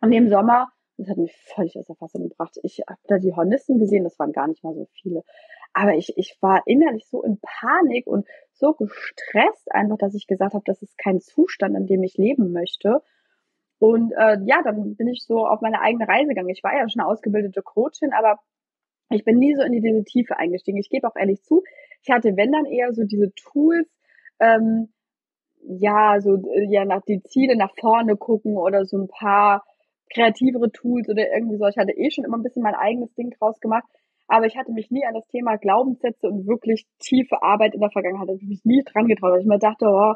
Und 0.01 0.13
im 0.13 0.29
Sommer, 0.31 0.69
das 0.97 1.09
hat 1.09 1.19
mich 1.19 1.37
völlig 1.55 1.77
aus 1.79 1.87
der 1.87 1.97
Fassung 1.97 2.29
gebracht. 2.29 2.57
Ich 2.63 2.81
habe 2.89 3.01
da 3.05 3.19
die 3.19 3.35
Hornissen 3.35 3.79
gesehen, 3.79 4.05
das 4.05 4.19
waren 4.19 4.33
gar 4.33 4.49
nicht 4.49 4.65
mal 4.65 4.75
so 4.75 4.87
viele. 4.93 5.23
Aber 5.73 5.95
ich, 5.95 6.17
ich 6.17 6.37
war 6.41 6.63
innerlich 6.67 7.07
so 7.09 7.23
in 7.23 7.39
Panik 7.41 8.07
und 8.07 8.27
so 8.53 8.73
gestresst 8.73 9.71
einfach, 9.71 9.99
dass 9.99 10.15
ich 10.15 10.27
gesagt 10.27 10.55
habe, 10.55 10.65
das 10.65 10.83
ist 10.83 10.97
kein 10.99 11.21
Zustand, 11.21 11.77
in 11.77 11.87
dem 11.87 12.03
ich 12.03 12.17
leben 12.17 12.53
möchte. 12.53 13.03
Und 13.81 14.13
äh, 14.13 14.37
ja, 14.45 14.63
dann 14.63 14.95
bin 14.95 15.09
ich 15.09 15.25
so 15.25 15.47
auf 15.47 15.63
meine 15.63 15.81
eigene 15.81 16.07
Reise 16.07 16.29
gegangen. 16.29 16.51
Ich 16.51 16.63
war 16.63 16.75
ja 16.75 16.87
schon 16.89 17.01
eine 17.01 17.09
ausgebildete 17.09 17.63
Coachin, 17.63 18.13
aber 18.13 18.39
ich 19.09 19.25
bin 19.25 19.39
nie 19.39 19.55
so 19.55 19.63
in 19.63 19.73
diese 19.73 20.05
Tiefe 20.05 20.37
eingestiegen. 20.39 20.79
Ich 20.79 20.91
gebe 20.91 21.09
auch 21.09 21.17
ehrlich 21.17 21.43
zu, 21.43 21.63
ich 22.03 22.11
hatte, 22.11 22.37
wenn 22.37 22.53
dann 22.53 22.67
eher 22.67 22.93
so 22.93 23.05
diese 23.05 23.33
Tools, 23.35 23.89
ähm, 24.39 24.93
ja, 25.63 26.21
so 26.21 26.37
äh, 26.37 26.67
ja 26.71 26.85
nach 26.85 27.03
die 27.03 27.23
Ziele 27.23 27.57
nach 27.57 27.73
vorne 27.81 28.17
gucken 28.17 28.59
oder 28.59 28.85
so 28.85 28.99
ein 28.99 29.09
paar 29.09 29.65
kreativere 30.13 30.71
Tools 30.71 31.09
oder 31.09 31.33
irgendwie 31.33 31.57
so. 31.57 31.67
Ich 31.67 31.79
hatte 31.79 31.97
eh 31.97 32.11
schon 32.11 32.25
immer 32.25 32.37
ein 32.37 32.43
bisschen 32.43 32.63
mein 32.63 32.75
eigenes 32.75 33.15
Ding 33.15 33.31
draus 33.31 33.61
gemacht, 33.61 33.85
aber 34.29 34.45
ich 34.45 34.59
hatte 34.59 34.73
mich 34.73 34.91
nie 34.91 35.07
an 35.07 35.15
das 35.15 35.27
Thema 35.29 35.57
Glaubenssätze 35.57 36.29
und 36.29 36.47
wirklich 36.47 36.87
tiefe 36.99 37.43
Arbeit 37.43 37.75
in 37.75 37.81
der 37.81 37.91
Vergangenheit, 37.91 38.29
ich 38.37 38.47
mich 38.47 38.65
nie 38.65 38.83
dran 38.85 39.07
getraut, 39.07 39.33
weil 39.33 39.41
ich 39.41 39.47
mir 39.47 39.59
dachte, 39.59 39.87
oh, 39.87 40.15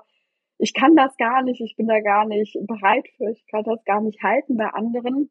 ich 0.59 0.75
kann 0.75 0.97
das 0.97 1.17
gar 1.17 1.43
nicht, 1.43 1.61
ich 1.61 1.77
bin 1.77 1.87
da 1.87 2.01
gar 2.01 2.27
nicht 2.27 2.57
bereit 2.67 3.07
für, 3.17 3.31
ich 3.31 3.45
kann 3.51 3.65
das 3.65 3.85
gar 3.85 4.01
nicht 4.01 4.23
halten 4.23 4.57
bei 4.57 4.67
anderen. 4.67 5.31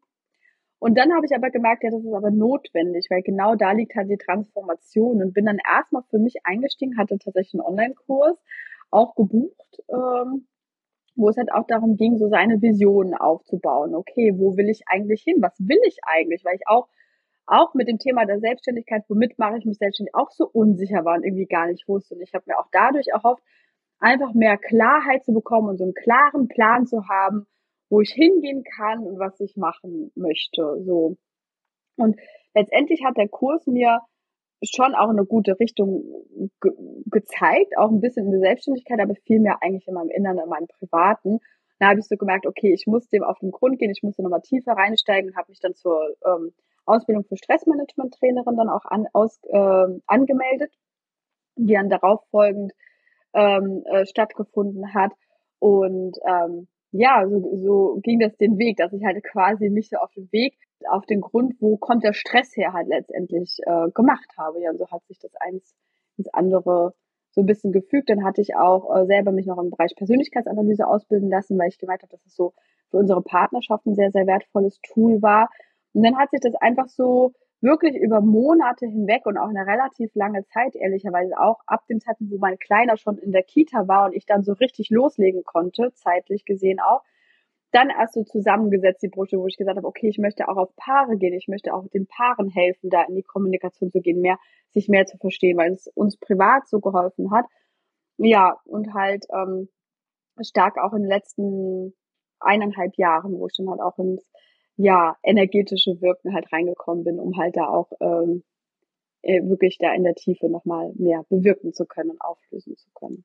Und 0.79 0.97
dann 0.97 1.13
habe 1.13 1.25
ich 1.25 1.33
aber 1.33 1.49
gemerkt, 1.49 1.83
ja, 1.83 1.91
das 1.91 2.03
ist 2.03 2.13
aber 2.13 2.29
notwendig, 2.29 3.07
weil 3.09 3.21
genau 3.21 3.55
da 3.55 3.71
liegt 3.71 3.95
halt 3.95 4.09
die 4.09 4.17
Transformation 4.17 5.21
und 5.21 5.33
bin 5.33 5.45
dann 5.45 5.59
erstmal 5.65 6.03
für 6.09 6.19
mich 6.19 6.36
eingestiegen, 6.43 6.97
hatte 6.97 7.17
tatsächlich 7.17 7.53
einen 7.53 7.67
Online-Kurs 7.67 8.38
auch 8.91 9.15
gebucht, 9.15 9.81
ähm, 9.89 10.47
wo 11.15 11.29
es 11.29 11.38
halt 11.38 11.53
auch 11.53 11.65
darum 11.67 11.95
ging, 11.95 12.17
so 12.17 12.27
seine 12.27 12.62
Visionen 12.62 13.13
aufzubauen. 13.13 13.95
Okay, 13.95 14.33
wo 14.36 14.57
will 14.57 14.67
ich 14.67 14.83
eigentlich 14.88 15.21
hin? 15.23 15.38
Was 15.41 15.57
will 15.59 15.79
ich 15.88 15.99
eigentlich? 16.03 16.43
Weil 16.43 16.55
ich 16.55 16.67
auch 16.67 16.89
auch 17.45 17.73
mit 17.73 17.88
dem 17.88 17.99
Thema 17.99 18.25
der 18.25 18.39
Selbstständigkeit, 18.39 19.03
womit 19.09 19.38
mache 19.38 19.57
ich 19.57 19.65
mich 19.65 19.77
selbstständig, 19.77 20.15
auch 20.15 20.31
so 20.31 20.47
unsicher 20.47 21.03
war 21.03 21.15
und 21.15 21.23
irgendwie 21.23 21.45
gar 21.45 21.67
nicht 21.67 21.88
wusste. 21.88 22.15
Und 22.15 22.21
ich 22.21 22.33
habe 22.33 22.45
mir 22.47 22.57
auch 22.57 22.67
dadurch 22.71 23.07
erhofft, 23.07 23.43
einfach 24.04 24.34
mehr 24.34 24.58
Klarheit 24.58 25.24
zu 25.24 25.34
bekommen 25.34 25.70
und 25.70 25.78
so 25.78 25.86
einen 25.86 25.94
klaren 25.94 26.48
Plan 26.50 26.86
zu 26.86 27.08
haben, 27.08 27.48
wo 27.89 28.02
ich 28.02 28.12
hingehen 28.12 28.63
kann 28.76 29.00
und 29.00 29.18
was 29.18 29.39
ich 29.39 29.56
machen 29.56 30.12
möchte, 30.16 30.84
so. 30.84 31.16
Und 31.96 32.20
letztendlich 32.54 33.04
hat 33.06 33.18
der 33.18 33.30
Kurs 33.30 33.66
mir 33.66 34.00
schon 34.63 34.96
auch 34.96 35.10
eine 35.10 35.26
gute 35.26 35.60
Richtung 35.60 36.04
ge 36.62 36.72
gezeigt, 37.08 37.78
auch 37.78 37.92
ein 37.92 38.02
bisschen 38.02 38.26
in 38.26 38.32
der 38.32 38.39
Selbstständigkeit, 38.42 39.00
aber 39.00 39.16
viel 39.16 39.39
mehr 39.39 39.58
eigentlich 39.62 39.88
in 39.88 39.94
meinem 39.94 40.10
Inneren, 40.10 40.39
in 40.39 40.50
meinem 40.50 40.68
Privaten. 40.68 41.39
Da 41.80 41.89
habe 41.89 42.00
ich 42.00 42.08
so 42.08 42.16
gemerkt, 42.18 42.46
okay, 42.46 42.74
ich 42.74 42.88
muss 42.88 43.08
dem 43.10 43.24
auf 43.24 43.39
den 43.39 43.52
Grund 43.52 43.78
gehen, 43.78 43.92
ich 43.92 44.04
muss 44.04 44.18
nochmal 44.18 44.42
tiefer 44.42 44.74
reinsteigen 44.74 45.30
und 45.30 45.38
habe 45.38 45.50
mich 45.50 45.60
dann 45.60 45.76
zur 45.76 46.16
ähm, 46.26 46.54
Ausbildung 46.86 47.26
für 47.26 47.38
Stressmanagement-Trainerin 47.38 48.58
dann 48.58 48.70
auch 48.70 48.86
an, 48.86 49.06
aus, 49.13 49.39
äh, 49.44 50.00
angemeldet, 50.08 50.74
die 51.56 51.74
dann 51.74 51.89
darauf 51.89 52.26
folgend 52.32 52.74
ähm, 53.34 53.84
äh, 53.86 54.06
stattgefunden 54.06 54.93
hat. 54.93 55.12
Und 55.60 56.17
ähm, 56.28 56.67
ja, 56.91 57.28
so, 57.28 57.56
so 57.56 58.00
ging 58.04 58.19
das 58.19 58.36
den 58.38 58.58
Weg, 58.58 58.78
dass 58.78 58.93
ich 58.93 59.04
halt 59.04 59.24
quasi 59.24 59.69
mich 59.69 59.89
so 59.89 59.98
auf 59.98 60.12
den 60.13 60.32
Weg, 60.32 60.56
auf 60.89 61.06
den 61.06 61.22
Grund, 61.22 61.56
wo 61.60 61.78
kommt 61.78 62.04
der 62.04 62.13
Stress 62.13 62.56
her, 62.56 62.74
halt 62.74 62.88
letztendlich 62.88 63.60
äh, 63.65 63.89
gemacht 63.91 64.30
habe. 64.38 64.62
Ja, 64.62 64.72
und 64.72 64.78
so 64.78 64.88
hat 64.89 65.05
sich 65.07 65.20
das 65.20 65.34
eins 65.36 65.76
ins 66.18 66.28
andere 66.34 66.93
so 67.32 67.41
ein 67.41 67.47
bisschen 67.47 67.72
gefügt. 67.72 68.10
Dann 68.10 68.24
hatte 68.24 68.41
ich 68.41 68.55
auch 68.55 68.95
äh, 68.95 69.05
selber 69.05 69.32
mich 69.32 69.47
noch 69.47 69.57
im 69.57 69.72
Bereich 69.72 69.95
Persönlichkeitsanalyse 69.95 70.86
ausbilden 70.86 71.30
lassen, 71.30 71.57
weil 71.57 71.70
ich 71.70 71.80
gemerkt 71.80 72.03
habe, 72.03 72.12
dass 72.12 72.26
es 72.26 72.36
so 72.36 72.53
für 72.91 72.97
unsere 72.97 73.24
Partnerschaft 73.24 73.86
ein 73.88 73.95
sehr, 73.95 74.12
sehr 74.12 74.28
wertvolles 74.28 74.80
Tool 74.82 75.22
war. 75.22 75.49
Und 75.93 76.03
dann 76.03 76.18
hat 76.18 76.30
sich 76.30 76.41
das 76.41 76.55
einfach 76.55 76.88
so 76.88 77.34
wirklich 77.64 77.95
über 77.95 78.22
Monate 78.22 78.86
hinweg 78.86 79.26
und 79.26 79.38
auch 79.38 79.47
eine 79.47 79.66
relativ 79.66 80.14
lange 80.16 80.45
Zeit, 80.45 80.76
ehrlicherweise 80.76 81.39
auch, 81.39 81.61
ab 81.66 81.88
dem 81.88 82.01
Zeitpunkt, 82.01 82.34
wo 82.34 82.38
mein 82.38 82.59
Kleiner 82.59 82.97
schon 82.97 83.18
in 83.18 83.32
der 83.32 83.43
Kita 83.43 83.88
war 83.88 84.05
und 84.05 84.14
ich 84.14 84.26
dann 84.26 84.43
so 84.43 84.53
richtig 84.53 84.89
loslegen 84.89 85.43
konnte, 85.43 85.93
zeitlich 85.93 86.45
gesehen 86.45 86.80
auch, 86.82 87.01
dann 87.72 87.89
erst 87.89 88.14
so 88.14 88.24
zusammengesetzt, 88.24 89.01
die 89.01 89.07
Brüche, 89.07 89.39
wo 89.39 89.47
ich 89.47 89.57
gesagt 89.57 89.78
habe, 89.78 89.88
okay, 89.88 90.07
ich 90.09 90.20
möchte 90.20 90.47
auch 90.47 90.57
auf 90.57 90.76
Paare 90.76 91.18
gehen, 91.18 91.34
ich 91.34 91.47
möchte 91.47 91.74
auch 91.74 91.88
den 91.88 92.05
Paaren 92.05 92.49
helfen, 92.49 92.89
da 92.89 93.03
in 93.03 93.16
die 93.16 93.24
Kommunikation 93.24 93.89
zu 93.89 94.01
gehen, 94.01 94.22
mehr, 94.22 94.38
sich 94.74 94.89
mehr 94.89 95.05
zu 95.05 95.18
verstehen, 95.18 95.57
weil 95.57 95.72
es 95.72 95.88
uns 95.95 96.18
privat 96.18 96.68
so 96.68 96.80
geholfen 96.80 97.32
hat. 97.32 97.45
Ja, 98.18 98.57
und 98.66 98.93
halt 98.93 99.26
ähm, 99.34 99.70
stark 100.41 100.78
auch 100.78 100.93
in 100.93 101.03
den 101.03 101.09
letzten 101.09 101.93
eineinhalb 102.39 102.95
Jahren, 102.97 103.39
wo 103.39 103.47
ich 103.47 103.55
dann 103.57 103.70
halt 103.70 103.82
auch 103.82 103.97
ins 103.97 104.24
ja, 104.78 105.17
energetische 105.24 106.01
Wirken 106.01 106.34
halt 106.34 106.51
reingekommen 106.51 107.03
bin, 107.03 107.19
um 107.19 107.38
halt 107.38 107.55
da 107.55 107.67
auch 107.67 107.91
ähm, 107.99 108.43
äh, 109.21 109.41
wirklich 109.43 109.78
da 109.80 109.93
in 109.93 110.03
der 110.03 110.15
Tiefe 110.15 110.49
nochmal 110.49 110.91
mehr 110.95 111.24
bewirken 111.30 111.74
zu 111.74 111.86
können 111.86 112.11
und 112.11 112.21
auflösen 112.21 112.76
zu 112.76 112.89
können. 112.93 113.24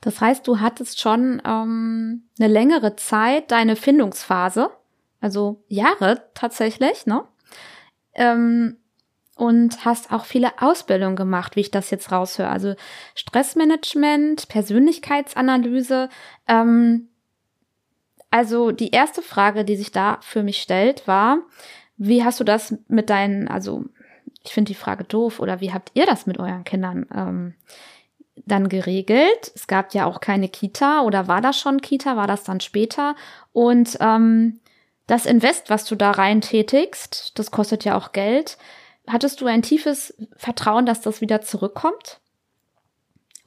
Das 0.00 0.20
heißt, 0.20 0.46
du 0.46 0.60
hattest 0.60 1.00
schon 1.00 1.42
ähm, 1.44 2.28
eine 2.38 2.48
längere 2.48 2.96
Zeit 2.96 3.50
deine 3.50 3.76
Findungsphase, 3.76 4.70
also 5.20 5.64
Jahre 5.68 6.22
tatsächlich, 6.34 7.06
ne? 7.06 7.24
Ähm, 8.14 8.76
und 9.36 9.84
hast 9.84 10.12
auch 10.12 10.24
viele 10.24 10.62
Ausbildungen 10.62 11.16
gemacht, 11.16 11.56
wie 11.56 11.60
ich 11.60 11.70
das 11.70 11.90
jetzt 11.90 12.10
raushöre. 12.10 12.48
Also 12.48 12.74
Stressmanagement, 13.14 14.48
Persönlichkeitsanalyse. 14.48 16.08
Ähm, 16.48 17.08
also 18.36 18.70
die 18.70 18.90
erste 18.90 19.22
Frage, 19.22 19.64
die 19.64 19.76
sich 19.76 19.92
da 19.92 20.18
für 20.20 20.42
mich 20.42 20.60
stellt, 20.60 21.08
war, 21.08 21.38
wie 21.96 22.22
hast 22.22 22.38
du 22.38 22.44
das 22.44 22.76
mit 22.86 23.08
deinen, 23.08 23.48
also 23.48 23.86
ich 24.44 24.52
finde 24.52 24.68
die 24.68 24.78
Frage 24.78 25.04
doof, 25.04 25.40
oder 25.40 25.62
wie 25.62 25.72
habt 25.72 25.90
ihr 25.94 26.04
das 26.04 26.26
mit 26.26 26.38
euren 26.38 26.64
Kindern 26.64 27.06
ähm, 27.14 27.54
dann 28.44 28.68
geregelt? 28.68 29.52
Es 29.54 29.66
gab 29.66 29.94
ja 29.94 30.04
auch 30.04 30.20
keine 30.20 30.50
Kita 30.50 31.00
oder 31.00 31.28
war 31.28 31.40
das 31.40 31.58
schon 31.58 31.80
Kita, 31.80 32.18
war 32.18 32.26
das 32.26 32.44
dann 32.44 32.60
später? 32.60 33.16
Und 33.54 33.96
ähm, 34.00 34.60
das 35.06 35.24
Invest, 35.24 35.70
was 35.70 35.86
du 35.86 35.94
da 35.94 36.10
rein 36.10 36.42
tätigst, 36.42 37.38
das 37.38 37.50
kostet 37.50 37.86
ja 37.86 37.96
auch 37.96 38.12
Geld. 38.12 38.58
Hattest 39.06 39.40
du 39.40 39.46
ein 39.46 39.62
tiefes 39.62 40.14
Vertrauen, 40.36 40.84
dass 40.84 41.00
das 41.00 41.22
wieder 41.22 41.40
zurückkommt? 41.40 42.20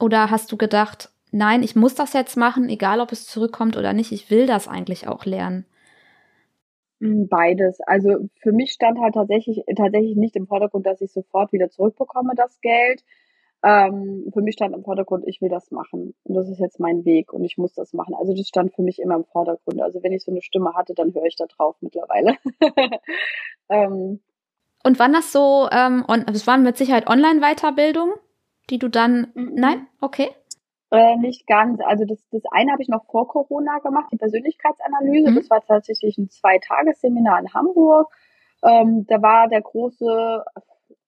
Oder 0.00 0.32
hast 0.32 0.50
du 0.50 0.56
gedacht, 0.56 1.10
nein, 1.30 1.62
ich 1.62 1.76
muss 1.76 1.94
das 1.94 2.12
jetzt 2.12 2.36
machen, 2.36 2.68
egal 2.68 3.00
ob 3.00 3.12
es 3.12 3.26
zurückkommt 3.26 3.76
oder 3.76 3.92
nicht, 3.92 4.12
ich 4.12 4.30
will 4.30 4.46
das 4.46 4.68
eigentlich 4.68 5.08
auch 5.08 5.24
lernen? 5.24 5.66
Hm, 7.00 7.28
beides. 7.28 7.80
Also 7.82 8.28
für 8.40 8.52
mich 8.52 8.72
stand 8.72 8.98
halt 8.98 9.14
tatsächlich, 9.14 9.62
tatsächlich 9.76 10.16
nicht 10.16 10.36
im 10.36 10.46
Vordergrund, 10.46 10.86
dass 10.86 11.00
ich 11.00 11.12
sofort 11.12 11.52
wieder 11.52 11.70
zurückbekomme, 11.70 12.34
das 12.36 12.60
Geld. 12.60 13.02
Ähm, 13.62 14.30
für 14.32 14.40
mich 14.40 14.54
stand 14.54 14.74
im 14.74 14.84
Vordergrund, 14.84 15.24
ich 15.26 15.40
will 15.42 15.50
das 15.50 15.70
machen. 15.70 16.14
Und 16.24 16.34
das 16.34 16.48
ist 16.48 16.60
jetzt 16.60 16.80
mein 16.80 17.04
Weg 17.04 17.32
und 17.32 17.44
ich 17.44 17.58
muss 17.58 17.74
das 17.74 17.92
machen. 17.92 18.14
Also 18.14 18.34
das 18.34 18.48
stand 18.48 18.74
für 18.74 18.82
mich 18.82 19.00
immer 19.00 19.16
im 19.16 19.24
Vordergrund. 19.24 19.80
Also 19.82 20.02
wenn 20.02 20.12
ich 20.12 20.24
so 20.24 20.30
eine 20.30 20.42
Stimme 20.42 20.74
hatte, 20.74 20.94
dann 20.94 21.14
höre 21.14 21.24
ich 21.24 21.36
da 21.36 21.46
drauf 21.46 21.76
mittlerweile. 21.80 22.36
ähm, 23.68 24.20
und 24.82 24.98
wann 24.98 25.12
das 25.12 25.32
so, 25.32 25.68
ähm, 25.70 26.04
on, 26.08 26.24
das 26.26 26.46
waren 26.46 26.62
mit 26.62 26.76
Sicherheit 26.76 27.06
Online-Weiterbildung, 27.06 28.12
die 28.70 28.78
du 28.78 28.88
dann, 28.88 29.28
mhm. 29.34 29.52
nein? 29.54 29.86
Okay. 30.00 30.30
Äh, 30.92 31.16
nicht 31.16 31.46
ganz. 31.46 31.80
Also 31.80 32.04
das, 32.04 32.18
das 32.30 32.42
eine 32.50 32.72
habe 32.72 32.82
ich 32.82 32.88
noch 32.88 33.04
vor 33.06 33.28
Corona 33.28 33.78
gemacht, 33.78 34.08
die 34.12 34.16
Persönlichkeitsanalyse. 34.16 35.30
Mhm. 35.30 35.36
Das 35.36 35.50
war 35.50 35.64
tatsächlich 35.64 36.18
ein 36.18 36.28
Zweitagesseminar 36.28 37.40
in 37.40 37.54
Hamburg. 37.54 38.12
Ähm, 38.64 39.06
da 39.06 39.22
war 39.22 39.48
der 39.48 39.62
große, 39.62 40.44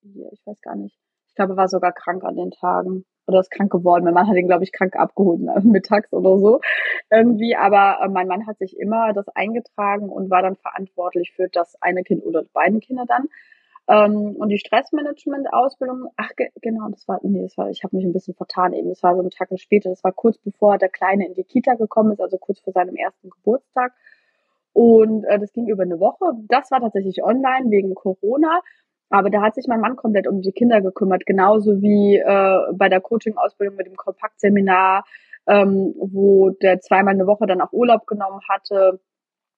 ich 0.03 0.47
weiß 0.47 0.61
gar 0.63 0.77
nicht, 0.77 0.97
ich 1.29 1.35
glaube, 1.35 1.55
er 1.55 1.57
war 1.57 1.69
sogar 1.69 1.93
krank 1.93 2.25
an 2.25 2.37
den 2.37 2.51
Tagen 2.51 3.05
oder 3.27 3.41
ist 3.41 3.51
krank 3.51 3.73
geworden. 3.73 4.05
Mein 4.05 4.15
Mann 4.15 4.29
hat 4.29 4.37
ihn, 4.37 4.47
glaube 4.47 4.65
ich, 4.65 4.73
krank 4.73 4.97
abgeholt 4.97 5.41
ne, 5.41 5.61
mittags 5.65 6.13
oder 6.13 6.39
so 6.39 6.61
irgendwie. 7.11 7.57
Aber 7.57 7.99
äh, 8.03 8.09
mein 8.09 8.29
Mann 8.29 8.47
hat 8.47 8.59
sich 8.59 8.79
immer 8.79 9.13
das 9.13 9.29
eingetragen 9.29 10.09
und 10.09 10.31
war 10.31 10.43
dann 10.43 10.57
verantwortlich 10.57 11.33
für 11.35 11.49
das 11.49 11.77
eine 11.81 12.03
Kind 12.05 12.25
oder 12.25 12.45
beiden 12.53 12.81
Kinder 12.81 13.05
dann. 13.07 13.29
Ähm, 13.89 14.37
und 14.37 14.49
die 14.49 14.59
Stressmanagement-Ausbildung, 14.59 16.09
ach 16.17 16.31
ge 16.37 16.49
genau, 16.61 16.89
das 16.89 17.07
war, 17.09 17.19
nee, 17.23 17.43
das 17.43 17.59
war, 17.59 17.69
ich 17.71 17.83
habe 17.83 17.97
mich 17.97 18.05
ein 18.05 18.13
bisschen 18.13 18.35
vertan 18.35 18.73
eben. 18.73 18.89
Das 18.89 19.03
war 19.03 19.15
so 19.15 19.21
einen 19.21 19.31
Tag 19.31 19.49
später, 19.57 19.91
das 19.91 20.05
war 20.05 20.13
kurz 20.13 20.39
bevor 20.39 20.79
der 20.79 20.89
Kleine 20.89 21.27
in 21.27 21.35
die 21.35 21.45
Kita 21.45 21.75
gekommen 21.75 22.13
ist, 22.13 22.21
also 22.21 22.39
kurz 22.39 22.61
vor 22.61 22.73
seinem 22.73 22.95
ersten 22.95 23.31
Geburtstag. 23.31 23.93
Und 24.73 25.25
äh, 25.25 25.39
das 25.39 25.53
ging 25.53 25.69
über 25.69 25.83
eine 25.83 26.01
Woche. 26.01 26.33
Das 26.49 26.71
war 26.71 26.81
tatsächlich 26.81 27.23
online 27.23 27.71
wegen 27.71 27.95
Corona. 27.95 28.61
Aber 29.11 29.29
da 29.29 29.43
hat 29.43 29.55
sich 29.55 29.67
mein 29.69 29.81
Mann 29.81 29.97
komplett 29.97 30.27
um 30.27 30.41
die 30.41 30.53
Kinder 30.53 30.81
gekümmert, 30.81 31.27
genauso 31.27 31.83
wie 31.83 32.17
äh, 32.17 32.73
bei 32.73 32.89
der 32.89 33.03
Coaching-Ausbildung 33.03 33.77
mit 33.77 33.87
dem 33.87 33.97
Kompaktseminar, 33.97 35.05
ähm, 35.47 35.95
wo 35.99 36.49
der 36.51 36.81
zweimal 36.81 37.13
eine 37.13 37.27
Woche 37.27 37.47
dann 37.47 37.61
auch 37.61 37.73
Urlaub 37.73 38.07
genommen 38.07 38.41
hatte, 38.49 39.01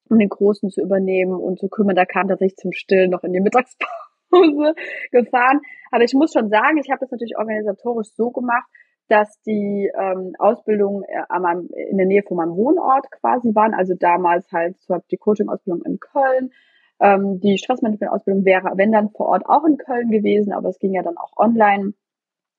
um 0.09 0.19
den 0.19 0.27
Großen 0.27 0.69
zu 0.69 0.81
übernehmen 0.81 1.39
und 1.39 1.59
zu 1.59 1.69
kümmern. 1.69 1.95
Da 1.95 2.05
kam 2.05 2.27
tatsächlich 2.27 2.57
zum 2.57 2.73
Stillen 2.73 3.11
noch 3.11 3.23
in 3.23 3.31
die 3.31 3.39
Mittagspause 3.39 4.04
Hause 4.35 4.75
gefahren. 5.11 5.61
Aber 5.91 6.03
ich 6.03 6.13
muss 6.13 6.33
schon 6.33 6.49
sagen, 6.49 6.77
ich 6.77 6.89
habe 6.89 6.99
das 6.99 7.11
natürlich 7.11 7.37
organisatorisch 7.37 8.09
so 8.15 8.31
gemacht, 8.31 8.67
dass 9.07 9.39
die 9.41 9.91
ähm, 9.97 10.33
Ausbildungen 10.39 11.03
äh, 11.03 11.89
in 11.89 11.97
der 11.97 12.07
Nähe 12.07 12.23
von 12.23 12.37
meinem 12.37 12.55
Wohnort 12.55 13.09
quasi 13.11 13.53
waren. 13.53 13.73
Also 13.73 13.93
damals 13.97 14.51
halt 14.51 14.81
so 14.81 14.97
die 15.11 15.17
Coaching-Ausbildung 15.17 15.83
in 15.85 15.99
Köln. 15.99 16.51
Ähm, 16.99 17.39
die 17.39 17.57
Stressmanagement-Ausbildung 17.57 18.45
wäre, 18.45 18.71
wenn 18.75 18.91
dann 18.91 19.09
vor 19.11 19.27
Ort 19.27 19.45
auch 19.45 19.65
in 19.65 19.77
Köln 19.77 20.09
gewesen, 20.09 20.53
aber 20.53 20.69
es 20.69 20.79
ging 20.79 20.93
ja 20.93 21.03
dann 21.03 21.17
auch 21.17 21.33
online. 21.37 21.93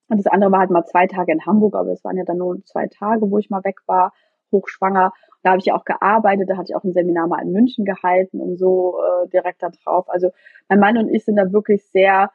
Und 0.09 0.19
das 0.19 0.27
andere 0.27 0.53
war 0.53 0.61
halt 0.61 0.71
mal 0.71 0.85
zwei 0.85 1.07
Tage 1.07 1.33
in 1.33 1.47
Hamburg, 1.47 1.75
aber 1.75 1.91
es 1.91 2.05
waren 2.05 2.17
ja 2.17 2.25
dann 2.25 2.39
nur 2.39 2.63
zwei 2.65 2.87
Tage, 2.87 3.29
wo 3.31 3.39
ich 3.39 3.51
mal 3.51 3.65
weg 3.65 3.81
war, 3.87 4.13
hochschwanger. 4.53 5.13
Da 5.43 5.51
habe 5.51 5.59
ich 5.59 5.67
ja 5.67 5.75
auch 5.75 5.85
gearbeitet, 5.85 6.49
da 6.49 6.57
hatte 6.57 6.67
ich 6.71 6.77
auch 6.77 6.85
ein 6.85 6.93
Seminar 6.93 7.29
mal 7.29 7.43
in 7.43 7.53
München 7.53 7.85
gehalten 7.85 8.41
und 8.41 8.59
so 8.59 8.99
äh, 9.01 9.29
direkt 9.29 9.63
da 9.63 9.71
drauf. 9.71 10.09
Also 10.09 10.31
mein 10.69 10.81
Mann 10.81 10.99
und 10.99 11.09
ich 11.09 11.25
sind 11.25 11.37
da 11.37 11.53
wirklich 11.53 11.85
sehr 11.91 12.31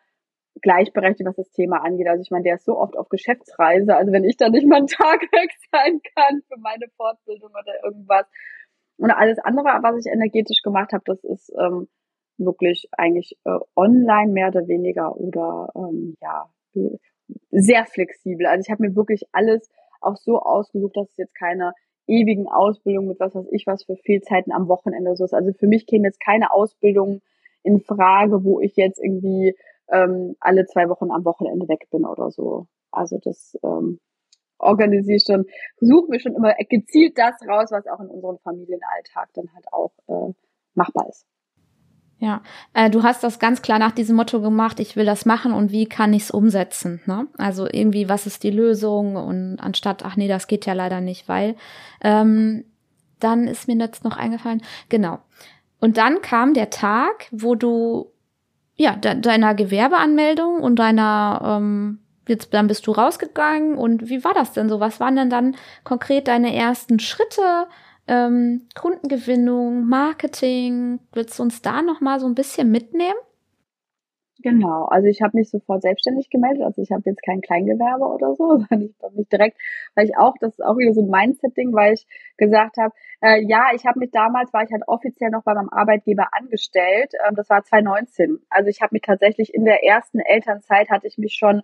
gleichberechtigt, 0.62 1.28
was 1.28 1.36
das 1.36 1.52
Thema 1.52 1.84
angeht. 1.84 2.08
Also 2.08 2.22
ich 2.22 2.32
meine, 2.32 2.44
der 2.44 2.56
ist 2.56 2.66
so 2.66 2.78
oft 2.78 2.98
auf 2.98 3.10
Geschäftsreise. 3.10 3.96
Also 3.96 4.12
wenn 4.12 4.24
ich 4.24 4.38
da 4.38 4.50
nicht 4.50 4.68
mal 4.68 4.78
einen 4.78 4.88
Tag 4.88 5.22
weg 5.32 5.52
sein 5.72 6.02
kann 6.16 6.42
für 6.48 6.60
meine 6.60 6.88
Fortbildung 6.98 7.52
oder 7.52 7.84
irgendwas. 7.84 8.26
Und 8.98 9.12
alles 9.12 9.40
andere, 9.40 9.66
was 9.82 10.06
ich 10.06 10.12
energetisch 10.12 10.62
gemacht 10.62 10.94
habe, 10.94 11.04
das 11.06 11.24
ist 11.24 11.52
ähm, 11.60 11.88
wirklich 12.38 12.88
eigentlich 12.92 13.38
äh, 13.46 13.58
online 13.76 14.32
mehr 14.32 14.50
oder 14.50 14.68
weniger 14.68 15.16
oder 15.16 15.70
ähm, 15.76 16.16
ja 16.22 16.50
sehr 17.52 17.86
flexibel. 17.86 18.46
Also 18.46 18.64
ich 18.66 18.72
habe 18.72 18.84
mir 18.84 18.96
wirklich 18.96 19.24
alles 19.32 19.70
auch 20.02 20.18
so 20.18 20.40
ausgesucht, 20.40 20.98
dass 20.98 21.10
es 21.10 21.18
jetzt 21.18 21.36
keine 21.36 21.74
ewigen 22.08 22.48
Ausbildung 22.48 23.08
mit 23.08 23.20
was 23.20 23.36
weiß 23.36 23.48
ich 23.52 23.68
was 23.68 23.84
für 23.84 23.96
Fehlzeiten 23.96 24.52
am 24.52 24.68
Wochenende 24.68 25.16
so 25.16 25.26
ist. 25.26 25.34
Also 25.34 25.52
für 25.54 25.68
mich 25.68 25.86
käme 25.86 26.08
jetzt 26.08 26.20
keine 26.20 26.52
Ausbildung 26.52 27.22
in 27.64 27.80
Frage, 27.82 28.44
wo 28.44 28.60
ich 28.60 28.76
jetzt 28.76 29.00
irgendwie 29.00 29.56
ähm, 29.90 30.36
alle 30.40 30.66
zwei 30.66 30.90
Wochen 30.90 31.12
am 31.12 31.26
Wochenende 31.26 31.68
weg 31.68 31.88
bin 31.92 32.06
oder 32.06 32.32
so. 32.32 32.68
Also 32.92 33.18
das 33.24 33.58
ähm, 33.64 34.00
organisiere 34.58 35.18
ich 35.18 35.24
schon, 35.26 35.46
suche 35.80 36.10
mir 36.10 36.20
schon 36.20 36.36
immer 36.36 36.54
gezielt 36.70 37.18
das 37.18 37.36
raus, 37.48 37.70
was 37.72 37.88
auch 37.88 38.00
in 38.00 38.08
unserem 38.08 38.38
Familienalltag 38.40 39.30
dann 39.34 39.54
halt 39.54 39.66
auch 39.72 39.92
äh, 40.08 40.34
machbar 40.74 41.08
ist. 41.10 41.26
Ja, 42.22 42.44
äh, 42.76 42.92
du 42.92 43.02
hast 43.02 43.24
das 43.24 43.40
ganz 43.40 43.64
klar 43.64 43.80
nach 43.80 43.94
diesem 43.94 44.16
Motto 44.16 44.42
gemacht, 44.42 44.80
ich 44.80 44.96
will 44.96 45.06
das 45.06 45.26
machen 45.26 45.54
und 45.54 45.72
wie 45.72 45.88
kann 45.88 46.14
ich 46.14 46.22
es 46.22 46.32
umsetzen? 46.32 47.02
Ne? 47.08 47.26
Also 47.40 47.66
irgendwie, 47.66 48.10
was 48.10 48.28
ist 48.28 48.44
die 48.44 48.52
Lösung? 48.52 49.16
Und 49.16 49.58
anstatt, 49.60 50.06
ach 50.06 50.18
nee, 50.18 50.28
das 50.28 50.46
geht 50.46 50.68
ja 50.68 50.74
leider 50.74 51.02
nicht, 51.02 51.28
weil 51.28 51.56
ähm, 52.02 52.64
dann 53.20 53.48
ist 53.48 53.68
mir 53.68 53.76
jetzt 53.78 54.04
noch 54.04 54.18
eingefallen, 54.18 54.62
genau. 54.88 55.18
Und 55.80 55.98
dann 55.98 56.22
kam 56.22 56.54
der 56.54 56.70
Tag, 56.70 57.28
wo 57.32 57.56
du 57.56 58.12
ja 58.76 58.96
de 58.96 59.20
deiner 59.20 59.56
Gewerbeanmeldung 59.56 60.62
und 60.62 60.76
deiner 60.76 61.42
ähm, 61.44 62.02
jetzt 62.28 62.54
dann 62.54 62.68
bist 62.68 62.86
du 62.86 62.92
rausgegangen 62.92 63.80
und 63.80 64.10
wie 64.10 64.24
war 64.24 64.36
das 64.36 64.54
denn 64.54 64.70
so? 64.70 64.80
Was 64.80 65.00
waren 65.00 65.16
denn 65.16 65.32
dann 65.32 65.56
konkret 65.84 66.28
deine 66.28 66.56
ersten 66.56 67.00
Schritte? 67.00 67.66
Ähm, 68.12 68.68
Kundengewinnung, 68.76 69.88
Marketing. 69.88 71.00
Willst 71.14 71.40
du 71.40 71.44
uns 71.44 71.62
da 71.62 71.82
noch 71.82 72.02
mal 72.02 72.20
so 72.20 72.28
ein 72.28 72.36
bisschen 72.36 72.70
mitnehmen? 72.70 73.16
Genau, 74.44 74.86
also 74.86 75.08
ich 75.08 75.22
habe 75.22 75.38
mich 75.38 75.52
sofort 75.52 75.84
selbstständig 75.84 76.32
gemeldet, 76.32 76.64
also 76.64 76.82
ich 76.82 76.92
habe 76.92 77.04
jetzt 77.06 77.22
kein 77.22 77.42
Kleingewerbe 77.42 78.06
oder 78.06 78.34
so, 78.36 78.48
sondern 78.58 78.82
ich 78.82 78.96
habe 79.04 79.16
mich 79.16 79.30
direkt, 79.30 79.58
weil 79.96 80.06
ich 80.06 80.18
auch, 80.18 80.34
das 80.40 80.54
ist 80.54 80.66
auch 80.66 80.78
wieder 80.78 80.94
so 80.94 81.02
ein 81.02 81.10
Mindset-Ding, 81.10 81.74
weil 81.74 81.94
ich 81.94 82.08
gesagt 82.38 82.78
habe, 82.78 82.94
äh, 83.22 83.40
ja, 83.46 83.68
ich 83.76 83.86
habe 83.86 84.00
mich 84.00 84.10
damals, 84.10 84.52
war 84.52 84.64
ich 84.64 84.72
halt 84.72 84.82
offiziell 84.88 85.30
noch 85.30 85.44
bei 85.44 85.54
meinem 85.54 85.70
Arbeitgeber 85.70 86.30
angestellt, 86.32 87.14
ähm, 87.28 87.36
das 87.36 87.50
war 87.50 87.64
2019, 87.64 88.40
also 88.50 88.68
ich 88.68 88.82
habe 88.82 88.96
mich 88.96 89.04
tatsächlich 89.04 89.54
in 89.54 89.64
der 89.64 89.84
ersten 89.84 90.20
Elternzeit, 90.20 90.90
hatte 90.90 91.08
ich 91.08 91.20
mich 91.20 91.36
schon 91.36 91.62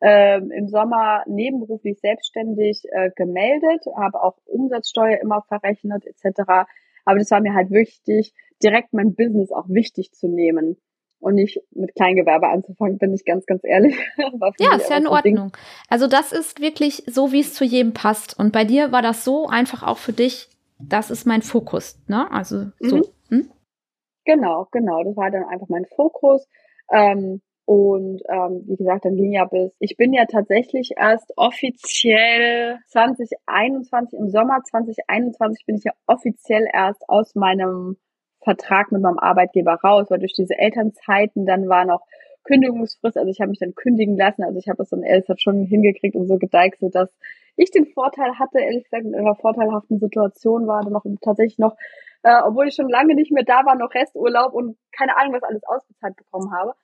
ähm, 0.00 0.50
im 0.50 0.68
Sommer 0.68 1.22
nebenberuflich 1.26 2.00
selbstständig 2.00 2.82
äh, 2.90 3.10
gemeldet, 3.16 3.84
habe 3.96 4.22
auch 4.22 4.36
Umsatzsteuer 4.44 5.18
immer 5.20 5.42
verrechnet 5.42 6.04
etc. 6.06 6.40
Aber 7.04 7.18
das 7.18 7.30
war 7.30 7.40
mir 7.40 7.54
halt 7.54 7.70
wichtig, 7.70 8.34
direkt 8.62 8.92
mein 8.92 9.14
Business 9.14 9.52
auch 9.52 9.68
wichtig 9.68 10.12
zu 10.12 10.28
nehmen. 10.28 10.76
und 11.20 11.36
nicht 11.36 11.62
mit 11.70 11.94
Kleingewerbe 11.94 12.48
anzufangen, 12.48 12.98
bin 12.98 13.14
ich 13.14 13.24
ganz, 13.24 13.46
ganz 13.46 13.62
ehrlich. 13.64 13.96
ja, 14.58 14.76
ist 14.76 14.90
ja 14.90 14.98
in 14.98 15.06
Ordnung. 15.06 15.52
Ding. 15.52 15.52
Also 15.88 16.06
das 16.06 16.32
ist 16.32 16.60
wirklich 16.60 17.02
so, 17.06 17.32
wie 17.32 17.40
es 17.40 17.54
zu 17.54 17.64
jedem 17.64 17.94
passt. 17.94 18.38
Und 18.38 18.52
bei 18.52 18.64
dir 18.64 18.92
war 18.92 19.00
das 19.00 19.24
so 19.24 19.46
einfach 19.46 19.82
auch 19.82 19.96
für 19.96 20.12
dich, 20.12 20.50
das 20.78 21.10
ist 21.10 21.26
mein 21.26 21.40
Fokus, 21.40 21.98
ne? 22.08 22.30
Also 22.30 22.66
so. 22.78 22.96
Mhm. 22.96 23.04
Hm? 23.30 23.50
Genau, 24.26 24.68
genau. 24.70 25.02
Das 25.02 25.16
war 25.16 25.30
dann 25.30 25.44
einfach 25.44 25.68
mein 25.68 25.86
Fokus. 25.86 26.46
Ähm, 26.90 27.40
und 27.66 28.20
ähm, 28.28 28.62
wie 28.66 28.76
gesagt, 28.76 29.06
dann 29.06 29.16
ging 29.16 29.32
ja 29.32 29.46
bis, 29.46 29.72
ich 29.78 29.96
bin 29.96 30.12
ja 30.12 30.26
tatsächlich 30.26 30.92
erst 30.96 31.32
offiziell 31.36 32.78
2021, 32.88 34.18
im 34.18 34.28
Sommer 34.28 34.62
2021 34.64 35.64
bin 35.64 35.76
ich 35.76 35.84
ja 35.84 35.92
offiziell 36.06 36.66
erst 36.70 37.08
aus 37.08 37.34
meinem 37.34 37.96
Vertrag 38.42 38.92
mit 38.92 39.00
meinem 39.00 39.18
Arbeitgeber 39.18 39.74
raus, 39.82 40.10
weil 40.10 40.18
durch 40.18 40.34
diese 40.34 40.58
Elternzeiten 40.58 41.46
dann 41.46 41.68
war 41.68 41.86
noch 41.86 42.02
Kündigungsfrist, 42.44 43.16
also 43.16 43.30
ich 43.30 43.40
habe 43.40 43.48
mich 43.48 43.60
dann 43.60 43.74
kündigen 43.74 44.18
lassen, 44.18 44.42
also 44.44 44.58
ich 44.58 44.68
habe 44.68 44.82
es 44.82 44.90
dann 44.90 45.02
ehrlich 45.02 45.24
gesagt 45.24 45.40
schon 45.40 45.64
hingekriegt 45.64 46.14
und 46.14 46.26
so 46.26 46.36
gedeichselt, 46.36 46.94
dass 46.94 47.08
ich 47.56 47.70
den 47.70 47.86
Vorteil 47.86 48.38
hatte, 48.38 48.58
ehrlich 48.58 48.84
gesagt, 48.84 49.06
in 49.06 49.14
einer 49.14 49.36
vorteilhaften 49.36 49.98
Situation 49.98 50.66
war, 50.66 50.82
dann 50.82 50.92
noch 50.92 51.06
tatsächlich 51.22 51.58
noch, 51.58 51.76
äh, 52.22 52.42
obwohl 52.44 52.68
ich 52.68 52.74
schon 52.74 52.90
lange 52.90 53.14
nicht 53.14 53.32
mehr 53.32 53.44
da 53.44 53.64
war, 53.64 53.76
noch 53.76 53.94
Resturlaub 53.94 54.52
und 54.52 54.76
keine 54.92 55.16
Ahnung, 55.16 55.32
was 55.32 55.42
alles 55.42 55.62
ausbezahlt 55.64 56.16
bekommen 56.16 56.52
habe. 56.52 56.74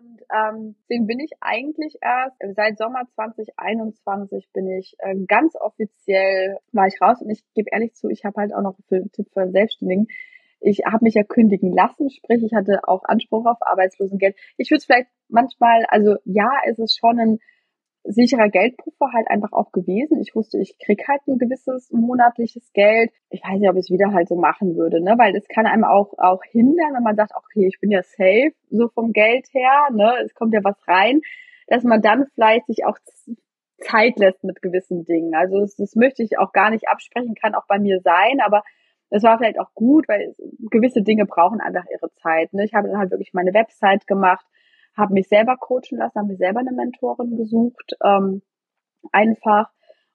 Und 0.00 0.22
ähm, 0.32 0.76
deswegen 0.82 1.06
bin 1.06 1.20
ich 1.20 1.32
eigentlich 1.40 1.98
erst 2.00 2.36
seit 2.56 2.78
Sommer 2.78 3.02
2021 3.14 4.48
bin 4.52 4.70
ich 4.70 4.94
äh, 4.98 5.14
ganz 5.26 5.54
offiziell 5.56 6.58
war 6.72 6.86
ich 6.86 7.00
raus 7.00 7.20
und 7.20 7.30
ich 7.30 7.44
gebe 7.54 7.68
ehrlich 7.70 7.94
zu, 7.94 8.08
ich 8.08 8.24
habe 8.24 8.40
halt 8.40 8.54
auch 8.54 8.62
noch 8.62 8.76
einen 8.90 9.12
Tipp 9.12 9.28
für 9.32 9.50
Selbstständigen 9.50 10.08
ich 10.60 10.80
habe 10.86 11.04
mich 11.04 11.14
ja 11.14 11.22
kündigen 11.22 11.72
lassen, 11.72 12.10
sprich, 12.10 12.42
ich 12.42 12.52
hatte 12.52 12.80
auch 12.86 13.02
Anspruch 13.04 13.46
auf 13.46 13.56
Arbeitslosengeld. 13.60 14.36
Ich 14.58 14.70
würde 14.70 14.78
es 14.78 14.84
vielleicht 14.84 15.08
manchmal, 15.28 15.86
also 15.88 16.16
ja, 16.24 16.50
ist 16.66 16.78
es 16.78 16.94
schon 16.94 17.18
ein 17.18 17.38
sicherer 18.04 18.48
Geldpuffer 18.48 19.12
halt 19.12 19.28
einfach 19.28 19.52
auch 19.52 19.72
gewesen. 19.72 20.20
Ich 20.20 20.34
wusste, 20.34 20.58
ich 20.58 20.78
krieg 20.78 21.06
halt 21.06 21.20
ein 21.26 21.38
gewisses 21.38 21.90
monatliches 21.92 22.72
Geld. 22.72 23.10
Ich 23.30 23.42
weiß 23.42 23.58
nicht, 23.58 23.68
ob 23.68 23.76
ich 23.76 23.86
es 23.86 23.90
wieder 23.90 24.12
halt 24.12 24.28
so 24.28 24.36
machen 24.36 24.76
würde, 24.76 25.02
ne, 25.02 25.14
weil 25.18 25.36
es 25.36 25.46
kann 25.48 25.66
einem 25.66 25.84
auch 25.84 26.18
auch 26.18 26.42
hindern, 26.44 26.94
wenn 26.94 27.02
man 27.02 27.16
sagt, 27.16 27.32
okay, 27.34 27.66
ich 27.66 27.78
bin 27.80 27.90
ja 27.90 28.02
safe 28.02 28.52
so 28.70 28.88
vom 28.88 29.12
Geld 29.12 29.46
her, 29.52 29.88
ne, 29.92 30.14
es 30.24 30.34
kommt 30.34 30.54
ja 30.54 30.60
was 30.64 30.76
rein, 30.88 31.20
dass 31.66 31.84
man 31.84 32.02
dann 32.02 32.26
vielleicht 32.34 32.66
sich 32.66 32.84
auch 32.84 32.98
Zeit 33.80 34.18
lässt 34.18 34.44
mit 34.44 34.62
gewissen 34.62 35.04
Dingen. 35.04 35.34
Also 35.34 35.60
das, 35.60 35.76
das 35.76 35.94
möchte 35.94 36.22
ich 36.22 36.38
auch 36.38 36.52
gar 36.52 36.70
nicht 36.70 36.88
absprechen, 36.88 37.34
kann 37.34 37.54
auch 37.54 37.66
bei 37.66 37.78
mir 37.78 38.00
sein, 38.00 38.40
aber 38.44 38.62
das 39.10 39.24
war 39.24 39.38
vielleicht 39.38 39.58
auch 39.58 39.74
gut, 39.74 40.08
weil 40.08 40.34
gewisse 40.70 41.02
Dinge 41.02 41.26
brauchen 41.26 41.60
einfach 41.60 41.84
ihre 41.92 42.12
Zeit. 42.14 42.52
Ne? 42.52 42.64
Ich 42.64 42.74
habe 42.74 42.88
dann 42.88 42.98
halt 42.98 43.10
wirklich 43.10 43.34
meine 43.34 43.52
Website 43.52 44.06
gemacht, 44.06 44.46
habe 45.00 45.14
mich 45.14 45.28
selber 45.28 45.56
coachen 45.56 45.98
lassen, 45.98 46.18
habe 46.18 46.28
mir 46.28 46.36
selber 46.36 46.60
eine 46.60 46.72
Mentorin 46.72 47.36
gesucht, 47.36 47.96
ähm, 48.04 48.42
einfach 49.12 49.70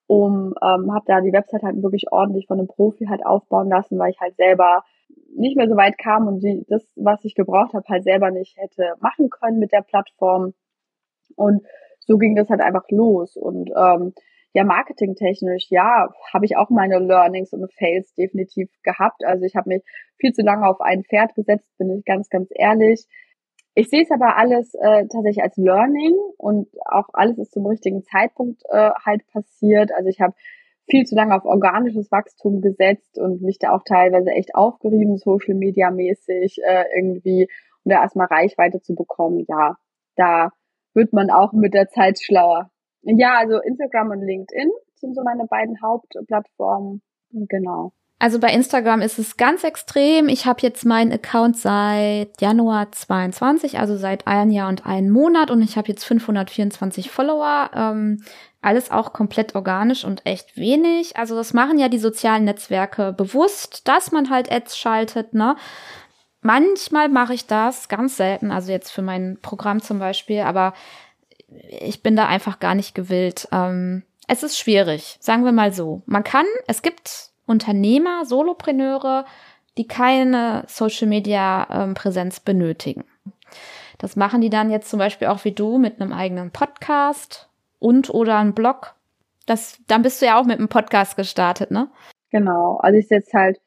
um 0.08 0.54
ähm, 0.62 0.94
habe 0.94 1.06
da 1.08 1.22
die 1.22 1.34
Website 1.34 1.64
halt 1.64 1.82
wirklich 1.82 2.12
ordentlich 2.12 2.48
von 2.48 2.60
einem 2.60 2.68
Profi 2.68 3.06
halt 3.06 3.26
aufbauen 3.26 3.70
lassen, 3.70 3.98
weil 3.98 4.12
ich 4.12 4.20
halt 4.22 4.36
selber 4.36 4.84
nicht 5.36 5.58
mehr 5.58 5.68
so 5.68 5.76
weit 5.76 5.98
kam 5.98 6.28
und 6.28 6.42
die, 6.42 6.66
das, 6.70 6.86
was 6.96 7.24
ich 7.26 7.36
gebraucht 7.36 7.74
habe, 7.74 7.88
halt 7.90 8.04
selber 8.04 8.32
nicht 8.32 8.58
hätte 8.58 8.94
machen 9.00 9.30
können 9.30 9.60
mit 9.60 9.72
der 9.72 9.82
Plattform. 9.82 10.54
Und 11.36 11.66
so 12.00 12.18
ging 12.18 12.36
das 12.36 12.50
halt 12.50 12.62
einfach 12.62 12.86
los. 12.90 13.36
Und 13.36 13.72
ähm, 13.76 14.14
ja, 14.54 14.64
marketingtechnisch, 14.64 15.68
ja, 15.70 16.08
habe 16.34 16.46
ich 16.46 16.56
auch 16.56 16.70
meine 16.70 17.00
Learnings 17.00 17.52
und 17.52 17.74
Fails 17.74 18.14
definitiv 18.14 18.70
gehabt. 18.84 19.26
Also 19.26 19.44
ich 19.44 19.56
habe 19.56 19.70
mich 19.70 19.84
viel 20.18 20.34
zu 20.34 20.44
lange 20.44 20.68
auf 20.68 20.80
ein 20.80 21.04
Pferd 21.04 21.36
gesetzt, 21.36 21.68
bin 21.78 21.90
ich 21.90 22.06
ganz, 22.06 22.30
ganz 22.30 22.50
ehrlich. 22.52 23.06
Ich 23.78 23.90
sehe 23.90 24.04
es 24.04 24.12
aber 24.12 24.38
alles 24.38 24.74
äh, 24.74 25.06
tatsächlich 25.08 25.44
als 25.44 25.58
Learning 25.58 26.16
und 26.38 26.70
auch 26.86 27.10
alles 27.12 27.38
ist 27.38 27.52
zum 27.52 27.66
richtigen 27.66 28.04
Zeitpunkt 28.04 28.64
äh, 28.70 28.92
halt 29.06 29.28
passiert. 29.28 29.92
Also 29.94 30.10
ich 30.10 30.22
habe 30.22 30.34
viel 30.90 31.06
zu 31.06 31.14
lange 31.14 31.36
auf 31.36 31.44
organisches 31.44 32.10
Wachstum 32.10 32.62
gesetzt 32.62 33.18
und 33.18 33.42
mich 33.42 33.60
da 33.60 33.72
auch 33.72 33.84
teilweise 33.84 34.32
echt 34.32 34.56
aufgerieben, 34.56 35.18
Social 35.18 35.56
Media 35.56 35.92
mäßig 35.92 36.62
äh, 36.64 36.86
irgendwie, 36.96 37.50
um 37.84 37.90
da 37.92 38.02
erstmal 38.02 38.28
Reichweite 38.28 38.80
zu 38.82 38.96
bekommen. 38.96 39.46
Ja, 39.50 39.76
da 40.16 40.52
wird 40.94 41.12
man 41.12 41.30
auch 41.30 41.52
mit 41.52 41.74
der 41.74 41.90
Zeit 41.90 42.20
schlauer. 42.22 42.72
Ja, 43.02 43.36
also 43.38 43.60
Instagram 43.60 44.12
und 44.12 44.22
LinkedIn 44.22 44.72
sind 44.96 45.16
so 45.16 45.24
meine 45.24 45.48
beiden 45.48 45.82
Hauptplattformen. 45.82 47.02
Genau. 47.32 47.92
Also 48.18 48.40
bei 48.40 48.50
Instagram 48.54 49.02
ist 49.02 49.20
es 49.20 49.36
ganz 49.36 49.64
extrem. 49.66 50.30
Ich 50.30 50.46
habe 50.46 50.62
jetzt 50.62 50.86
meinen 50.86 51.12
Account 51.12 51.58
seit 51.58 52.40
Januar 52.40 52.92
22, 52.92 53.78
also 53.78 53.98
seit 53.98 54.26
ein 54.26 54.52
Jahr 54.52 54.70
und 54.70 54.86
einem 54.86 55.12
Monat 55.12 55.52
und 55.52 55.62
ich 55.62 55.78
habe 55.78 55.90
jetzt 55.90 56.06
524 56.06 57.12
Follower. 57.12 57.70
Ähm, 57.76 58.24
alles 58.62 58.90
auch 58.90 59.14
komplett 59.14 59.54
organisch 59.54 60.06
und 60.06 60.26
echt 60.26 60.58
wenig. 60.58 61.18
Also 61.18 61.36
das 61.36 61.54
machen 61.54 61.78
ja 61.78 61.90
die 61.90 62.00
sozialen 62.00 62.46
Netzwerke 62.46 63.14
bewusst, 63.14 63.88
dass 63.88 64.12
man 64.12 64.30
halt 64.30 64.52
Ads 64.52 64.78
schaltet, 64.78 65.34
ne? 65.34 65.56
Manchmal 66.42 67.10
mache 67.10 67.34
ich 67.34 67.48
das, 67.48 67.90
ganz 67.90 68.18
selten, 68.18 68.52
also 68.52 68.72
jetzt 68.72 68.92
für 68.92 69.02
mein 69.02 69.40
Programm 69.42 69.82
zum 69.82 70.00
Beispiel, 70.00 70.42
aber 70.42 70.74
ich 71.80 72.04
bin 72.04 72.16
da 72.16 72.28
einfach 72.28 72.60
gar 72.60 72.76
nicht 72.76 72.96
gewillt. 72.96 73.48
Ähm, 73.52 74.04
es 74.28 74.44
ist 74.44 74.58
schwierig, 74.58 75.18
sagen 75.20 75.44
wir 75.44 75.52
mal 75.52 75.74
so. 75.74 76.04
Man 76.06 76.24
kann, 76.24 76.46
es 76.68 76.82
gibt 76.82 77.32
Unternehmer, 77.46 78.26
Solopreneure, 78.26 79.26
die 79.78 79.88
keine 79.88 80.64
Social 80.68 81.08
Media 81.08 81.68
ähm, 81.70 81.96
benötigen. 82.44 83.04
Das 83.98 84.16
machen 84.16 84.42
die 84.42 84.50
dann 84.50 84.70
jetzt 84.70 84.90
zum 84.90 85.00
Beispiel 85.00 85.28
auch 85.28 85.46
wie 85.46 85.52
du 85.52 85.78
mit 85.78 86.02
einem 86.02 86.14
eigenen 86.14 86.52
Podcast 86.52 87.50
und 87.80 88.10
oder 88.10 88.38
einem 88.38 88.54
Blog. 88.54 88.96
Das, 89.46 89.80
dann 89.88 90.02
bist 90.02 90.22
du 90.22 90.26
ja 90.26 90.40
auch 90.40 90.46
mit 90.46 90.60
einem 90.60 90.70
Podcast 90.70 91.16
gestartet, 91.16 91.72
ne? 91.72 91.88
Genau. 92.32 92.78
Also 92.78 92.98
ich 92.98 93.08
setze 93.08 93.38
halt, 93.38 93.62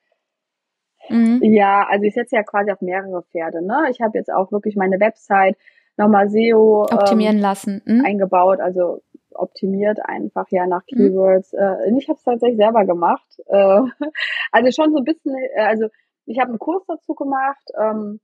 mhm. 1.08 1.40
ja, 1.42 1.86
also 1.88 2.04
ich 2.04 2.14
setze 2.14 2.36
ja 2.36 2.42
quasi 2.42 2.70
auf 2.70 2.80
mehrere 2.80 3.22
Pferde, 3.22 3.64
ne? 3.64 3.86
Ich 3.90 4.00
habe 4.00 4.18
jetzt 4.18 4.32
auch 4.32 4.50
wirklich 4.52 4.76
meine 4.76 5.00
Website, 5.00 5.56
nochmal 5.96 6.30
SEO 6.30 6.86
optimieren 6.90 7.36
ähm, 7.36 7.42
lassen 7.42 7.82
mhm. 7.84 8.04
eingebaut, 8.04 8.60
also 8.60 9.02
optimiert 9.38 9.98
einfach 10.04 10.46
ja 10.50 10.66
nach 10.66 10.82
mhm. 10.90 10.96
Keywords. 10.96 11.52
Mhm. 11.52 11.96
Ich 11.98 12.08
habe 12.08 12.18
es 12.18 12.24
tatsächlich 12.24 12.58
selber 12.58 12.84
gemacht. 12.84 13.26
Äh, 13.46 13.80
also 14.52 14.70
schon 14.70 14.92
so 14.92 14.98
ein 14.98 15.04
bisschen, 15.04 15.34
äh, 15.54 15.62
also 15.62 15.88
ich 16.26 16.38
habe 16.38 16.50
einen 16.50 16.58
Kurs 16.58 16.84
dazu 16.86 17.14
gemacht. 17.14 17.70
Ähm, 17.78 18.20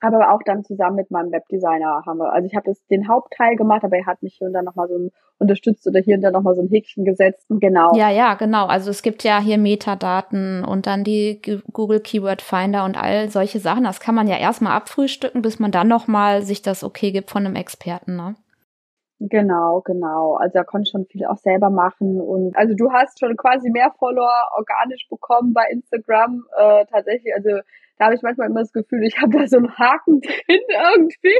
aber 0.00 0.32
auch 0.32 0.40
dann 0.44 0.64
zusammen 0.64 0.96
mit 0.96 1.10
meinem 1.10 1.30
Webdesigner 1.30 2.02
haben 2.06 2.18
wir, 2.18 2.32
also 2.32 2.46
ich 2.46 2.56
habe 2.56 2.72
den 2.90 3.06
Hauptteil 3.06 3.56
gemacht, 3.56 3.84
aber 3.84 3.98
er 3.98 4.06
hat 4.06 4.22
mich 4.22 4.36
hier 4.38 4.46
und 4.46 4.54
da 4.54 4.62
nochmal 4.62 4.88
so 4.88 5.10
unterstützt 5.38 5.86
oder 5.86 6.00
hier 6.00 6.16
und 6.16 6.22
da 6.22 6.30
nochmal 6.30 6.54
so 6.54 6.62
ein 6.62 6.68
Häkchen 6.68 7.04
gesetzt. 7.04 7.46
Genau. 7.50 7.94
Ja, 7.94 8.08
ja, 8.08 8.34
genau. 8.34 8.66
Also 8.66 8.90
es 8.90 9.02
gibt 9.02 9.24
ja 9.24 9.40
hier 9.40 9.58
Metadaten 9.58 10.64
und 10.64 10.86
dann 10.86 11.04
die 11.04 11.40
Google 11.72 12.00
Keyword 12.00 12.40
Finder 12.40 12.84
und 12.84 12.96
all 13.00 13.28
solche 13.28 13.60
Sachen. 13.60 13.84
Das 13.84 14.00
kann 14.00 14.14
man 14.14 14.26
ja 14.26 14.38
erstmal 14.38 14.72
abfrühstücken, 14.72 15.42
bis 15.42 15.58
man 15.58 15.70
dann 15.70 15.88
nochmal 15.88 16.42
sich 16.42 16.62
das 16.62 16.82
okay 16.82 17.12
gibt 17.12 17.30
von 17.30 17.44
einem 17.44 17.56
Experten, 17.56 18.16
ne? 18.16 18.36
Genau, 19.22 19.82
genau. 19.82 20.36
Also 20.36 20.54
da 20.54 20.64
konnte 20.64 20.90
schon 20.90 21.04
viel 21.04 21.26
auch 21.26 21.36
selber 21.36 21.68
machen 21.68 22.22
und 22.22 22.56
also 22.56 22.74
du 22.74 22.90
hast 22.90 23.20
schon 23.20 23.36
quasi 23.36 23.68
mehr 23.68 23.92
Follower 23.98 24.48
organisch 24.56 25.06
bekommen 25.10 25.52
bei 25.52 25.66
Instagram 25.70 26.46
äh, 26.56 26.86
tatsächlich. 26.86 27.34
Also 27.34 27.60
da 27.98 28.06
habe 28.06 28.14
ich 28.14 28.22
manchmal 28.22 28.48
immer 28.48 28.60
das 28.60 28.72
Gefühl, 28.72 29.04
ich 29.04 29.20
habe 29.20 29.38
da 29.38 29.46
so 29.46 29.58
einen 29.58 29.76
Haken 29.76 30.20
drin 30.22 30.60
irgendwie. 30.68 31.36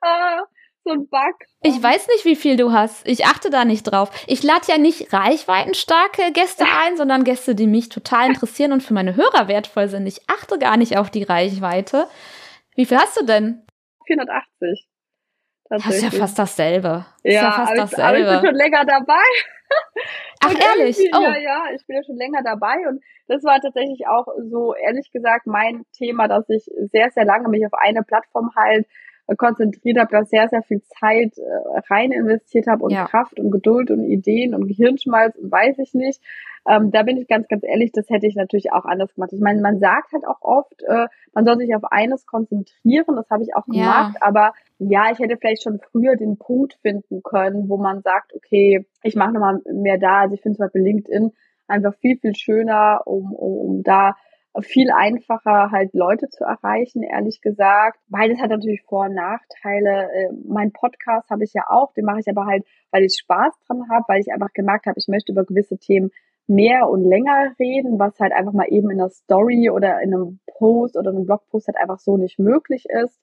Äh, 0.00 0.40
so 0.82 0.92
ein 0.92 1.08
Bug. 1.08 1.36
Ich 1.62 1.82
weiß 1.82 2.08
nicht, 2.08 2.24
wie 2.24 2.36
viel 2.36 2.56
du 2.56 2.72
hast. 2.72 3.06
Ich 3.06 3.26
achte 3.26 3.50
da 3.50 3.66
nicht 3.66 3.82
drauf. 3.82 4.10
Ich 4.26 4.42
lade 4.42 4.64
ja 4.68 4.78
nicht 4.78 5.12
reichweitenstarke 5.12 6.32
Gäste 6.32 6.64
ein, 6.84 6.96
sondern 6.96 7.24
Gäste, 7.24 7.54
die 7.54 7.66
mich 7.66 7.90
total 7.90 8.28
interessieren 8.28 8.72
und 8.72 8.82
für 8.82 8.94
meine 8.94 9.14
Hörer 9.14 9.46
wertvoll 9.46 9.88
sind. 9.88 10.06
Ich 10.06 10.22
achte 10.26 10.58
gar 10.58 10.78
nicht 10.78 10.96
auf 10.96 11.10
die 11.10 11.22
Reichweite. 11.22 12.06
Wie 12.76 12.86
viel 12.86 12.96
hast 12.96 13.20
du 13.20 13.26
denn? 13.26 13.62
480. 14.06 14.89
Das 15.70 15.86
ist 15.86 16.02
ja 16.02 16.10
fast 16.10 16.38
dasselbe. 16.38 17.06
Ja, 17.22 17.32
ja 17.32 17.52
fast 17.52 17.72
aber, 17.72 17.80
dasselbe. 17.82 18.04
aber 18.06 18.18
ich 18.18 18.40
bin 18.40 18.50
schon 18.50 18.56
länger 18.56 18.84
dabei. 18.84 19.28
Ach, 20.40 20.54
ehrlich? 20.76 20.98
Oh. 21.14 21.22
Ja, 21.22 21.38
ja, 21.38 21.64
ich 21.74 21.86
bin 21.86 21.96
ja 21.96 22.02
schon 22.02 22.16
länger 22.16 22.42
dabei 22.42 22.88
und 22.88 23.00
das 23.28 23.44
war 23.44 23.60
tatsächlich 23.60 24.08
auch 24.08 24.26
so, 24.50 24.74
ehrlich 24.74 25.12
gesagt, 25.12 25.46
mein 25.46 25.84
Thema, 25.92 26.26
dass 26.26 26.48
ich 26.48 26.68
sehr, 26.90 27.10
sehr 27.12 27.24
lange 27.24 27.48
mich 27.48 27.64
auf 27.64 27.74
eine 27.74 28.02
Plattform 28.02 28.50
halt 28.56 28.86
konzentriert 29.36 29.98
habe, 29.98 30.10
da 30.10 30.24
sehr, 30.24 30.48
sehr 30.48 30.62
viel 30.62 30.82
Zeit 30.82 31.38
äh, 31.38 31.78
rein 31.88 32.10
investiert 32.10 32.66
habe 32.66 32.82
und 32.82 32.90
ja. 32.90 33.06
Kraft 33.06 33.38
und 33.38 33.52
Geduld 33.52 33.92
und 33.92 34.04
Ideen 34.04 34.54
und 34.54 34.66
Gehirnschmalz 34.66 35.36
und 35.36 35.52
weiß 35.52 35.78
ich 35.78 35.94
nicht. 35.94 36.20
Ähm, 36.68 36.90
da 36.90 37.04
bin 37.04 37.16
ich 37.16 37.28
ganz, 37.28 37.48
ganz 37.48 37.62
ehrlich, 37.62 37.92
das 37.92 38.10
hätte 38.10 38.26
ich 38.26 38.34
natürlich 38.34 38.72
auch 38.72 38.84
anders 38.84 39.14
gemacht. 39.14 39.32
Ich 39.32 39.40
meine, 39.40 39.60
man 39.60 39.78
sagt 39.78 40.12
halt 40.12 40.26
auch 40.26 40.42
oft, 40.42 40.82
äh, 40.82 41.06
man 41.32 41.44
soll 41.44 41.58
sich 41.58 41.74
auf 41.74 41.84
eines 41.84 42.26
konzentrieren, 42.26 43.16
das 43.16 43.30
habe 43.30 43.44
ich 43.44 43.54
auch 43.54 43.66
gemacht, 43.66 44.16
ja. 44.20 44.26
aber 44.26 44.52
ja, 44.80 45.10
ich 45.12 45.18
hätte 45.18 45.36
vielleicht 45.36 45.62
schon 45.62 45.78
früher 45.78 46.16
den 46.16 46.38
Punkt 46.38 46.78
finden 46.80 47.22
können, 47.22 47.68
wo 47.68 47.76
man 47.76 48.00
sagt, 48.00 48.34
okay, 48.34 48.86
ich 49.02 49.14
mache 49.14 49.32
nochmal 49.32 49.60
mehr 49.70 49.98
da. 49.98 50.22
Also 50.22 50.34
ich 50.34 50.40
finde 50.40 50.56
zum 50.56 50.64
Beispiel 50.64 50.82
LinkedIn 50.82 51.32
einfach 51.68 51.94
viel, 52.00 52.16
viel 52.18 52.34
schöner, 52.34 53.02
um, 53.04 53.32
um, 53.32 53.58
um 53.58 53.82
da 53.82 54.16
viel 54.62 54.90
einfacher, 54.90 55.70
halt 55.70 55.94
Leute 55.94 56.28
zu 56.28 56.44
erreichen, 56.44 57.02
ehrlich 57.02 57.40
gesagt. 57.40 58.00
Beides 58.08 58.40
hat 58.40 58.50
natürlich 58.50 58.82
Vor- 58.82 59.06
und 59.06 59.14
Nachteile. 59.14 60.10
Äh, 60.12 60.28
mein 60.44 60.72
Podcast 60.72 61.30
habe 61.30 61.44
ich 61.44 61.52
ja 61.52 61.64
auch, 61.68 61.92
den 61.92 62.04
mache 62.04 62.20
ich 62.20 62.28
aber 62.28 62.46
halt, 62.46 62.64
weil 62.90 63.04
ich 63.04 63.16
Spaß 63.20 63.60
dran 63.66 63.88
habe, 63.90 64.04
weil 64.08 64.20
ich 64.20 64.32
einfach 64.32 64.52
gemerkt 64.52 64.86
habe, 64.86 64.98
ich 64.98 65.08
möchte 65.08 65.32
über 65.32 65.44
gewisse 65.44 65.78
Themen 65.78 66.10
mehr 66.46 66.88
und 66.88 67.04
länger 67.04 67.52
reden, 67.60 67.98
was 67.98 68.18
halt 68.18 68.32
einfach 68.32 68.52
mal 68.52 68.66
eben 68.68 68.90
in 68.90 69.00
einer 69.00 69.10
Story 69.10 69.70
oder 69.70 70.00
in 70.00 70.12
einem 70.12 70.40
Post 70.58 70.96
oder 70.96 71.10
einem 71.10 71.26
Blogpost 71.26 71.68
halt 71.68 71.76
einfach 71.76 72.00
so 72.00 72.16
nicht 72.16 72.40
möglich 72.40 72.86
ist. 72.88 73.20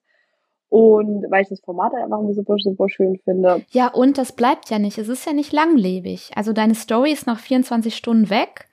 Und 0.70 1.30
weil 1.30 1.42
ich 1.42 1.48
das 1.48 1.60
Format 1.60 1.92
halt 1.92 2.04
einfach 2.04 2.20
super, 2.32 2.56
super 2.58 2.88
schön 2.88 3.18
finde. 3.24 3.64
Ja, 3.70 3.88
und 3.88 4.18
das 4.18 4.32
bleibt 4.32 4.68
ja 4.68 4.78
nicht. 4.78 4.98
Es 4.98 5.08
ist 5.08 5.24
ja 5.26 5.32
nicht 5.32 5.52
langlebig. 5.52 6.30
Also 6.36 6.52
deine 6.52 6.74
Story 6.74 7.12
ist 7.12 7.26
nach 7.26 7.38
24 7.38 7.96
Stunden 7.96 8.28
weg. 8.28 8.66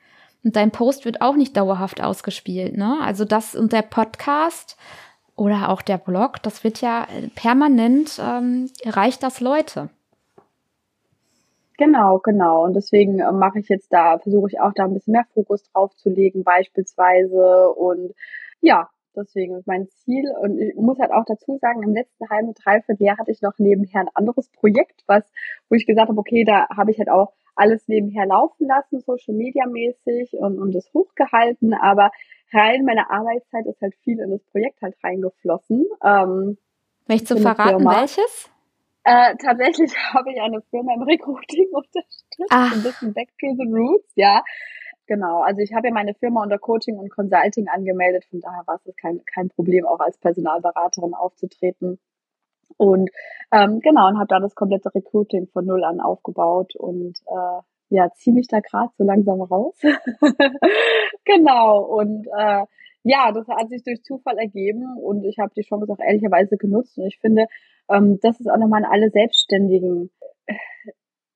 Und 0.44 0.56
dein 0.56 0.72
Post 0.72 1.06
wird 1.06 1.22
auch 1.22 1.36
nicht 1.36 1.58
dauerhaft 1.58 2.04
ausgespielt, 2.04 2.78
ne? 2.78 3.00
Also 3.02 3.26
das 3.26 3.56
und 3.56 3.74
der 3.74 3.82
Podcast 3.82 4.78
oder 5.36 5.70
auch 5.70 5.82
der 5.82 5.98
Blog, 5.98 6.42
das 6.44 6.64
wird 6.64 6.82
ja 6.82 7.08
permanent, 7.34 8.22
ähm, 8.24 8.70
erreicht 8.84 9.24
das 9.24 9.42
Leute. 9.42 9.90
Genau, 11.78 12.20
genau. 12.20 12.64
Und 12.64 12.74
deswegen 12.74 13.20
äh, 13.20 13.32
mache 13.32 13.60
ich 13.60 13.68
jetzt 13.68 13.92
da, 13.92 14.18
versuche 14.20 14.48
ich 14.50 14.60
auch 14.62 14.72
da 14.74 14.86
ein 14.86 14.94
bisschen 14.94 15.14
mehr 15.14 15.26
Fokus 15.34 15.64
drauf 15.64 15.96
zu 15.98 16.10
legen, 16.10 16.44
beispielsweise. 16.44 17.70
Und 17.72 18.14
ja, 18.62 18.90
deswegen 19.16 19.62
mein 19.66 19.88
Ziel. 19.90 20.26
Und 20.42 20.60
ich 20.60 20.76
muss 20.76 21.00
halt 21.00 21.12
auch 21.12 21.26
dazu 21.26 21.58
sagen, 21.58 21.84
im 21.84 21.94
letzten 21.94 22.30
halben, 22.30 22.54
dreiviertel 22.54 23.06
Jahr 23.06 23.18
hatte 23.18 23.32
ich 23.32 23.42
noch 23.42 23.58
nebenher 23.58 24.02
ein 24.02 24.10
anderes 24.14 24.50
Projekt, 24.50 25.04
was, 25.08 25.24
wo 25.70 25.76
ich 25.76 25.86
gesagt 25.86 26.10
habe, 26.10 26.20
okay, 26.20 26.44
da 26.44 26.68
habe 26.76 26.92
ich 26.92 27.00
halt 27.00 27.10
auch 27.10 27.34
alles 27.56 27.88
nebenher 27.88 28.26
laufen 28.26 28.68
lassen, 28.68 29.00
Social 29.00 29.34
Media 29.34 29.66
mäßig 29.66 30.34
und, 30.34 30.60
und 30.60 30.74
das 30.74 30.92
hochgehalten, 30.94 31.74
aber 31.74 32.12
rein 32.52 32.84
meine 32.86 33.10
Arbeitszeit 33.10 33.66
ist 33.66 33.82
halt 33.82 33.96
viel 34.04 34.20
in 34.20 34.32
das 34.32 34.44
Projekt 34.52 34.82
halt 34.82 34.96
reingeflossen. 35.04 35.86
Ähm, 36.04 36.58
Möchtest 37.08 37.32
du 37.32 37.38
verraten, 37.38 37.80
Firma. 37.80 38.02
welches? 38.02 38.50
Äh, 39.04 39.36
tatsächlich 39.38 39.96
habe 40.14 40.32
ich 40.32 40.42
eine 40.42 40.62
Firma 40.70 40.94
im 40.96 41.04
Recruiting 41.04 41.70
unterstützt. 41.72 42.50
Ach. 42.50 42.74
Ein 42.74 42.84
bisschen 42.84 43.14
back 43.14 43.30
to 43.40 43.48
the 43.56 43.72
roots, 43.72 44.12
ja. 44.16 44.44
Genau, 45.08 45.42
also 45.42 45.62
ich 45.62 45.74
habe 45.74 45.88
ja 45.88 45.94
meine 45.94 46.16
Firma 46.16 46.42
unter 46.42 46.58
Coaching 46.58 46.98
und 46.98 47.10
Consulting 47.10 47.68
angemeldet, 47.68 48.26
von 48.26 48.40
daher 48.42 48.64
war 48.66 48.80
es 48.84 48.96
kein, 48.96 49.22
kein 49.26 49.50
Problem, 49.50 49.86
auch 49.86 50.00
als 50.00 50.18
Personalberaterin 50.18 51.14
aufzutreten. 51.14 52.00
Und 52.78 53.12
ähm, 53.52 53.80
genau, 53.82 54.08
und 54.08 54.18
habe 54.18 54.28
da 54.28 54.40
das 54.40 54.56
komplette 54.56 54.94
Recruiting 54.94 55.48
von 55.48 55.66
null 55.66 55.84
an 55.84 56.02
aufgebaut 56.02 56.76
und 56.76 57.20
äh, 57.28 57.62
ja, 57.90 58.10
ziehe 58.16 58.34
mich 58.34 58.48
da 58.48 58.60
gerade 58.60 58.92
so 58.98 59.04
langsam 59.04 59.42
raus. 59.42 59.80
genau, 61.26 61.84
und 61.84 62.28
äh, 62.38 62.66
ja, 63.04 63.32
das 63.32 63.48
hat 63.48 63.70
sich 63.70 63.84
durch 63.84 64.02
Zufall 64.04 64.40
ergeben 64.40 64.98
und 64.98 65.24
ich 65.26 65.38
habe 65.38 65.54
die 65.56 65.62
Chance 65.62 65.92
auch 65.94 66.00
ehrlicherweise 66.00 66.58
genutzt 66.58 66.98
und 66.98 67.06
ich 67.06 67.20
finde, 67.20 67.46
ähm, 67.90 68.20
das 68.22 68.40
ist 68.40 68.50
auch 68.50 68.58
nochmal 68.58 68.84
an 68.84 68.92
alle 68.92 69.12
Selbstständigen 69.12 70.10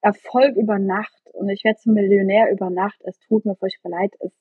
Erfolg 0.02 0.56
über 0.56 0.80
Nacht 0.80 1.22
und 1.34 1.50
ich 1.50 1.64
werde 1.64 1.80
zum 1.80 1.94
Millionär 1.94 2.52
über 2.52 2.70
Nacht. 2.70 3.00
Es 3.04 3.20
tut 3.28 3.46
mir 3.46 3.56
furchtbar 3.56 3.90
leid, 3.90 4.12
es 4.20 4.32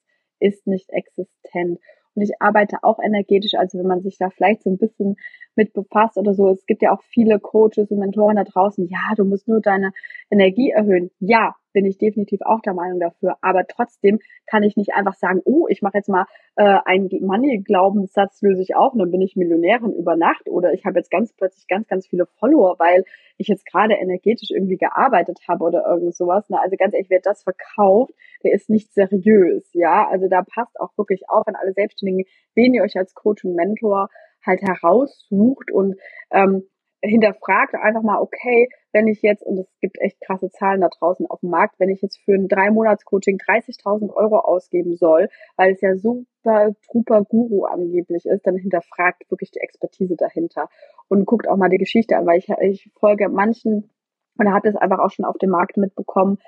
ist 0.40 0.66
nicht 0.66 0.90
existent. 0.90 1.80
Und 2.14 2.22
ich 2.22 2.32
arbeite 2.40 2.78
auch 2.82 2.98
energetisch, 2.98 3.54
also 3.54 3.78
wenn 3.78 3.86
man 3.86 4.02
sich 4.02 4.18
da 4.18 4.30
vielleicht 4.30 4.62
so 4.62 4.70
ein 4.70 4.78
bisschen 4.78 5.16
mit 5.54 5.72
befasst 5.72 6.16
oder 6.16 6.34
so. 6.34 6.50
Es 6.50 6.66
gibt 6.66 6.82
ja 6.82 6.92
auch 6.92 7.02
viele 7.02 7.38
Coaches 7.38 7.90
und 7.90 7.98
Mentoren 7.98 8.36
da 8.36 8.44
draußen. 8.44 8.88
Ja, 8.88 9.14
du 9.16 9.24
musst 9.24 9.46
nur 9.46 9.60
deine 9.60 9.92
Energie 10.30 10.70
erhöhen. 10.70 11.10
Ja, 11.20 11.54
bin 11.78 11.86
ich 11.86 11.96
definitiv 11.96 12.40
auch 12.42 12.60
der 12.60 12.74
Meinung 12.74 12.98
dafür. 12.98 13.36
Aber 13.40 13.64
trotzdem 13.64 14.18
kann 14.46 14.64
ich 14.64 14.76
nicht 14.76 14.94
einfach 14.94 15.14
sagen, 15.14 15.40
oh, 15.44 15.68
ich 15.68 15.80
mache 15.80 15.98
jetzt 15.98 16.08
mal 16.08 16.26
äh, 16.56 16.78
einen 16.84 17.08
Money-Glaubenssatz, 17.20 18.42
löse 18.42 18.62
ich 18.62 18.74
auf 18.74 18.94
und 18.94 18.98
dann 18.98 19.12
bin 19.12 19.20
ich 19.20 19.36
Millionärin 19.36 19.92
über 19.92 20.16
Nacht. 20.16 20.48
Oder 20.48 20.72
ich 20.72 20.84
habe 20.84 20.98
jetzt 20.98 21.12
ganz 21.12 21.32
plötzlich 21.32 21.68
ganz, 21.68 21.86
ganz 21.86 22.08
viele 22.08 22.26
Follower, 22.40 22.74
weil 22.80 23.04
ich 23.36 23.46
jetzt 23.46 23.64
gerade 23.64 23.94
energetisch 23.94 24.50
irgendwie 24.50 24.76
gearbeitet 24.76 25.38
habe 25.46 25.62
oder 25.62 25.86
irgend 25.86 26.16
sowas. 26.16 26.46
Na, 26.48 26.58
also 26.60 26.74
ganz 26.76 26.94
ehrlich, 26.94 27.10
wer 27.10 27.20
das 27.22 27.44
verkauft, 27.44 28.12
der 28.42 28.54
ist 28.54 28.68
nicht 28.68 28.92
seriös. 28.92 29.70
Ja, 29.72 30.08
also 30.08 30.26
da 30.28 30.42
passt 30.42 30.80
auch 30.80 30.90
wirklich 30.98 31.30
auf 31.30 31.46
an 31.46 31.54
alle 31.54 31.74
Selbstständigen, 31.74 32.24
wen 32.56 32.74
ihr 32.74 32.82
euch 32.82 32.96
als 32.96 33.14
Coach 33.14 33.44
und 33.44 33.54
Mentor 33.54 34.08
halt 34.44 34.62
heraussucht 34.62 35.70
und 35.70 35.94
ähm, 36.32 36.64
hinterfragt 37.02 37.74
einfach 37.74 38.02
mal, 38.02 38.20
okay, 38.20 38.68
wenn 38.92 39.06
ich 39.06 39.22
jetzt, 39.22 39.42
und 39.44 39.58
es 39.58 39.66
gibt 39.80 40.00
echt 40.00 40.20
krasse 40.20 40.50
Zahlen 40.50 40.80
da 40.80 40.88
draußen 40.88 41.26
auf 41.26 41.40
dem 41.40 41.50
Markt, 41.50 41.78
wenn 41.78 41.90
ich 41.90 42.02
jetzt 42.02 42.18
für 42.24 42.34
ein 42.34 42.48
Drei-Monats-Coaching 42.48 43.38
30.000 43.38 44.12
Euro 44.14 44.38
ausgeben 44.38 44.96
soll, 44.96 45.28
weil 45.56 45.72
es 45.72 45.80
ja 45.80 45.94
super, 45.96 46.74
super 46.92 47.24
Guru 47.24 47.64
angeblich 47.64 48.26
ist, 48.26 48.46
dann 48.46 48.56
hinterfragt 48.56 49.30
wirklich 49.30 49.50
die 49.50 49.60
Expertise 49.60 50.16
dahinter 50.16 50.68
und 51.08 51.26
guckt 51.26 51.48
auch 51.48 51.56
mal 51.56 51.68
die 51.68 51.78
Geschichte 51.78 52.16
an, 52.16 52.26
weil 52.26 52.38
ich, 52.38 52.48
ich 52.60 52.90
folge 52.98 53.28
manchen 53.28 53.90
und 54.38 54.52
habe 54.52 54.70
das 54.70 54.80
einfach 54.80 54.98
auch 54.98 55.10
schon 55.10 55.24
auf 55.24 55.38
dem 55.38 55.50
Markt 55.50 55.76
mitbekommen, 55.76 56.38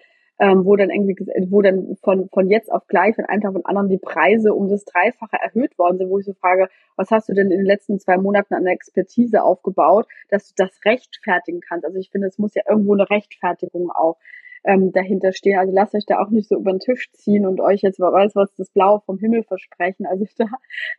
ähm, 0.40 0.64
wo 0.64 0.74
dann 0.74 0.88
irgendwie, 0.88 1.16
wo 1.50 1.60
dann 1.60 1.96
von, 2.02 2.28
von 2.30 2.48
jetzt 2.48 2.72
auf 2.72 2.86
gleich, 2.88 3.14
von 3.14 3.26
einem 3.26 3.42
Tag 3.42 3.52
von 3.52 3.64
anderen 3.66 3.88
die 3.88 3.98
Preise 3.98 4.54
um 4.54 4.68
das 4.68 4.84
Dreifache 4.86 5.36
erhöht 5.40 5.78
worden 5.78 5.98
sind, 5.98 6.08
wo 6.08 6.18
ich 6.18 6.24
so 6.24 6.32
frage, 6.32 6.68
was 6.96 7.10
hast 7.10 7.28
du 7.28 7.34
denn 7.34 7.50
in 7.50 7.58
den 7.58 7.66
letzten 7.66 8.00
zwei 8.00 8.16
Monaten 8.16 8.54
an 8.54 8.66
Expertise 8.66 9.42
aufgebaut, 9.42 10.06
dass 10.30 10.48
du 10.48 10.54
das 10.56 10.80
rechtfertigen 10.86 11.60
kannst? 11.60 11.84
Also 11.84 11.98
ich 11.98 12.10
finde, 12.10 12.26
es 12.26 12.38
muss 12.38 12.54
ja 12.54 12.62
irgendwo 12.66 12.94
eine 12.94 13.08
Rechtfertigung 13.10 13.90
auch 13.90 14.16
ähm, 14.64 14.92
dahinter 14.92 15.32
stehen. 15.32 15.58
Also 15.58 15.74
lasst 15.74 15.94
euch 15.94 16.06
da 16.06 16.22
auch 16.22 16.30
nicht 16.30 16.48
so 16.48 16.56
über 16.56 16.72
den 16.72 16.80
Tisch 16.80 17.12
ziehen 17.12 17.46
und 17.46 17.60
euch 17.60 17.82
jetzt 17.82 18.00
weiß 18.00 18.34
was 18.34 18.54
das 18.54 18.70
Blaue 18.70 19.00
vom 19.00 19.18
Himmel 19.18 19.42
versprechen. 19.42 20.06
Also 20.06 20.24
da, 20.38 20.46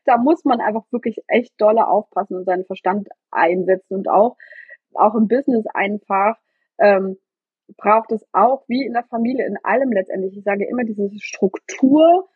da 0.05 0.17
muss 0.17 0.45
man 0.45 0.61
einfach 0.61 0.83
wirklich 0.91 1.23
echt 1.27 1.59
dolle 1.59 1.87
aufpassen 1.87 2.35
und 2.35 2.45
seinen 2.45 2.65
Verstand 2.65 3.09
einsetzen 3.31 3.95
und 3.95 4.07
auch 4.07 4.37
auch 4.93 5.15
im 5.15 5.27
Business 5.27 5.65
einfach 5.73 6.37
ähm, 6.77 7.17
braucht 7.77 8.11
es 8.11 8.25
auch, 8.31 8.63
wie 8.67 8.85
in 8.85 8.93
der 8.93 9.03
Familie, 9.03 9.45
in 9.45 9.57
allem 9.63 9.91
letztendlich, 9.91 10.37
ich 10.37 10.43
sage 10.43 10.65
immer, 10.65 10.83
diese 10.83 11.09
Struktur 11.19 12.27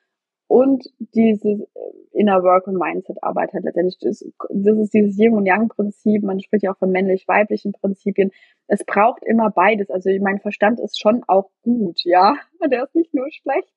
und 0.47 0.86
dieses 0.99 1.61
äh, 1.61 1.65
Inner 2.11 2.43
Work 2.43 2.67
und 2.67 2.77
Mindset 2.77 3.23
Arbeit 3.23 3.53
hat 3.53 3.63
letztendlich. 3.63 3.97
Das, 3.99 4.23
das 4.49 4.77
ist 4.77 4.93
dieses 4.93 5.17
Yin 5.17 5.33
und 5.33 5.45
Yang 5.45 5.69
Prinzip. 5.69 6.23
Man 6.23 6.39
spricht 6.39 6.63
ja 6.63 6.71
auch 6.71 6.77
von 6.77 6.91
männlich-weiblichen 6.91 7.71
Prinzipien. 7.71 8.31
Es 8.67 8.83
braucht 8.86 9.23
immer 9.25 9.49
beides. 9.49 9.89
Also 9.89 10.09
mein 10.21 10.39
Verstand 10.39 10.79
ist 10.79 10.99
schon 10.99 11.23
auch 11.27 11.49
gut, 11.63 11.99
ja. 12.03 12.36
Der 12.71 12.83
ist 12.83 12.95
nicht 12.95 13.13
nur 13.13 13.27
schlecht, 13.31 13.73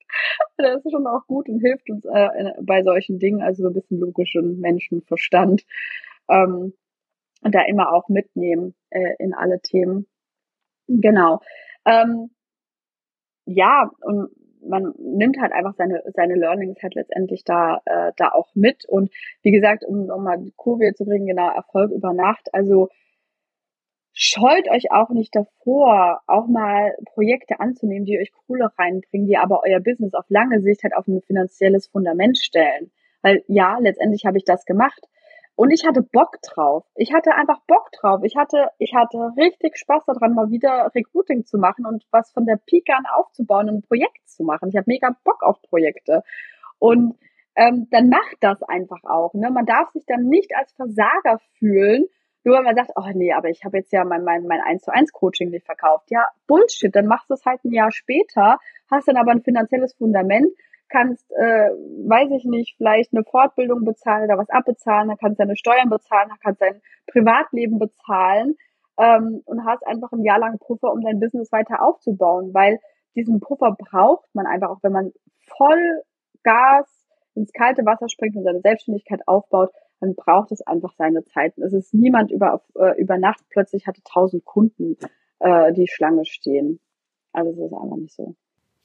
der 0.58 0.76
ist 0.76 0.90
schon 0.90 1.06
auch 1.06 1.26
gut 1.26 1.48
und 1.48 1.60
hilft 1.60 1.90
uns 1.90 2.04
äh, 2.04 2.52
bei 2.62 2.82
solchen 2.82 3.18
Dingen. 3.18 3.42
Also 3.42 3.62
so 3.62 3.68
ein 3.68 3.74
bisschen 3.74 3.98
logischen 3.98 4.60
Menschenverstand. 4.60 5.64
Ähm, 6.28 6.74
da 7.42 7.62
immer 7.66 7.92
auch 7.92 8.08
mitnehmen 8.08 8.74
äh, 8.90 9.14
in 9.18 9.34
alle 9.34 9.60
Themen. 9.60 10.06
Genau. 10.88 11.40
Ähm, 11.86 12.30
ja, 13.46 13.90
und 14.02 14.28
man 14.66 14.92
nimmt 14.98 15.38
halt 15.40 15.52
einfach 15.52 15.74
seine, 15.76 16.02
seine 16.14 16.34
Learnings 16.34 16.82
halt 16.82 16.94
letztendlich 16.94 17.44
da, 17.44 17.80
äh, 17.84 18.12
da 18.16 18.30
auch 18.32 18.48
mit. 18.54 18.84
Und 18.88 19.10
wie 19.42 19.52
gesagt, 19.52 19.84
um, 19.84 20.10
um 20.10 20.24
mal 20.24 20.38
die 20.38 20.52
Kurve 20.56 20.92
zu 20.94 21.04
bringen, 21.04 21.26
genau, 21.26 21.48
Erfolg 21.50 21.92
über 21.92 22.12
Nacht. 22.12 22.48
Also 22.52 22.88
scheut 24.12 24.68
euch 24.68 24.90
auch 24.90 25.10
nicht 25.10 25.34
davor, 25.34 26.20
auch 26.26 26.46
mal 26.48 26.94
Projekte 27.14 27.60
anzunehmen, 27.60 28.04
die 28.04 28.18
euch 28.18 28.32
Kohle 28.32 28.70
reinbringen, 28.76 29.28
die 29.28 29.36
aber 29.36 29.62
euer 29.64 29.80
Business 29.80 30.14
auf 30.14 30.26
lange 30.28 30.60
Sicht 30.60 30.82
halt 30.82 30.94
auf 30.96 31.06
ein 31.06 31.22
finanzielles 31.22 31.86
Fundament 31.86 32.36
stellen. 32.38 32.90
Weil 33.22 33.44
ja, 33.46 33.78
letztendlich 33.78 34.26
habe 34.26 34.38
ich 34.38 34.44
das 34.44 34.64
gemacht. 34.64 35.00
Und 35.58 35.72
ich 35.72 35.84
hatte 35.84 36.02
Bock 36.02 36.40
drauf. 36.40 36.84
Ich 36.94 37.12
hatte 37.12 37.34
einfach 37.34 37.58
Bock 37.66 37.90
drauf. 37.90 38.20
Ich 38.22 38.36
hatte, 38.36 38.68
ich 38.78 38.94
hatte 38.94 39.32
richtig 39.36 39.76
Spaß 39.76 40.04
daran, 40.06 40.32
mal 40.32 40.52
wieder 40.52 40.92
Recruiting 40.94 41.46
zu 41.46 41.58
machen 41.58 41.84
und 41.84 42.06
was 42.12 42.30
von 42.30 42.46
der 42.46 42.60
Pike 42.64 42.94
an 42.94 43.06
aufzubauen 43.12 43.68
und 43.68 43.78
ein 43.78 43.82
Projekt 43.82 44.28
zu 44.28 44.44
machen. 44.44 44.68
Ich 44.68 44.76
habe 44.76 44.84
mega 44.86 45.16
Bock 45.24 45.42
auf 45.42 45.60
Projekte. 45.62 46.22
Und 46.78 47.16
ähm, 47.56 47.88
dann 47.90 48.08
macht 48.08 48.36
das 48.38 48.62
einfach 48.62 49.02
auch. 49.02 49.34
Ne? 49.34 49.50
Man 49.50 49.66
darf 49.66 49.90
sich 49.90 50.06
dann 50.06 50.28
nicht 50.28 50.54
als 50.54 50.70
Versager 50.74 51.40
fühlen, 51.58 52.04
nur 52.44 52.54
weil 52.54 52.62
man 52.62 52.76
sagt, 52.76 52.92
oh 52.94 53.10
nee, 53.12 53.32
aber 53.32 53.48
ich 53.48 53.64
habe 53.64 53.78
jetzt 53.78 53.92
ja 53.92 54.04
mein, 54.04 54.22
mein, 54.22 54.44
mein 54.46 54.60
1 54.60 54.84
zu 54.84 54.92
1 54.92 55.10
Coaching 55.10 55.50
nicht 55.50 55.66
verkauft. 55.66 56.08
Ja, 56.12 56.24
Bullshit, 56.46 56.94
dann 56.94 57.06
machst 57.06 57.30
du 57.30 57.34
es 57.34 57.44
halt 57.44 57.64
ein 57.64 57.72
Jahr 57.72 57.90
später, 57.90 58.60
hast 58.92 59.08
dann 59.08 59.16
aber 59.16 59.32
ein 59.32 59.42
finanzielles 59.42 59.92
Fundament 59.94 60.52
kannst, 60.88 61.30
äh, 61.32 61.70
weiß 61.70 62.30
ich 62.30 62.44
nicht, 62.44 62.76
vielleicht 62.76 63.12
eine 63.12 63.24
Fortbildung 63.24 63.84
bezahlen 63.84 64.24
oder 64.24 64.38
was 64.38 64.50
abbezahlen, 64.50 65.08
dann 65.08 65.18
kannst 65.18 65.38
du 65.38 65.44
deine 65.44 65.56
Steuern 65.56 65.88
bezahlen, 65.90 66.28
dann 66.28 66.38
kannst 66.42 66.60
du 66.60 66.66
dein 66.66 66.80
Privatleben 67.06 67.78
bezahlen 67.78 68.56
ähm, 68.98 69.42
und 69.44 69.64
hast 69.64 69.86
einfach 69.86 70.12
ein 70.12 70.24
Jahr 70.24 70.38
lang 70.38 70.58
Puffer, 70.58 70.92
um 70.92 71.00
dein 71.00 71.20
Business 71.20 71.52
weiter 71.52 71.82
aufzubauen, 71.82 72.52
weil 72.52 72.80
diesen 73.14 73.40
Puffer 73.40 73.76
braucht 73.78 74.28
man 74.34 74.46
einfach 74.46 74.70
auch, 74.70 74.82
wenn 74.82 74.92
man 74.92 75.12
voll 75.56 76.02
Gas 76.42 76.86
ins 77.34 77.52
kalte 77.52 77.84
Wasser 77.84 78.08
springt 78.08 78.36
und 78.36 78.44
seine 78.44 78.60
Selbstständigkeit 78.60 79.20
aufbaut, 79.26 79.70
dann 80.00 80.14
braucht 80.14 80.52
es 80.52 80.60
einfach 80.62 80.92
seine 80.96 81.24
Zeit. 81.24 81.56
Es 81.58 81.72
ist 81.72 81.94
niemand 81.94 82.30
über, 82.30 82.62
äh, 82.76 83.00
über 83.00 83.18
Nacht 83.18 83.44
plötzlich 83.50 83.86
hatte 83.86 84.02
tausend 84.02 84.44
Kunden, 84.44 84.96
äh, 85.40 85.72
die 85.72 85.88
Schlange 85.88 86.24
stehen. 86.24 86.80
Also 87.32 87.50
es 87.50 87.58
ist 87.58 87.72
einfach 87.72 87.96
nicht 87.96 88.14
so. 88.14 88.34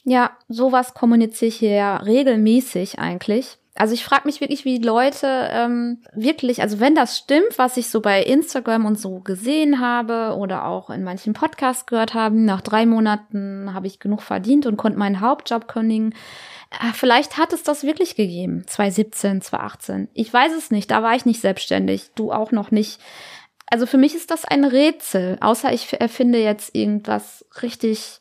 Ja, 0.06 0.32
sowas 0.49 0.93
kommuniziere 0.93 1.49
ich 1.49 1.56
hier 1.56 1.72
ja 1.72 1.97
regelmäßig 1.97 2.99
eigentlich, 2.99 3.58
Also 3.76 3.93
ich 3.93 4.04
frage 4.04 4.24
mich 4.26 4.41
wirklich, 4.41 4.66
wie 4.66 4.78
Leute 4.78 5.47
ähm, 5.49 6.04
wirklich, 6.14 6.62
also 6.62 6.80
wenn 6.80 6.93
das 6.93 7.18
stimmt, 7.18 7.58
was 7.58 7.78
ich 7.78 7.89
so 7.89 8.01
bei 8.01 8.22
Instagram 8.22 8.86
und 8.86 8.99
so 8.99 9.22
gesehen 9.22 9.80
habe 9.80 10.36
oder 10.38 10.66
auch 10.66 10.89
in 10.89 11.04
manchen 11.04 11.34
Podcasts 11.34 11.86
gehört 11.86 12.14
haben, 12.14 12.45
nach 12.45 12.62
drei 12.62 12.86
Monaten 12.86 13.74
habe 13.74 13.88
ich 13.88 13.99
genug 13.99 14.22
verdient 14.22 14.66
und 14.66 14.78
konnte 14.78 14.99
meinen 14.99 15.22
Hauptjob 15.22 15.68
kündigen. 15.68 16.14
Äh, 16.70 16.93
vielleicht 16.93 17.38
hat 17.38 17.54
es 17.54 17.64
das 17.64 17.84
wirklich 17.84 18.16
gegeben, 18.16 18.66
2017, 18.68 19.41
2018. 19.41 20.10
Ich 20.14 20.32
weiß 20.32 20.51
es 20.54 20.70
nicht, 20.70 20.91
da 20.91 21.01
war 21.01 21.16
ich 21.16 21.26
nicht 21.26 21.41
selbstständig, 21.41 22.12
du 22.16 22.32
auch 22.32 22.51
noch 22.51 22.72
nicht. 22.72 22.99
Also 23.72 23.86
für 23.86 23.97
mich 23.97 24.14
ist 24.14 24.30
das 24.30 24.45
ein 24.45 24.66
Rätsel, 24.66 25.38
außer 25.41 25.74
ich 25.74 25.99
erfinde 25.99 26.39
jetzt 26.39 26.76
irgendwas 26.76 27.45
richtig, 27.62 28.20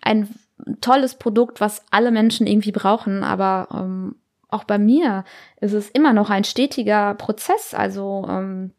ein 0.00 0.34
tolles 0.80 1.16
Produkt, 1.16 1.60
was 1.60 1.84
alle 1.90 2.10
Menschen 2.10 2.46
irgendwie 2.46 2.72
brauchen, 2.72 3.22
aber 3.22 3.68
ähm, 3.72 4.16
auch 4.48 4.64
bei 4.64 4.78
mir 4.78 5.24
ist 5.60 5.72
es 5.72 5.90
immer 5.90 6.12
noch 6.12 6.30
ein 6.30 6.44
stetiger 6.44 7.14
Prozess. 7.14 7.74
Also 7.74 8.26
ähm, 8.28 8.72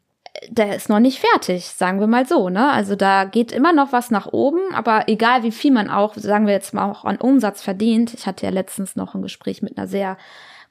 der 0.50 0.76
ist 0.76 0.90
noch 0.90 1.00
nicht 1.00 1.20
fertig, 1.20 1.68
sagen 1.68 2.00
wir 2.00 2.08
mal 2.08 2.26
so. 2.26 2.50
Ne? 2.50 2.72
Also 2.72 2.96
da 2.96 3.26
geht 3.26 3.52
immer 3.52 3.74
noch 3.74 3.92
was 3.92 4.12
nach 4.12 4.28
oben, 4.28 4.74
aber 4.74 5.08
egal 5.08 5.44
wie 5.44 5.52
viel 5.52 5.72
man 5.72 5.90
auch, 5.90 6.16
sagen 6.16 6.48
wir 6.48 6.54
jetzt 6.54 6.74
mal 6.74 6.90
auch 6.90 7.06
an 7.06 7.18
Umsatz 7.18 7.62
verdient. 7.62 8.14
Ich 8.14 8.26
hatte 8.26 8.46
ja 8.46 8.52
letztens 8.52 8.96
noch 8.96 9.14
ein 9.14 9.22
Gespräch 9.22 9.62
mit 9.62 9.78
einer 9.78 9.88
sehr 9.88 10.18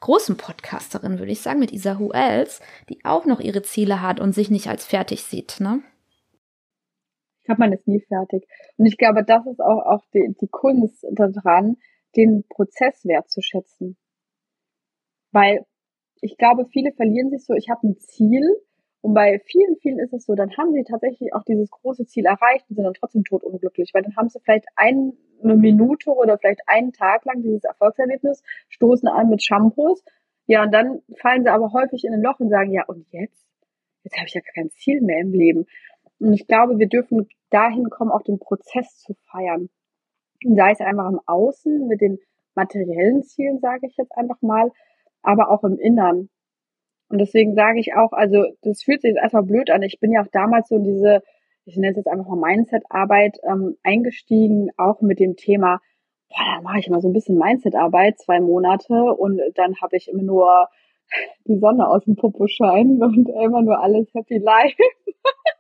großen 0.01 0.37
Podcasterin, 0.37 1.19
würde 1.19 1.33
ich 1.33 1.43
sagen, 1.43 1.61
mit 1.61 1.73
Isa 1.73 1.99
Who 1.99 2.11
Else, 2.13 2.63
die 2.89 3.05
auch 3.05 3.27
noch 3.27 3.39
ihre 3.39 3.63
Ziele 3.63 4.01
hat 4.01 4.19
und 4.19 4.35
sich 4.35 4.51
nicht 4.51 4.69
als 4.69 4.87
fertig 4.87 5.25
sieht. 5.25 5.61
Ne? 5.61 5.81
Glaube, 7.51 7.63
man 7.63 7.73
ist 7.73 7.89
nie 7.89 8.01
fertig. 8.01 8.47
Und 8.77 8.87
ich 8.87 8.97
glaube, 8.97 9.25
das 9.25 9.45
ist 9.45 9.61
auch, 9.61 9.85
auch 9.85 10.05
die, 10.15 10.37
die 10.41 10.47
Kunst 10.47 11.05
daran, 11.11 11.79
den 12.15 12.45
Prozess 12.49 13.05
wertzuschätzen. 13.05 13.97
Weil 15.33 15.67
ich 16.21 16.37
glaube, 16.37 16.67
viele 16.67 16.93
verlieren 16.93 17.31
sich 17.31 17.45
so, 17.45 17.55
ich 17.55 17.69
habe 17.69 17.89
ein 17.89 17.97
Ziel 17.99 18.45
und 19.01 19.15
bei 19.15 19.41
vielen, 19.47 19.75
vielen 19.83 19.99
ist 19.99 20.13
es 20.13 20.27
so, 20.27 20.37
dann 20.37 20.57
haben 20.57 20.73
sie 20.73 20.85
tatsächlich 20.85 21.35
auch 21.35 21.43
dieses 21.43 21.73
große 21.73 22.07
Ziel 22.07 22.27
erreicht 22.27 22.67
und 22.69 22.77
sind 22.77 22.85
dann 22.85 22.95
trotzdem 22.95 23.25
totunglücklich, 23.25 23.91
weil 23.95 24.03
dann 24.03 24.15
haben 24.15 24.29
sie 24.29 24.39
vielleicht 24.39 24.67
eine 24.77 25.13
Minute 25.43 26.11
oder 26.11 26.39
vielleicht 26.39 26.61
einen 26.69 26.93
Tag 26.93 27.25
lang 27.25 27.43
dieses 27.43 27.65
Erfolgserlebnis, 27.65 28.45
stoßen 28.69 29.09
an 29.09 29.29
mit 29.29 29.43
Shampoos, 29.43 30.05
ja, 30.47 30.63
und 30.63 30.71
dann 30.71 31.03
fallen 31.17 31.43
sie 31.43 31.51
aber 31.51 31.73
häufig 31.73 32.05
in 32.05 32.15
ein 32.15 32.23
Loch 32.23 32.39
und 32.39 32.51
sagen, 32.51 32.71
ja, 32.71 32.85
und 32.87 33.07
jetzt? 33.11 33.45
Jetzt 34.05 34.17
habe 34.17 34.27
ich 34.29 34.35
ja 34.35 34.41
kein 34.55 34.71
Ziel 34.71 35.01
mehr 35.01 35.21
im 35.21 35.33
Leben. 35.33 35.67
Und 36.21 36.35
ich 36.35 36.47
glaube, 36.47 36.79
wir 36.79 36.89
dürfen 36.89 37.29
dahin 37.51 37.89
kommen, 37.91 38.13
auch 38.13 38.23
den 38.23 38.39
Prozess 38.39 38.99
zu 38.99 39.15
feiern. 39.31 39.71
Und 40.45 40.57
sei 40.57 40.73
es 40.73 40.81
einfach 40.81 41.09
im 41.09 41.21
Außen 41.27 41.89
mit 41.89 42.01
den 42.01 42.19
materiellen 42.55 43.23
Zielen, 43.23 43.59
sage 43.59 43.87
ich 43.87 43.97
jetzt 43.97 44.17
einfach 44.17 44.41
mal, 44.43 44.71
aber 45.23 45.51
auch 45.51 45.65
im 45.65 45.79
Innern. 45.79 46.29
Und 47.09 47.19
deswegen 47.19 47.55
sage 47.55 47.81
ich 47.81 47.95
auch, 47.95 48.13
also 48.13 48.45
das 48.63 48.83
fühlt 48.83 49.03
sich 49.03 49.11
jetzt 49.11 49.23
erstmal 49.23 49.43
blöd 49.43 49.71
an. 49.71 49.83
Ich 49.83 49.99
bin 49.99 50.13
ja 50.13 50.23
auch 50.23 50.31
damals 50.31 50.69
so 50.69 50.77
in 50.77 50.85
diese, 50.85 51.23
ich 51.65 51.77
nenne 51.77 51.91
es 51.91 51.97
jetzt 51.97 52.09
einfach 52.09 52.29
mal 52.29 52.55
Mindset-Arbeit 52.55 53.39
ähm, 53.43 53.77
eingestiegen, 53.83 54.71
auch 54.77 55.01
mit 55.01 55.19
dem 55.19 55.37
Thema, 55.37 55.81
boah, 56.29 56.55
dann 56.55 56.63
mache 56.63 56.79
ich 56.79 56.89
mal 56.89 57.01
so 57.01 57.09
ein 57.09 57.13
bisschen 57.13 57.37
Mindset-Arbeit, 57.37 58.19
zwei 58.21 58.41
Monate 58.41 58.95
und 58.95 59.41
dann 59.57 59.75
habe 59.81 59.97
ich 59.97 60.09
immer 60.09 60.23
nur 60.23 60.69
die 61.47 61.59
Sonne 61.59 61.89
aus 61.89 62.05
dem 62.05 62.17
Popo 62.17 62.47
scheinen 62.47 63.03
und 63.03 63.29
immer 63.29 63.63
nur 63.63 63.81
alles 63.81 64.09
happy 64.15 64.39
life. 64.39 64.77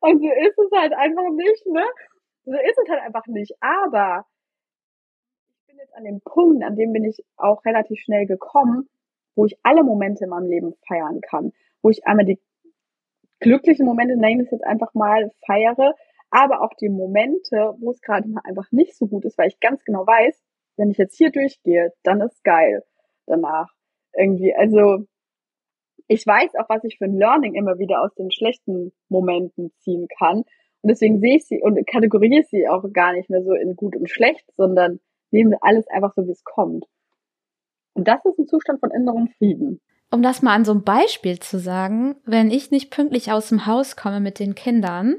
und 0.00 0.20
so 0.20 0.28
ist 0.28 0.58
es 0.58 0.78
halt 0.78 0.92
einfach 0.92 1.30
nicht, 1.30 1.66
ne? 1.66 1.84
So 2.44 2.52
ist 2.52 2.78
es 2.82 2.88
halt 2.88 3.02
einfach 3.02 3.26
nicht. 3.26 3.54
Aber 3.60 4.26
jetzt 5.80 5.96
an 5.96 6.04
dem 6.04 6.20
Punkt, 6.20 6.62
an 6.62 6.76
dem 6.76 6.92
bin 6.92 7.04
ich 7.04 7.24
auch 7.36 7.64
relativ 7.64 8.00
schnell 8.00 8.26
gekommen, 8.26 8.88
wo 9.34 9.46
ich 9.46 9.58
alle 9.62 9.82
Momente 9.82 10.24
in 10.24 10.30
meinem 10.30 10.48
Leben 10.48 10.74
feiern 10.86 11.20
kann, 11.20 11.52
wo 11.82 11.90
ich 11.90 12.06
einmal 12.06 12.26
die 12.26 12.40
glücklichen 13.40 13.86
Momente, 13.86 14.16
nenne 14.16 14.42
ich 14.42 14.46
es 14.46 14.52
jetzt 14.52 14.64
einfach 14.64 14.92
mal, 14.94 15.30
feiere, 15.46 15.94
aber 16.30 16.62
auch 16.62 16.74
die 16.74 16.90
Momente, 16.90 17.74
wo 17.78 17.90
es 17.90 18.00
gerade 18.00 18.28
mal 18.28 18.42
einfach 18.44 18.70
nicht 18.70 18.96
so 18.96 19.06
gut 19.06 19.24
ist, 19.24 19.38
weil 19.38 19.48
ich 19.48 19.60
ganz 19.60 19.82
genau 19.84 20.06
weiß, 20.06 20.40
wenn 20.76 20.90
ich 20.90 20.98
jetzt 20.98 21.16
hier 21.16 21.30
durchgehe, 21.30 21.92
dann 22.02 22.20
ist 22.20 22.44
geil 22.44 22.84
danach. 23.26 23.72
Irgendwie, 24.12 24.54
also 24.54 25.06
ich 26.10 26.26
weiß 26.26 26.56
auch, 26.56 26.68
was 26.68 26.82
ich 26.82 26.98
für 26.98 27.04
ein 27.04 27.16
Learning 27.16 27.54
immer 27.54 27.78
wieder 27.78 28.02
aus 28.02 28.12
den 28.16 28.32
schlechten 28.32 28.92
Momenten 29.08 29.70
ziehen 29.78 30.08
kann. 30.18 30.38
Und 30.38 30.90
deswegen 30.90 31.20
sehe 31.20 31.36
ich 31.36 31.46
sie 31.46 31.62
und 31.62 31.86
kategoriere 31.86 32.42
sie 32.50 32.68
auch 32.68 32.82
gar 32.92 33.12
nicht 33.12 33.30
mehr 33.30 33.44
so 33.44 33.52
in 33.52 33.76
gut 33.76 33.94
und 33.94 34.10
schlecht, 34.10 34.44
sondern 34.56 34.98
nehmen 35.30 35.52
wir 35.52 35.62
alles 35.62 35.86
einfach 35.86 36.12
so, 36.16 36.26
wie 36.26 36.32
es 36.32 36.42
kommt. 36.42 36.86
Und 37.92 38.08
das 38.08 38.24
ist 38.24 38.40
ein 38.40 38.48
Zustand 38.48 38.80
von 38.80 38.90
innerem 38.90 39.28
Frieden. 39.38 39.80
Um 40.10 40.20
das 40.20 40.42
mal 40.42 40.54
an 40.54 40.64
so 40.64 40.72
einem 40.72 40.82
Beispiel 40.82 41.38
zu 41.38 41.60
sagen, 41.60 42.16
wenn 42.24 42.50
ich 42.50 42.72
nicht 42.72 42.90
pünktlich 42.90 43.30
aus 43.30 43.50
dem 43.50 43.66
Haus 43.66 43.94
komme 43.94 44.18
mit 44.18 44.40
den 44.40 44.56
Kindern, 44.56 45.14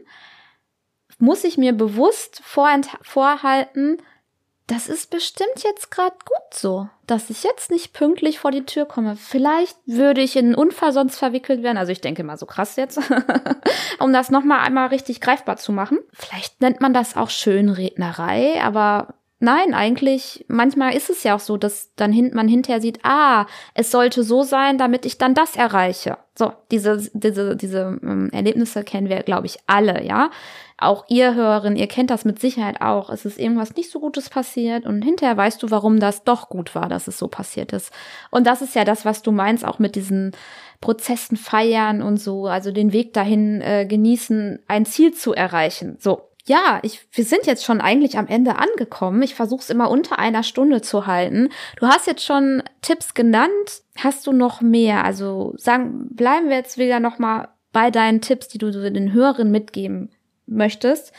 muss 1.20 1.46
ich 1.46 1.58
mir 1.58 1.72
bewusst 1.72 2.42
vorhalten, 2.44 3.98
das 4.72 4.88
ist 4.88 5.10
bestimmt 5.10 5.64
jetzt 5.66 5.92
gerade 5.92 6.16
gut 6.24 6.54
so, 6.54 6.88
dass 7.06 7.30
ich 7.30 7.44
jetzt 7.44 7.72
nicht 7.72 7.92
pünktlich 7.92 8.40
vor 8.40 8.52
die 8.52 8.66
Tür 8.66 8.86
komme. 8.86 9.18
Vielleicht 9.18 9.76
würde 9.86 10.22
ich 10.22 10.38
in 10.38 10.46
einen 10.46 10.56
Unfall 10.56 10.94
sonst 10.94 11.18
verwickelt 11.18 11.62
werden. 11.62 11.78
Also 11.78 11.92
ich 11.92 12.00
denke 12.00 12.24
mal 12.24 12.38
so 12.38 12.46
krass 12.46 12.78
jetzt, 12.78 12.98
um 14.00 14.14
das 14.14 14.32
nochmal 14.32 14.62
einmal 14.62 14.88
richtig 14.88 15.20
greifbar 15.20 15.58
zu 15.58 15.74
machen. 15.74 16.00
Vielleicht 16.14 16.62
nennt 16.62 16.80
man 16.80 16.94
das 16.94 17.18
auch 17.18 17.30
Schönrednerei, 17.30 18.62
aber 18.64 19.16
Nein, 19.44 19.74
eigentlich, 19.74 20.46
manchmal 20.48 20.94
ist 20.94 21.10
es 21.10 21.24
ja 21.24 21.36
auch 21.36 21.40
so, 21.40 21.58
dass 21.58 21.90
dann 21.96 22.12
hin, 22.12 22.30
man 22.36 22.48
hinterher 22.48 22.80
sieht, 22.80 23.00
ah, 23.02 23.48
es 23.74 23.90
sollte 23.90 24.22
so 24.22 24.44
sein, 24.44 24.78
damit 24.78 25.04
ich 25.04 25.18
dann 25.18 25.34
das 25.34 25.56
erreiche. 25.56 26.20
So, 26.38 26.54
diese, 26.70 27.10
diese, 27.14 27.56
diese 27.56 28.00
ähm, 28.04 28.30
Erlebnisse 28.32 28.84
kennen 28.84 29.10
wir, 29.10 29.24
glaube 29.24 29.48
ich, 29.48 29.58
alle, 29.66 30.04
ja. 30.04 30.30
Auch 30.78 31.06
ihr 31.10 31.34
Hörerin, 31.34 31.76
ihr 31.76 31.88
kennt 31.88 32.12
das 32.12 32.24
mit 32.24 32.40
Sicherheit 32.40 32.82
auch. 32.82 33.10
Es 33.10 33.26
ist 33.26 33.40
irgendwas 33.40 33.76
nicht 33.76 33.90
so 33.90 34.00
Gutes 34.00 34.30
passiert 34.30 34.86
und 34.86 35.02
hinterher 35.02 35.38
weißt 35.38 35.64
du, 35.64 35.72
warum 35.72 36.00
das 36.00 36.24
doch 36.24 36.48
gut 36.50 36.76
war, 36.76 36.88
dass 36.88 37.08
es 37.08 37.18
so 37.18 37.28
passiert 37.28 37.74
ist. 37.74 37.92
Und 38.30 38.46
das 38.46 38.62
ist 38.62 38.76
ja 38.76 38.84
das, 38.84 39.06
was 39.06 39.24
du 39.24 39.32
meinst, 39.32 39.66
auch 39.66 39.80
mit 39.80 39.96
diesen 39.96 40.34
Prozessen 40.82 41.38
feiern 41.38 42.02
und 42.04 42.18
so, 42.18 42.48
also 42.48 42.72
den 42.72 42.94
Weg 42.94 43.14
dahin 43.14 43.62
äh, 43.62 43.88
genießen, 43.88 44.60
ein 44.68 44.86
Ziel 44.86 45.14
zu 45.14 45.34
erreichen. 45.34 45.98
So, 46.00 46.31
ja, 46.46 46.80
ich, 46.84 47.08
wir 47.12 47.24
sind 47.24 47.46
jetzt 47.46 47.64
schon 47.64 47.82
eigentlich 47.82 48.18
am 48.18 48.28
Ende 48.28 48.56
angekommen. 48.56 49.22
Ich 49.22 49.36
versuche 49.36 49.62
es 49.62 49.70
immer 49.70 49.90
unter 49.90 50.20
einer 50.20 50.44
Stunde 50.44 50.82
zu 50.82 51.08
halten. 51.08 51.50
Du 51.78 51.88
hast 51.88 52.08
jetzt 52.08 52.26
schon 52.26 52.64
Tipps 52.82 53.14
genannt. 53.14 53.84
Hast 53.98 54.26
du 54.26 54.32
noch 54.32 54.62
mehr? 54.62 55.04
Also 55.04 55.54
sagen, 55.58 56.08
bleiben 56.12 56.50
wir 56.50 56.58
jetzt 56.58 56.78
wieder 56.78 57.00
noch 57.00 57.20
mal 57.20 57.50
bei 57.72 57.92
deinen 57.92 58.22
Tipps, 58.22 58.48
die 58.48 58.58
du 58.58 58.72
den 58.72 59.14
Hörern 59.14 59.52
mitgeben 59.52 60.10
möchtest. 60.46 61.14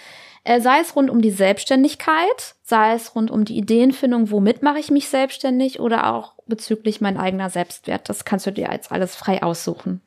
Äh, 0.44 0.60
sei 0.60 0.80
es 0.80 0.96
rund 0.96 1.08
um 1.08 1.22
die 1.22 1.30
Selbstständigkeit, 1.30 2.56
sei 2.62 2.94
es 2.94 3.14
rund 3.14 3.30
um 3.30 3.44
die 3.44 3.56
Ideenfindung, 3.56 4.30
womit 4.32 4.62
mache 4.62 4.80
ich 4.80 4.90
mich 4.90 5.08
selbstständig 5.08 5.78
oder 5.78 6.12
auch 6.12 6.34
bezüglich 6.46 7.00
mein 7.00 7.16
eigener 7.16 7.48
Selbstwert. 7.48 8.08
Das 8.08 8.24
kannst 8.24 8.46
du 8.46 8.50
dir 8.50 8.68
jetzt 8.72 8.90
alles 8.90 9.14
frei 9.14 9.42
aussuchen. 9.42 10.00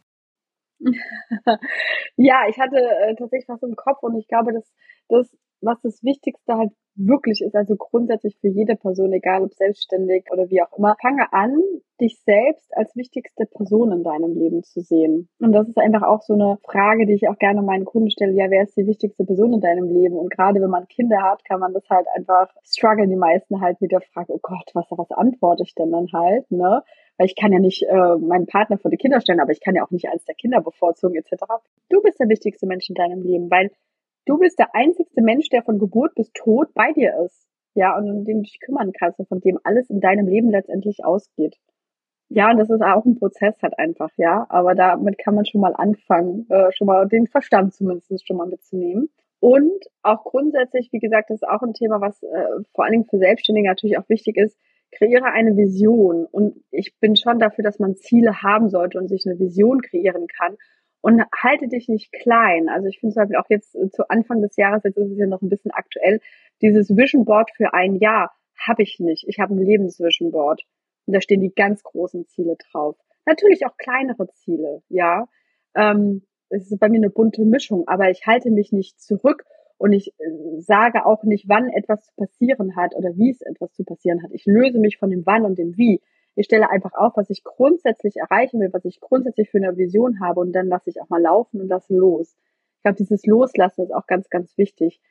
ja, 2.18 2.47
ich 2.49 2.59
hatte 2.59 2.78
äh, 2.78 3.16
tatsächlich 3.16 3.47
was 3.47 3.63
im 3.63 3.78
Kopf 3.78 4.03
und 4.03 4.18
ich 4.18 4.28
glaube, 4.28 4.51
dass 4.51 4.66
das, 5.10 5.36
was 5.62 5.82
das 5.82 6.03
Wichtigste 6.03 6.56
halt 6.56 6.72
wirklich 6.95 7.41
ist, 7.41 7.56
also 7.56 7.76
grundsätzlich 7.76 8.38
für 8.39 8.47
jede 8.47 8.76
Person, 8.76 9.12
egal 9.12 9.43
ob 9.43 9.53
selbstständig 9.53 10.26
oder 10.32 10.49
wie 10.49 10.62
auch 10.62 10.78
immer, 10.78 10.95
fange 11.01 11.32
an, 11.34 11.58
dich 11.99 12.20
selbst 12.26 12.76
als 12.76 12.95
wichtigste 12.95 13.45
Person 13.45 13.91
in 13.91 14.03
deinem 14.03 14.34
Leben 14.34 14.64
zu 14.64 14.82
sehen. 14.82 15.30
Und 15.39 15.51
das 15.51 15.68
ist 15.68 15.78
einfach 15.78 16.03
auch 16.03 16.22
so 16.22 16.34
eine 16.34 16.58
Frage, 16.64 17.06
die 17.06 17.14
ich 17.14 17.28
auch 17.28 17.38
gerne 17.38 17.62
meinen 17.62 17.86
Kunden 17.86 18.10
stelle. 18.10 18.34
Ja, 18.34 18.49
wer 18.49 18.64
ist 18.64 18.76
die 18.78 18.88
wichtigste 18.88 19.26
Person 19.26 19.53
in 19.53 19.62
deinem 19.62 19.89
Leben? 19.89 20.18
Und 20.18 20.30
gerade 20.30 20.62
wenn 20.62 20.70
man 20.70 20.88
Kinder 20.88 21.22
hat, 21.22 21.43
kann 21.45 21.60
man 21.60 21.74
das 21.74 21.84
halt 21.89 22.08
einfach 22.16 22.49
strugglen 22.64 23.10
die 23.10 23.16
meisten 23.16 23.62
halt 23.62 23.80
mit 23.82 23.91
der 23.91 24.01
Frage, 24.01 24.34
oh 24.34 24.39
Gott, 24.41 24.72
was, 24.74 24.86
was 24.89 25.12
antworte 25.12 25.64
ich 25.64 25.76
denn 25.76 25.91
dann 25.91 26.08
halt, 26.14 26.49
ne? 26.51 26.82
Weil 27.18 27.28
ich 27.28 27.36
kann 27.38 27.53
ja 27.53 27.60
nicht 27.60 27.84
äh, 27.84 28.18
meinen 28.18 28.45
Partner 28.45 28.78
vor 28.78 28.91
die 28.91 28.97
Kinder 28.97 29.22
stellen, 29.22 29.39
aber 29.39 29.51
ich 29.51 29.62
kann 29.62 29.76
ja 29.76 29.86
auch 29.86 29.91
nicht 29.91 30.10
eins 30.10 30.26
der 30.26 30.36
Kinder 30.36 30.62
bevorzugen, 30.62 31.16
etc. 31.16 31.45
Du 31.89 32.01
bist 32.01 32.20
der 32.20 32.28
wichtigste 32.28 32.68
Mensch 32.68 32.89
in 32.89 32.95
deinem 32.95 33.22
Leben, 33.22 33.49
weil 33.49 33.72
du 34.26 34.38
bist 34.38 34.59
der 34.59 34.73
einzigste 34.76 35.21
Mensch, 35.21 35.49
der 35.49 35.63
von 35.63 35.80
Geburt 35.80 36.15
bis 36.15 36.32
Tod 36.34 36.73
bei 36.73 36.91
dir 36.93 37.13
ist. 37.26 37.47
Ja, 37.76 37.97
und 37.97 38.09
um 38.09 38.23
den 38.23 38.38
du 38.38 38.43
dich 38.43 38.59
kümmern 38.61 38.93
kannst 38.93 39.19
und 39.19 39.28
von 39.28 39.41
dem 39.41 39.59
alles 39.63 39.89
in 39.89 39.99
deinem 39.99 40.28
Leben 40.28 40.49
letztendlich 40.49 41.03
ausgeht. 41.03 41.57
Ja, 42.30 42.49
und 42.49 42.57
das 42.57 42.69
ist 42.69 42.82
auch 42.82 43.05
ein 43.05 43.19
Prozess 43.19 43.55
halt 43.61 43.78
einfach, 43.78 44.09
ja. 44.17 44.45
Aber 44.49 44.76
damit 44.76 45.17
kann 45.17 45.36
man 45.36 45.45
schon 45.45 45.61
mal 45.61 45.73
anfangen, 45.76 46.47
äh, 46.49 46.71
schon 46.71 46.88
mal 46.88 47.07
den 47.07 47.28
Verstand 47.28 47.73
zumindest 47.73 48.26
schon 48.26 48.38
mal 48.38 48.47
mitzunehmen. 48.47 49.09
Und 49.39 49.86
auch 50.01 50.23
grundsätzlich, 50.23 50.89
wie 50.91 50.99
gesagt, 50.99 51.30
das 51.30 51.41
ist 51.41 51.47
auch 51.47 51.61
ein 51.61 51.73
Thema, 51.73 52.01
was 52.01 52.23
äh, 52.23 52.47
vor 52.73 52.86
allen 52.86 52.93
Dingen 52.93 53.05
für 53.05 53.19
Selbstständige 53.19 53.67
natürlich 53.67 53.97
auch 53.99 54.09
wichtig 54.09 54.38
ist. 54.38 54.57
Kreiere 54.91 55.26
eine 55.26 55.57
Vision. 55.57 56.26
Und 56.26 56.63
ich 56.71 56.97
bin 56.99 57.15
schon 57.15 57.39
dafür, 57.39 57.63
dass 57.63 57.80
man 57.80 57.95
Ziele 57.95 58.41
haben 58.41 58.69
sollte 58.69 58.97
und 58.97 59.09
sich 59.09 59.26
eine 59.26 59.38
Vision 59.38 59.82
kreieren 59.82 60.28
kann 60.28 60.55
und 61.06 61.22
halte 61.39 61.68
dich 61.68 61.88
nicht 61.88 62.12
klein. 62.12 62.68
Also 62.68 62.88
ich 62.88 62.99
finde 62.99 63.14
zum 63.14 63.22
Beispiel 63.22 63.38
auch 63.38 63.49
jetzt 63.49 63.76
äh, 63.76 63.91
zu 63.91 64.10
Anfang 64.10 64.41
des 64.41 64.56
Jahres, 64.56 64.84
jetzt 64.84 64.97
ist 64.97 65.12
es 65.12 65.20
ja 65.20 65.28
noch 65.28 65.43
ein 65.43 65.49
bisschen 65.49 65.70
aktuell, 65.70 66.20
dieses 66.64 66.89
Vision 66.89 67.26
Board 67.26 67.51
für 67.56 67.76
ein 67.76 67.93
Jahr 67.93 68.32
habe 68.68 68.82
ich 68.82 68.97
nicht. 68.99 69.24
Ich 69.28 69.38
habe 69.38 69.53
ein 69.53 69.60
Lebensvision 69.60 70.32
Board. 70.32 70.64
Und 71.06 71.14
da 71.14 71.22
stehen 71.22 71.41
die 71.41 71.53
ganz 71.53 71.84
großen 71.84 72.26
Ziele 72.26 72.56
drauf. 72.56 72.95
Natürlich 73.28 73.68
auch 73.68 73.78
kleinere 73.78 74.28
Ziele, 74.30 74.82
ja. 74.89 75.28
Ähm, 75.76 76.24
es 76.49 76.72
ist 76.72 76.80
bei 76.80 76.89
mir 76.89 76.97
eine 76.97 77.12
bunte 77.12 77.45
Mischung, 77.45 77.88
aber 77.88 78.10
ich 78.10 78.26
halte 78.26 78.49
mich 78.49 78.72
nicht 78.72 78.99
zurück 78.99 79.45
und 79.78 79.93
ich 79.93 80.08
äh, 80.08 80.58
sage 80.58 81.06
auch 81.06 81.24
nicht, 81.24 81.47
wann 81.47 81.70
etwas 81.70 82.03
zu 82.06 82.16
passieren 82.16 82.76
hat 82.76 82.95
oder 82.95 83.16
wie 83.16 83.30
es 83.30 83.41
etwas 83.41 83.72
zu 83.74 83.84
passieren 83.84 84.24
hat. 84.24 84.32
Ich 84.34 84.47
löse 84.47 84.80
mich 84.80 84.97
von 84.97 85.12
dem 85.12 85.24
Wann 85.24 85.45
und 85.45 85.60
dem 85.60 85.78
Wie. 85.78 86.01
Ich 86.36 86.45
stelle 86.45 86.69
einfach 86.69 86.93
auf, 86.93 87.13
was 87.15 87.29
ich 87.29 87.43
grundsätzlich 87.43 88.17
erreichen 88.17 88.59
will, 88.59 88.71
was 88.73 88.86
ich 88.86 88.99
grundsätzlich 88.99 89.49
für 89.49 89.57
eine 89.57 89.77
Vision 89.77 90.19
habe 90.19 90.41
und 90.41 90.51
dann 90.51 90.67
lasse 90.67 90.89
ich 90.89 91.01
auch 91.01 91.09
mal 91.09 91.21
laufen 91.21 91.61
und 91.61 91.67
lasse 91.67 91.95
los. 91.95 92.36
Ich 92.77 92.81
glaube, 92.83 92.97
dieses 92.97 93.25
Loslassen 93.25 93.83
ist 93.83 93.93
auch 93.93 94.05
ganz, 94.05 94.29
ganz 94.29 94.57
wichtig, 94.57 95.01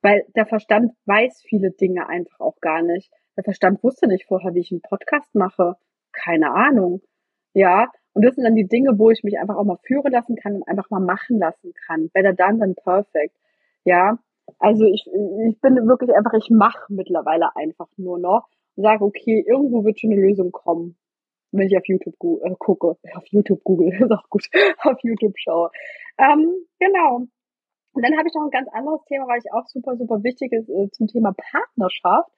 weil 0.00 0.24
der 0.36 0.46
Verstand 0.46 0.92
weiß 1.06 1.42
viele 1.42 1.72
Dinge 1.72 2.08
einfach 2.08 2.40
auch 2.40 2.60
gar 2.60 2.82
nicht. 2.82 3.12
Der 3.36 3.44
Verstand 3.44 3.82
wusste 3.82 4.06
nicht 4.06 4.26
vorher, 4.26 4.54
wie 4.54 4.60
ich 4.60 4.70
einen 4.70 4.80
Podcast 4.80 5.34
mache. 5.34 5.76
Keine 6.12 6.52
Ahnung. 6.52 7.02
Ja, 7.52 7.90
und 8.12 8.24
das 8.24 8.34
sind 8.34 8.44
dann 8.44 8.54
die 8.54 8.68
Dinge, 8.68 8.98
wo 8.98 9.10
ich 9.10 9.22
mich 9.22 9.38
einfach 9.38 9.56
auch 9.56 9.64
mal 9.64 9.78
führen 9.84 10.12
lassen 10.12 10.36
kann 10.36 10.54
und 10.56 10.68
einfach 10.68 10.88
mal 10.90 11.00
machen 11.00 11.38
lassen 11.38 11.72
kann. 11.86 12.10
Better 12.10 12.32
done 12.32 12.58
than 12.58 12.74
perfect. 12.74 13.34
Ja, 13.84 14.18
also 14.58 14.84
ich, 14.84 15.06
ich 15.48 15.60
bin 15.60 15.76
wirklich 15.86 16.14
einfach, 16.14 16.32
ich 16.34 16.50
mache 16.50 16.92
mittlerweile 16.92 17.54
einfach 17.56 17.88
nur 17.96 18.18
noch 18.18 18.48
sage, 18.80 19.04
okay, 19.04 19.44
irgendwo 19.46 19.84
wird 19.84 20.00
schon 20.00 20.12
eine 20.12 20.20
Lösung 20.20 20.52
kommen, 20.52 20.96
wenn 21.52 21.66
ich 21.66 21.76
auf 21.76 21.86
YouTube 21.86 22.14
äh, 22.42 22.54
gucke. 22.58 22.96
Auf 23.14 23.26
YouTube 23.26 23.62
google, 23.64 23.88
ist 24.00 24.12
auch 24.12 24.28
gut, 24.28 24.48
auf 24.82 24.98
YouTube 25.02 25.34
schaue. 25.38 25.70
Ähm, 26.18 26.52
genau. 26.78 27.26
Und 27.92 28.04
dann 28.04 28.16
habe 28.16 28.28
ich 28.28 28.34
noch 28.34 28.44
ein 28.44 28.50
ganz 28.50 28.68
anderes 28.72 29.04
Thema, 29.06 29.26
weil 29.26 29.38
ich 29.38 29.52
auch 29.52 29.66
super, 29.66 29.96
super 29.96 30.22
wichtig 30.22 30.52
ist 30.52 30.68
äh, 30.68 30.90
zum 30.90 31.08
Thema 31.08 31.32
Partnerschaft. 31.32 32.30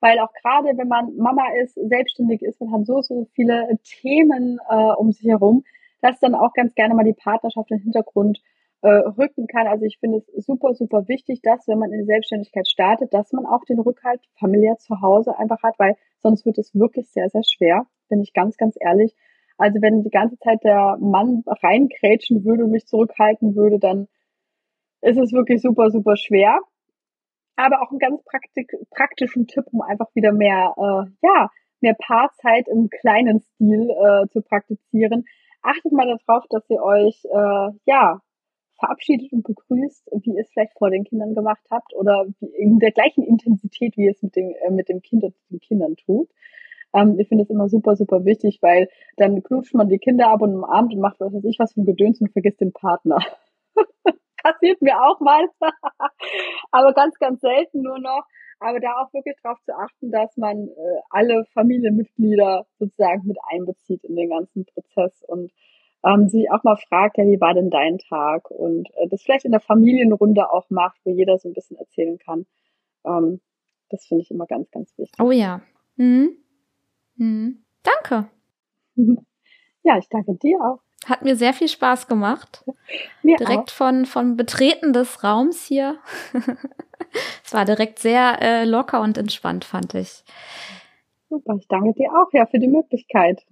Weil 0.00 0.18
auch 0.18 0.32
gerade, 0.42 0.76
wenn 0.76 0.88
man 0.88 1.14
Mama 1.16 1.44
ist, 1.62 1.74
selbstständig 1.74 2.42
ist, 2.42 2.60
man 2.60 2.72
hat 2.72 2.86
so, 2.86 3.02
so 3.02 3.28
viele 3.34 3.68
Themen 3.84 4.58
äh, 4.68 4.92
um 4.96 5.12
sich 5.12 5.28
herum, 5.28 5.64
dass 6.00 6.18
dann 6.18 6.34
auch 6.34 6.52
ganz 6.54 6.74
gerne 6.74 6.94
mal 6.94 7.04
die 7.04 7.12
Partnerschaft 7.12 7.70
in 7.70 7.78
den 7.78 7.84
Hintergrund 7.84 8.40
äh, 8.82 8.88
rücken 8.88 9.46
kann. 9.46 9.66
Also 9.66 9.84
ich 9.84 9.98
finde 9.98 10.18
es 10.18 10.44
super, 10.44 10.74
super 10.74 11.08
wichtig, 11.08 11.40
dass, 11.42 11.66
wenn 11.68 11.78
man 11.78 11.92
in 11.92 12.00
die 12.00 12.06
Selbstständigkeit 12.06 12.68
startet, 12.68 13.14
dass 13.14 13.32
man 13.32 13.46
auch 13.46 13.64
den 13.64 13.78
Rückhalt 13.78 14.20
familiär 14.38 14.76
zu 14.78 15.00
Hause 15.00 15.38
einfach 15.38 15.62
hat, 15.62 15.78
weil 15.78 15.96
sonst 16.18 16.44
wird 16.44 16.58
es 16.58 16.74
wirklich 16.74 17.08
sehr, 17.10 17.28
sehr 17.28 17.44
schwer, 17.44 17.86
bin 18.08 18.20
ich 18.20 18.32
ganz, 18.32 18.56
ganz 18.56 18.76
ehrlich. 18.80 19.14
Also 19.56 19.80
wenn 19.80 20.02
die 20.02 20.10
ganze 20.10 20.36
Zeit 20.38 20.64
der 20.64 20.96
Mann 21.00 21.44
reinkrätschen 21.46 22.44
würde 22.44 22.64
und 22.64 22.72
mich 22.72 22.86
zurückhalten 22.86 23.54
würde, 23.54 23.78
dann 23.78 24.08
ist 25.00 25.18
es 25.18 25.32
wirklich 25.32 25.62
super, 25.62 25.90
super 25.90 26.16
schwer. 26.16 26.58
Aber 27.54 27.82
auch 27.82 27.90
einen 27.90 27.98
ganz 27.98 28.22
praktik 28.24 28.72
praktischen 28.90 29.46
Tipp, 29.46 29.64
um 29.70 29.82
einfach 29.82 30.08
wieder 30.14 30.32
mehr, 30.32 30.74
äh, 30.76 31.10
ja, 31.22 31.50
mehr 31.80 31.94
Paarzeit 31.94 32.66
im 32.66 32.88
kleinen 32.88 33.40
Stil 33.40 33.90
äh, 33.90 34.26
zu 34.30 34.40
praktizieren. 34.42 35.24
Achtet 35.62 35.92
mal 35.92 36.06
darauf, 36.06 36.44
dass 36.48 36.68
ihr 36.70 36.82
euch, 36.82 37.24
äh, 37.24 37.78
ja, 37.84 38.20
verabschiedet 38.82 39.32
und 39.32 39.44
begrüßt, 39.44 40.10
wie 40.24 40.34
ihr 40.34 40.42
es 40.42 40.50
vielleicht 40.52 40.76
vor 40.76 40.90
den 40.90 41.04
Kindern 41.04 41.34
gemacht 41.34 41.62
habt 41.70 41.94
oder 41.94 42.26
in 42.40 42.80
der 42.80 42.90
gleichen 42.90 43.22
Intensität, 43.22 43.96
wie 43.96 44.06
ihr 44.06 44.10
es 44.10 44.22
mit, 44.22 44.34
den, 44.34 44.54
äh, 44.54 44.70
mit 44.70 44.88
dem 44.88 45.02
Kind 45.02 45.22
und 45.22 45.34
den 45.50 45.60
Kindern 45.60 45.94
tut. 45.96 46.28
Ähm, 46.92 47.18
ich 47.18 47.28
finde 47.28 47.44
es 47.44 47.50
immer 47.50 47.68
super, 47.68 47.94
super 47.94 48.24
wichtig, 48.24 48.58
weil 48.60 48.88
dann 49.16 49.42
knutscht 49.42 49.74
man 49.74 49.88
die 49.88 49.98
Kinder 49.98 50.28
ab 50.28 50.42
und 50.42 50.54
umarmt 50.54 50.92
und 50.92 51.00
macht 51.00 51.20
was 51.20 51.32
weiß 51.32 51.44
ich 51.44 51.58
was 51.58 51.72
für 51.72 51.82
ein 51.82 51.86
Gedöns 51.86 52.20
und 52.20 52.32
vergisst 52.32 52.60
den 52.60 52.72
Partner. 52.72 53.18
Passiert 54.42 54.82
mir 54.82 55.00
auch 55.00 55.20
mal. 55.20 55.46
Aber 56.72 56.92
ganz, 56.92 57.16
ganz 57.18 57.40
selten 57.40 57.82
nur 57.82 58.00
noch. 58.00 58.24
Aber 58.58 58.80
da 58.80 59.02
auch 59.02 59.12
wirklich 59.12 59.36
darauf 59.42 59.58
zu 59.64 59.72
achten, 59.74 60.10
dass 60.10 60.36
man 60.36 60.68
äh, 60.68 61.00
alle 61.10 61.44
Familienmitglieder 61.52 62.66
sozusagen 62.78 63.26
mit 63.26 63.38
einbezieht 63.50 64.04
in 64.04 64.16
den 64.16 64.30
ganzen 64.30 64.64
Prozess 64.66 65.22
und 65.26 65.52
ähm, 66.04 66.28
sich 66.28 66.50
auch 66.50 66.64
mal 66.64 66.76
fragt, 66.76 67.18
ja, 67.18 67.24
wie 67.24 67.40
war 67.40 67.54
denn 67.54 67.70
dein 67.70 67.98
Tag? 67.98 68.50
Und 68.50 68.88
äh, 68.96 69.08
das 69.08 69.22
vielleicht 69.22 69.44
in 69.44 69.52
der 69.52 69.60
Familienrunde 69.60 70.50
auch 70.50 70.68
macht, 70.70 70.98
wo 71.04 71.10
jeder 71.10 71.38
so 71.38 71.48
ein 71.48 71.54
bisschen 71.54 71.76
erzählen 71.76 72.18
kann. 72.18 72.46
Ähm, 73.04 73.40
das 73.88 74.06
finde 74.06 74.22
ich 74.22 74.30
immer 74.30 74.46
ganz, 74.46 74.70
ganz 74.70 74.96
wichtig. 74.98 75.20
Oh 75.20 75.30
ja. 75.30 75.62
Mhm. 75.96 76.36
Mhm. 77.16 77.64
Danke. 77.82 78.28
Ja, 79.84 79.98
ich 79.98 80.08
danke 80.08 80.34
dir 80.34 80.58
auch. 80.60 80.78
Hat 81.06 81.22
mir 81.22 81.34
sehr 81.34 81.52
viel 81.52 81.66
Spaß 81.66 82.06
gemacht. 82.06 82.64
Mir 83.24 83.36
direkt 83.36 83.70
auch. 83.70 83.74
von 83.74 84.06
von 84.06 84.36
Betreten 84.36 84.92
des 84.92 85.24
Raums 85.24 85.64
hier. 85.64 85.98
es 87.44 87.52
war 87.52 87.64
direkt 87.64 87.98
sehr 87.98 88.40
äh, 88.40 88.64
locker 88.64 89.00
und 89.00 89.18
entspannt, 89.18 89.64
fand 89.64 89.94
ich. 89.94 90.22
Super, 91.28 91.56
ich 91.58 91.66
danke 91.66 91.94
dir 91.94 92.10
auch 92.12 92.32
ja 92.32 92.46
für 92.46 92.60
die 92.60 92.68
Möglichkeit. 92.68 93.44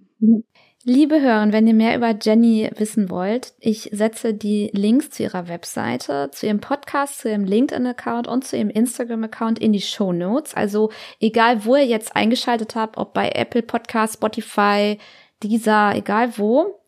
Liebe 0.83 1.21
Hörer, 1.21 1.51
wenn 1.51 1.67
ihr 1.67 1.75
mehr 1.75 1.95
über 1.95 2.15
Jenny 2.19 2.67
wissen 2.75 3.11
wollt, 3.11 3.53
ich 3.59 3.89
setze 3.93 4.33
die 4.33 4.71
Links 4.73 5.11
zu 5.11 5.21
ihrer 5.21 5.47
Webseite, 5.47 6.29
zu 6.31 6.47
ihrem 6.47 6.59
Podcast, 6.59 7.19
zu 7.19 7.29
ihrem 7.29 7.43
LinkedIn-Account 7.43 8.27
und 8.27 8.45
zu 8.45 8.57
ihrem 8.57 8.71
Instagram-Account 8.71 9.59
in 9.59 9.73
die 9.73 9.81
Show 9.81 10.11
Notes. 10.11 10.55
Also 10.55 10.91
egal, 11.19 11.65
wo 11.65 11.75
ihr 11.75 11.85
jetzt 11.85 12.15
eingeschaltet 12.15 12.73
habt, 12.73 12.97
ob 12.97 13.13
bei 13.13 13.29
Apple 13.29 13.61
Podcast, 13.61 14.15
Spotify, 14.15 14.97
dieser, 15.43 15.95
egal 15.95 16.35
wo. 16.39 16.79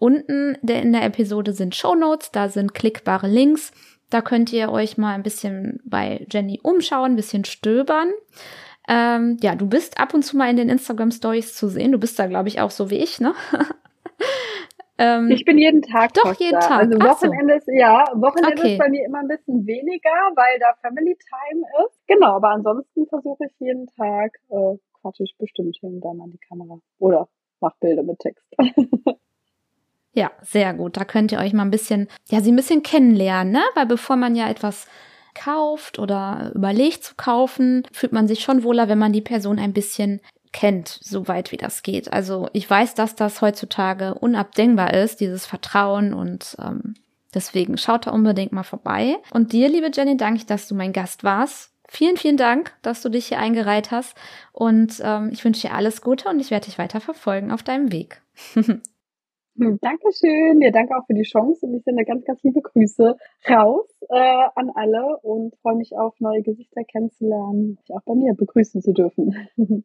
Unten 0.00 0.56
in 0.66 0.92
der 0.92 1.04
Episode 1.04 1.52
sind 1.52 1.76
Show 1.76 1.94
Notes, 1.94 2.32
da 2.32 2.48
sind 2.48 2.74
klickbare 2.74 3.28
Links. 3.28 3.70
Da 4.10 4.22
könnt 4.22 4.52
ihr 4.52 4.72
euch 4.72 4.98
mal 4.98 5.14
ein 5.14 5.22
bisschen 5.22 5.80
bei 5.84 6.26
Jenny 6.32 6.58
umschauen, 6.64 7.12
ein 7.12 7.16
bisschen 7.16 7.44
stöbern. 7.44 8.10
Ähm, 8.86 9.38
ja, 9.40 9.54
du 9.54 9.68
bist 9.68 9.98
ab 9.98 10.12
und 10.14 10.22
zu 10.22 10.36
mal 10.36 10.50
in 10.50 10.56
den 10.56 10.68
Instagram 10.68 11.10
Stories 11.10 11.54
zu 11.54 11.68
sehen. 11.68 11.92
Du 11.92 11.98
bist 11.98 12.18
da, 12.18 12.26
glaube 12.26 12.48
ich, 12.48 12.60
auch 12.60 12.70
so 12.70 12.90
wie 12.90 12.98
ich, 12.98 13.18
ne? 13.18 13.34
ähm, 14.98 15.30
ich 15.30 15.44
bin 15.44 15.56
jeden 15.56 15.80
Tag. 15.80 16.12
Doch, 16.14 16.34
jeden 16.34 16.60
Tag. 16.60 16.82
Also 16.82 16.98
Wochenende 16.98 17.54
ist, 17.54 17.68
ja, 17.68 18.04
Wochenende 18.14 18.60
okay. 18.60 18.72
ist 18.72 18.78
bei 18.78 18.90
mir 18.90 19.06
immer 19.06 19.20
ein 19.20 19.28
bisschen 19.28 19.66
weniger, 19.66 20.10
weil 20.34 20.58
da 20.60 20.74
Family 20.82 21.16
Time 21.16 21.64
ist. 21.86 21.98
Genau, 22.06 22.36
aber 22.36 22.50
ansonsten 22.50 23.06
versuche 23.06 23.44
ich 23.46 23.52
jeden 23.58 23.86
Tag, 23.86 24.32
äh, 24.50 24.76
quatsch 25.00 25.20
ich 25.20 25.34
bestimmt 25.38 25.76
hin 25.80 26.00
dann 26.02 26.20
an 26.20 26.30
die 26.30 26.40
Kamera. 26.46 26.78
Oder 26.98 27.28
mach 27.60 27.74
Bilder 27.80 28.02
mit 28.02 28.18
Text. 28.18 28.44
ja, 30.12 30.30
sehr 30.42 30.74
gut. 30.74 30.98
Da 30.98 31.06
könnt 31.06 31.32
ihr 31.32 31.38
euch 31.38 31.54
mal 31.54 31.62
ein 31.62 31.70
bisschen, 31.70 32.08
ja, 32.28 32.42
sie 32.42 32.52
ein 32.52 32.56
bisschen 32.56 32.82
kennenlernen, 32.82 33.54
ne? 33.54 33.62
Weil 33.74 33.86
bevor 33.86 34.16
man 34.16 34.36
ja 34.36 34.50
etwas 34.50 34.86
kauft 35.34 35.98
oder 35.98 36.52
überlegt 36.54 37.04
zu 37.04 37.14
kaufen, 37.16 37.86
fühlt 37.92 38.12
man 38.12 38.28
sich 38.28 38.40
schon 38.40 38.62
wohler, 38.62 38.88
wenn 38.88 38.98
man 38.98 39.12
die 39.12 39.20
Person 39.20 39.58
ein 39.58 39.72
bisschen 39.72 40.20
kennt, 40.52 41.00
soweit 41.02 41.52
wie 41.52 41.56
das 41.56 41.82
geht. 41.82 42.12
Also 42.12 42.48
ich 42.52 42.68
weiß, 42.68 42.94
dass 42.94 43.16
das 43.16 43.42
heutzutage 43.42 44.14
unabdingbar 44.14 44.94
ist, 44.94 45.20
dieses 45.20 45.46
Vertrauen 45.46 46.14
und 46.14 46.56
ähm, 46.60 46.94
deswegen 47.34 47.76
schaut 47.76 48.06
da 48.06 48.12
unbedingt 48.12 48.52
mal 48.52 48.62
vorbei. 48.62 49.16
Und 49.32 49.52
dir, 49.52 49.68
liebe 49.68 49.90
Jenny, 49.92 50.16
danke 50.16 50.38
ich, 50.38 50.46
dass 50.46 50.68
du 50.68 50.74
mein 50.74 50.92
Gast 50.92 51.24
warst. 51.24 51.72
Vielen, 51.88 52.16
vielen 52.16 52.36
Dank, 52.36 52.72
dass 52.82 53.02
du 53.02 53.08
dich 53.08 53.26
hier 53.26 53.38
eingereiht 53.38 53.90
hast 53.90 54.16
und 54.52 55.00
ähm, 55.04 55.30
ich 55.32 55.44
wünsche 55.44 55.68
dir 55.68 55.74
alles 55.74 56.00
Gute 56.00 56.28
und 56.28 56.40
ich 56.40 56.50
werde 56.50 56.66
dich 56.66 56.78
weiter 56.78 57.00
verfolgen 57.00 57.50
auf 57.50 57.62
deinem 57.62 57.92
Weg. 57.92 58.22
Hm, 59.56 59.78
Dankeschön. 59.80 60.60
Ja, 60.60 60.70
danke 60.70 60.96
auch 60.96 61.06
für 61.06 61.14
die 61.14 61.22
Chance 61.22 61.64
und 61.66 61.74
ich 61.74 61.84
sende 61.84 62.04
ganz, 62.04 62.24
ganz 62.24 62.42
liebe 62.42 62.60
Grüße 62.60 63.16
raus 63.48 63.86
äh, 64.08 64.46
an 64.56 64.70
alle 64.74 65.18
und 65.22 65.54
freue 65.62 65.76
mich 65.76 65.96
auf 65.96 66.18
neue 66.18 66.42
Gesichter 66.42 66.82
kennenzulernen, 66.84 67.76
dich 67.76 67.94
auch 67.94 68.02
bei 68.04 68.14
mir 68.14 68.34
begrüßen 68.34 68.82
zu 68.82 68.92
dürfen. 68.92 69.32